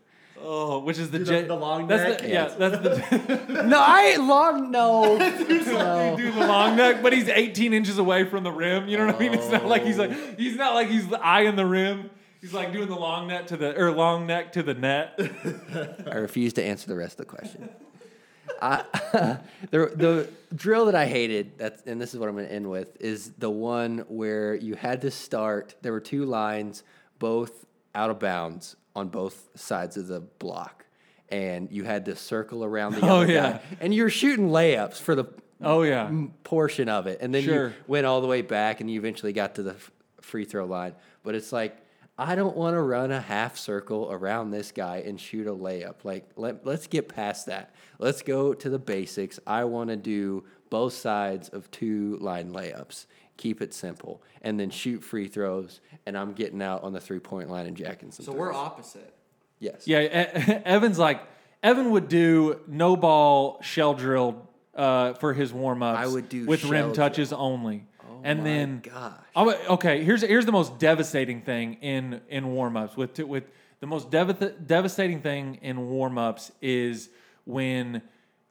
[0.40, 2.18] Oh, which is the the- J- the long that's neck?
[2.20, 4.70] The, yeah, that's the No, I ain't long.
[4.70, 6.14] No, no.
[6.16, 8.86] do the long neck, but he's 18 inches away from the rim.
[8.86, 9.34] You know what I mean?
[9.34, 12.10] It's not like he's like he's not like he's eyeing the rim.
[12.46, 15.18] He's like doing the long net to the or long neck to the net.
[16.08, 17.68] I refuse to answer the rest of the question.
[18.62, 18.84] I,
[19.72, 22.70] the the drill that I hated, that's and this is what I'm going to end
[22.70, 25.74] with, is the one where you had to start.
[25.82, 26.84] There were two lines,
[27.18, 27.66] both
[27.96, 30.86] out of bounds on both sides of the block,
[31.28, 33.52] and you had to circle around the Oh, other yeah.
[33.54, 35.24] guy, and you're shooting layups for the
[35.60, 36.08] Oh yeah.
[36.44, 37.68] portion of it, and then Sure.
[37.70, 39.74] you went all the way back, and you eventually got to the
[40.20, 40.94] free throw line.
[41.24, 41.76] But it's like
[42.18, 45.96] I don't want to run a half circle around this guy and shoot a layup.
[46.04, 47.74] Like let let's get past that.
[47.98, 49.38] Let's go to the basics.
[49.46, 53.06] I want to do both sides of two line layups.
[53.36, 55.80] Keep it simple, and then shoot free throws.
[56.06, 58.24] And I'm getting out on the three point line and jacking some.
[58.24, 59.14] So we're opposite.
[59.58, 59.86] yes.
[59.86, 59.98] Yeah,
[60.64, 61.20] Evan's like
[61.62, 65.98] Evan would do no ball shell drill uh, for his warm ups.
[65.98, 67.85] I would do with shell rim touches only,
[68.18, 69.12] Oh and my then gosh.
[69.34, 73.44] I would- okay, here's here's the most devastating thing in in warm ups with with
[73.80, 77.08] the most dev- devastating thing in warm ups is
[77.44, 78.02] when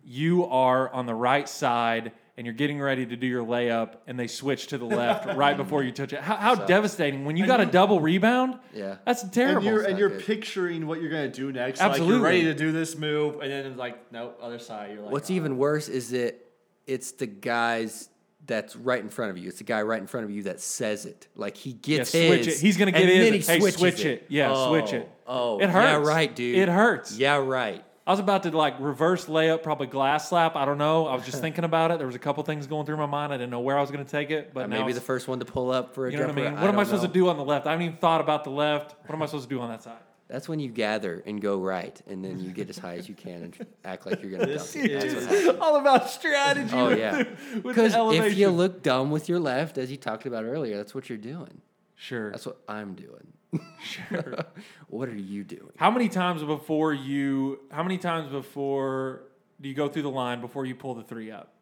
[0.03, 4.19] you are on the right side and you're getting ready to do your layup and
[4.19, 6.19] they switch to the left right before you touch it.
[6.19, 8.59] How, how devastating when you got a double rebound?
[8.73, 8.97] Yeah.
[9.05, 9.65] That's And terrible.
[9.65, 11.79] you're and you're picturing what you're gonna do next.
[11.79, 12.15] Like Absolutely.
[12.15, 14.91] you're ready to do this move, and then it's like, no, other side.
[14.91, 15.33] You're like, What's oh.
[15.33, 16.35] even worse is that
[16.85, 18.09] it's the guys
[18.47, 19.47] that's right in front of you.
[19.49, 21.27] It's the guy right in front of you that says it.
[21.35, 22.65] Like he Yeah, gets switch his, it.
[22.65, 23.17] He's gonna get his.
[23.17, 24.25] then he hey, switch it.
[24.29, 25.09] Yeah, switch it.
[25.27, 26.07] Oh, oh, it hurts.
[26.07, 26.57] Yeah, right, dude.
[26.57, 27.17] It hurts.
[27.17, 27.83] Yeah, right.
[28.07, 30.55] I was about to like reverse layup, probably glass slap.
[30.55, 31.07] I don't know.
[31.07, 31.97] I was just thinking about it.
[31.97, 33.33] There was a couple things going through my mind.
[33.33, 34.93] I didn't know where I was going to take it, but I now may be
[34.93, 36.51] the first one to pull up for a You know what I jumper.
[36.51, 36.61] mean?
[36.61, 37.07] What am I supposed know.
[37.07, 37.65] to do on the left?
[37.65, 38.93] I haven't even thought about the left.
[39.07, 39.97] What am I supposed to do on that side?
[40.27, 43.13] That's when you gather and go right, and then you get as high as you
[43.13, 44.99] can and act like you're gonna This dunk it.
[45.29, 46.73] That's what All about strategy.
[46.73, 47.27] Oh yeah, the-
[47.61, 50.77] with the because if you look dumb with your left, as you talked about earlier,
[50.77, 51.61] that's what you're doing.
[51.95, 52.31] sure.
[52.31, 53.33] That's what I'm doing.
[53.83, 54.39] Sure.
[54.87, 55.71] what are you doing?
[55.77, 57.59] How many times before you?
[57.71, 59.21] How many times before
[59.61, 61.53] do you go through the line before you pull the three up?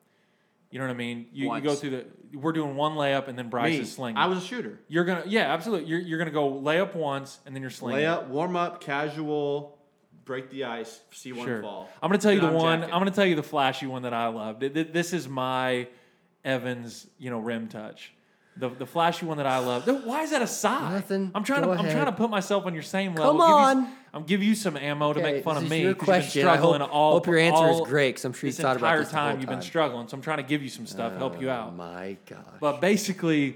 [0.74, 1.28] You know what I mean?
[1.32, 2.06] You, you go through the.
[2.38, 4.18] We're doing one layup and then Bryce Me, is slinging.
[4.18, 4.80] I was a shooter.
[4.88, 5.88] You're gonna, yeah, absolutely.
[5.88, 8.02] You're, you're gonna go layup once and then you're slinging.
[8.04, 9.78] Layup, warm up, casual,
[10.26, 11.62] break the ice, see one Sure.
[11.62, 11.90] fall.
[12.02, 12.80] I'm going to tell you the I'm one.
[12.80, 12.94] jacking.
[12.94, 14.62] I'm going to tell you the flashy one that I loved.
[14.62, 15.88] Th- th- This is my
[16.44, 18.14] Evans, you know, rim touch.
[18.56, 19.88] The, the flashy one that I love.
[20.06, 20.94] Why is that a sigh?
[20.94, 21.32] Nothing.
[21.34, 23.32] I'm trying Go to I'm trying to put myself on your same level.
[23.32, 23.54] Come Give you
[23.88, 23.98] on.
[24.14, 25.82] I'm give you some ammo to Okay, make fun this of is me.
[25.82, 26.48] your 'cause you've been question.
[26.48, 28.78] I struggling hope- all, hope your answer is all- great, 'cause I'm sure you've thought
[28.78, 29.64] about entire this the whole time you've been time.
[29.64, 30.08] struggling.
[30.08, 31.76] So I'm trying to give you some stuff, help you Oh, out.
[31.76, 32.46] My God.
[32.60, 33.56] But basically,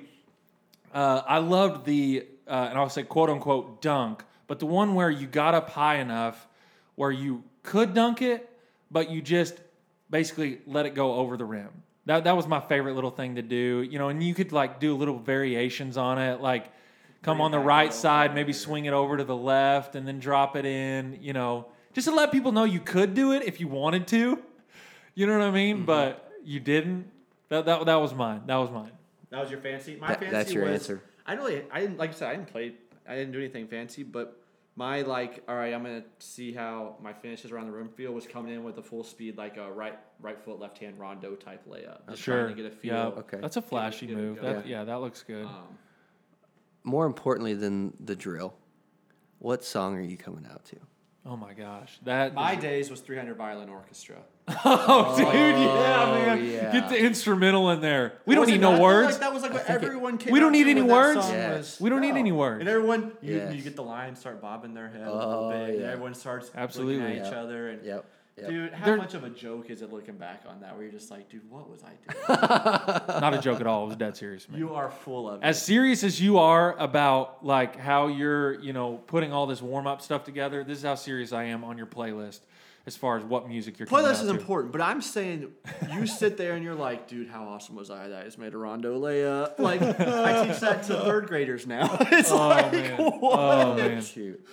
[0.96, 5.12] uh, I loved the, uh, and I'll say quote unquote dunk, but the one where
[5.12, 6.48] you got up high enough
[6.96, 8.50] where you could dunk it,
[8.90, 9.54] but you just
[10.10, 11.70] basically let it go over the rim.
[12.08, 14.80] That, that was my favorite little thing to do, you know, and you could like
[14.80, 16.72] do little variations on it, like
[17.22, 20.56] come on the right side, maybe swing it over to the left and then drop
[20.56, 23.68] it in, you know, just to let people know you could do it if you
[23.68, 24.42] wanted to.
[25.16, 25.78] You know what I mean?
[25.78, 25.86] Mm-hmm.
[25.86, 27.12] But you didn't.
[27.50, 28.44] That, that, that was mine.
[28.46, 28.92] That was mine.
[29.30, 29.98] That was your fancy.
[30.00, 31.04] My That- fancy that's your was, answer.
[31.26, 31.64] I didn't really.
[31.72, 32.30] I didn't like I said.
[32.30, 32.74] I didn't play.
[33.06, 34.37] I didn't do anything fancy, but
[34.78, 35.44] my like.
[35.50, 38.64] All right, I'm gonna see how my finishes around the rim feel was coming in
[38.64, 42.08] with a full speed like a right right foot left hand rondo type layup.
[42.10, 42.44] Just Sure.
[42.44, 42.94] trying to get a feel.
[42.94, 43.06] Yeah.
[43.08, 43.40] Okay.
[43.42, 44.42] That's a flashy get it move.
[44.42, 44.54] going.
[44.54, 44.84] That, yeah.
[44.86, 45.46] that looks good.
[45.46, 45.78] Um,
[46.84, 48.54] More importantly than the drill,
[49.40, 50.78] what song are you coming out to?
[51.28, 51.98] Oh my gosh.
[52.06, 54.16] That my is- days was 300 violin orchestra.
[54.64, 56.46] Oh, dude, oh, yeah, man.
[56.46, 56.72] yeah.
[56.72, 58.14] Get the instrumental in there.
[58.26, 58.82] We don't need no not?
[58.82, 59.12] words.
[59.12, 61.20] Like, that was like what think it- everyone came We don't need any words?
[61.22, 61.58] song Yeah.
[61.58, 62.62] was- We don't need any words.
[62.62, 63.54] And everyone, you, Yes.
[63.54, 65.88] you get the lines start bobbing their head a Oh, little bit, oh, and yeah.
[65.92, 66.98] everyone starts Absolutely.
[67.00, 67.70] looking at each other.
[67.70, 68.06] And Yep.
[68.38, 68.50] Yep.
[68.50, 70.74] dude, how There- much of a joke is it looking back on that?
[70.76, 73.02] Where you're just like, dude, what was I doing?
[73.22, 73.84] Not a joke at all.
[73.84, 74.60] It was dead serious, man.
[74.60, 75.66] you are full of as it.
[75.66, 80.02] serious as you are about like how you're, you know, putting all this warm up
[80.02, 82.42] stuff together, this is how serious I am on your playlist
[82.86, 84.38] as far as what music you're coming Playlist out is to.
[84.38, 85.52] important, but I'm saying
[85.92, 88.54] you sit there and you're like, dude, how awesome was I that I just made
[88.54, 89.60] a rondo layup?
[89.60, 91.98] Like, I teach that to third graders now.
[92.12, 92.98] It's Oh like, man.
[92.98, 93.40] what?
[93.40, 94.02] Oh man.
[94.02, 94.46] Shoot.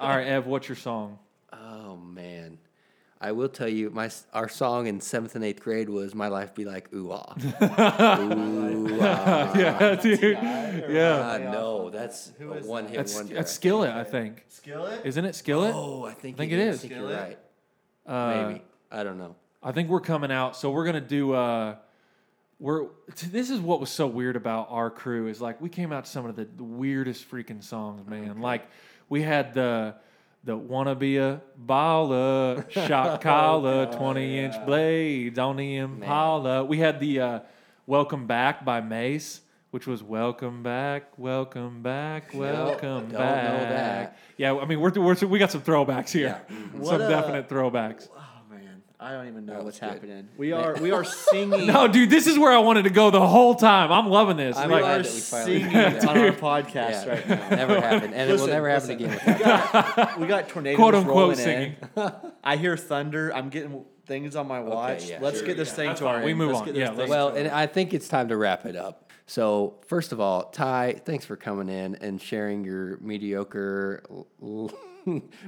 [0.00, 1.18] All right, Ev, what's your song?
[1.52, 2.56] Oh man.
[3.20, 6.54] I will tell you, my our song in seventh and eighth grade was "My Life
[6.54, 7.34] Be Like Ooh Ah."
[8.20, 9.58] Ooh ah.
[9.58, 10.20] yeah, dude.
[10.88, 11.20] Yeah.
[11.34, 13.34] Ah, no, that's Who a is one hit That's wonder.
[13.34, 14.44] that's Skillet, I think.
[14.48, 15.04] Skillet?
[15.04, 15.74] Isn't it Skillet?
[15.74, 16.76] oh, I think, I think it it is.
[16.76, 16.84] is.
[16.84, 17.38] I think you're right.
[18.06, 19.34] Uh, Maybe I don't know.
[19.62, 20.56] I think we're coming out.
[20.56, 21.32] So we're gonna do.
[21.32, 21.74] Uh,
[22.60, 22.86] we're
[23.16, 26.04] t- this is what was so weird about our crew is like we came out
[26.04, 28.40] to some of the, the weirdest freaking songs, man.
[28.40, 28.68] Like
[29.08, 29.94] we had the
[30.44, 36.64] the wanna be a baller, shot collar, twenty inch blades on the Impala.
[36.64, 37.40] We had the uh,
[37.86, 39.42] Welcome Back by Mase.
[39.70, 43.68] Which was welcome back, welcome back, welcome back.
[43.68, 44.18] that.
[44.38, 46.40] Yeah, I mean we're, we're we got some throwbacks here,
[46.72, 48.08] What some a- definite throwbacks.
[49.00, 49.94] Oh man, I don't even know That what's was good.
[50.00, 50.28] happening.
[50.36, 51.66] We are we are singing.
[51.66, 53.92] No, dude, this is where I wanted to go the whole time.
[53.92, 54.56] I'm loving this.
[54.56, 56.08] I'm we Like, glad are that we finally singing did that.
[56.08, 57.48] on our podcast Yeah, right now.
[57.50, 59.04] never happened, and it will Listen, never happen listen.
[59.36, 59.94] again.
[59.96, 60.16] With.
[60.18, 61.76] We got tornadoes quote unquote rolling singing.
[61.96, 62.12] in.
[62.42, 63.34] I hear thunder.
[63.34, 65.08] I'm getting things on my watch.
[65.08, 65.74] yeah, let's sure, get this yeah.
[65.74, 66.24] thing That's to our fine.
[66.24, 66.38] We end.
[66.38, 66.64] move Let's on.
[66.66, 68.64] get this Yeah, thing let's- Well, to and our- I think it's time to wrap
[68.66, 69.12] it up.
[69.26, 74.02] So, first of all, Ty, thanks for coming in and sharing your mediocre
[74.42, 74.72] l-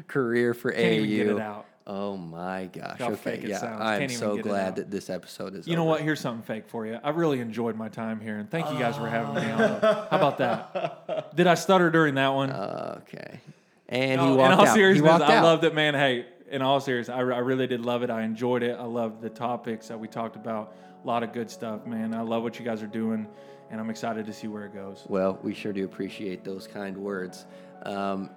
[0.07, 0.99] career for Can't AAU.
[1.07, 1.67] even get it out.
[1.93, 3.01] Oh my gosh!
[3.01, 3.77] How okay, yeah.
[3.81, 5.67] I'm so glad that this episode is.
[5.67, 5.91] You know over.
[5.91, 6.03] what?
[6.03, 7.01] Here's something fake for you.
[7.03, 9.81] I really enjoyed my time here, and thank you guys for having me on.
[9.81, 11.35] How about that?
[11.37, 12.53] Did I stutter during that one?
[12.53, 13.41] Okay,
[13.89, 14.75] and No, he walked in all out.
[14.75, 15.43] Seriousness, I out.
[15.43, 15.95] loved it, man.
[15.95, 18.11] Hey, in all seriousness, I, I really did love it.
[18.11, 18.77] I enjoyed it.
[18.79, 20.73] I loved the topics that we talked about.
[21.03, 22.15] A lot of good stuff, man.
[22.15, 23.27] I love what you guys are doing,
[23.69, 25.03] and I'm excited to see where it goes.
[25.09, 27.47] Well, we sure do appreciate those kind words.
[27.83, 28.31] Um,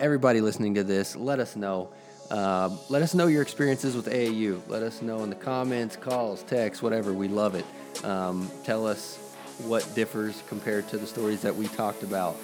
[0.00, 1.92] everybody listening to this, let us know.
[2.32, 4.62] Um, let us know your experiences with AAU.
[4.66, 7.12] Let us know in the comments, calls, texts, whatever.
[7.12, 7.66] We love it.
[8.04, 9.18] Um, tell us
[9.66, 12.36] what differs compared to the stories that we talked about.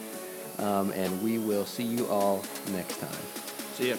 [0.59, 3.23] Um, and we will see you all next time.
[3.75, 3.97] See ya.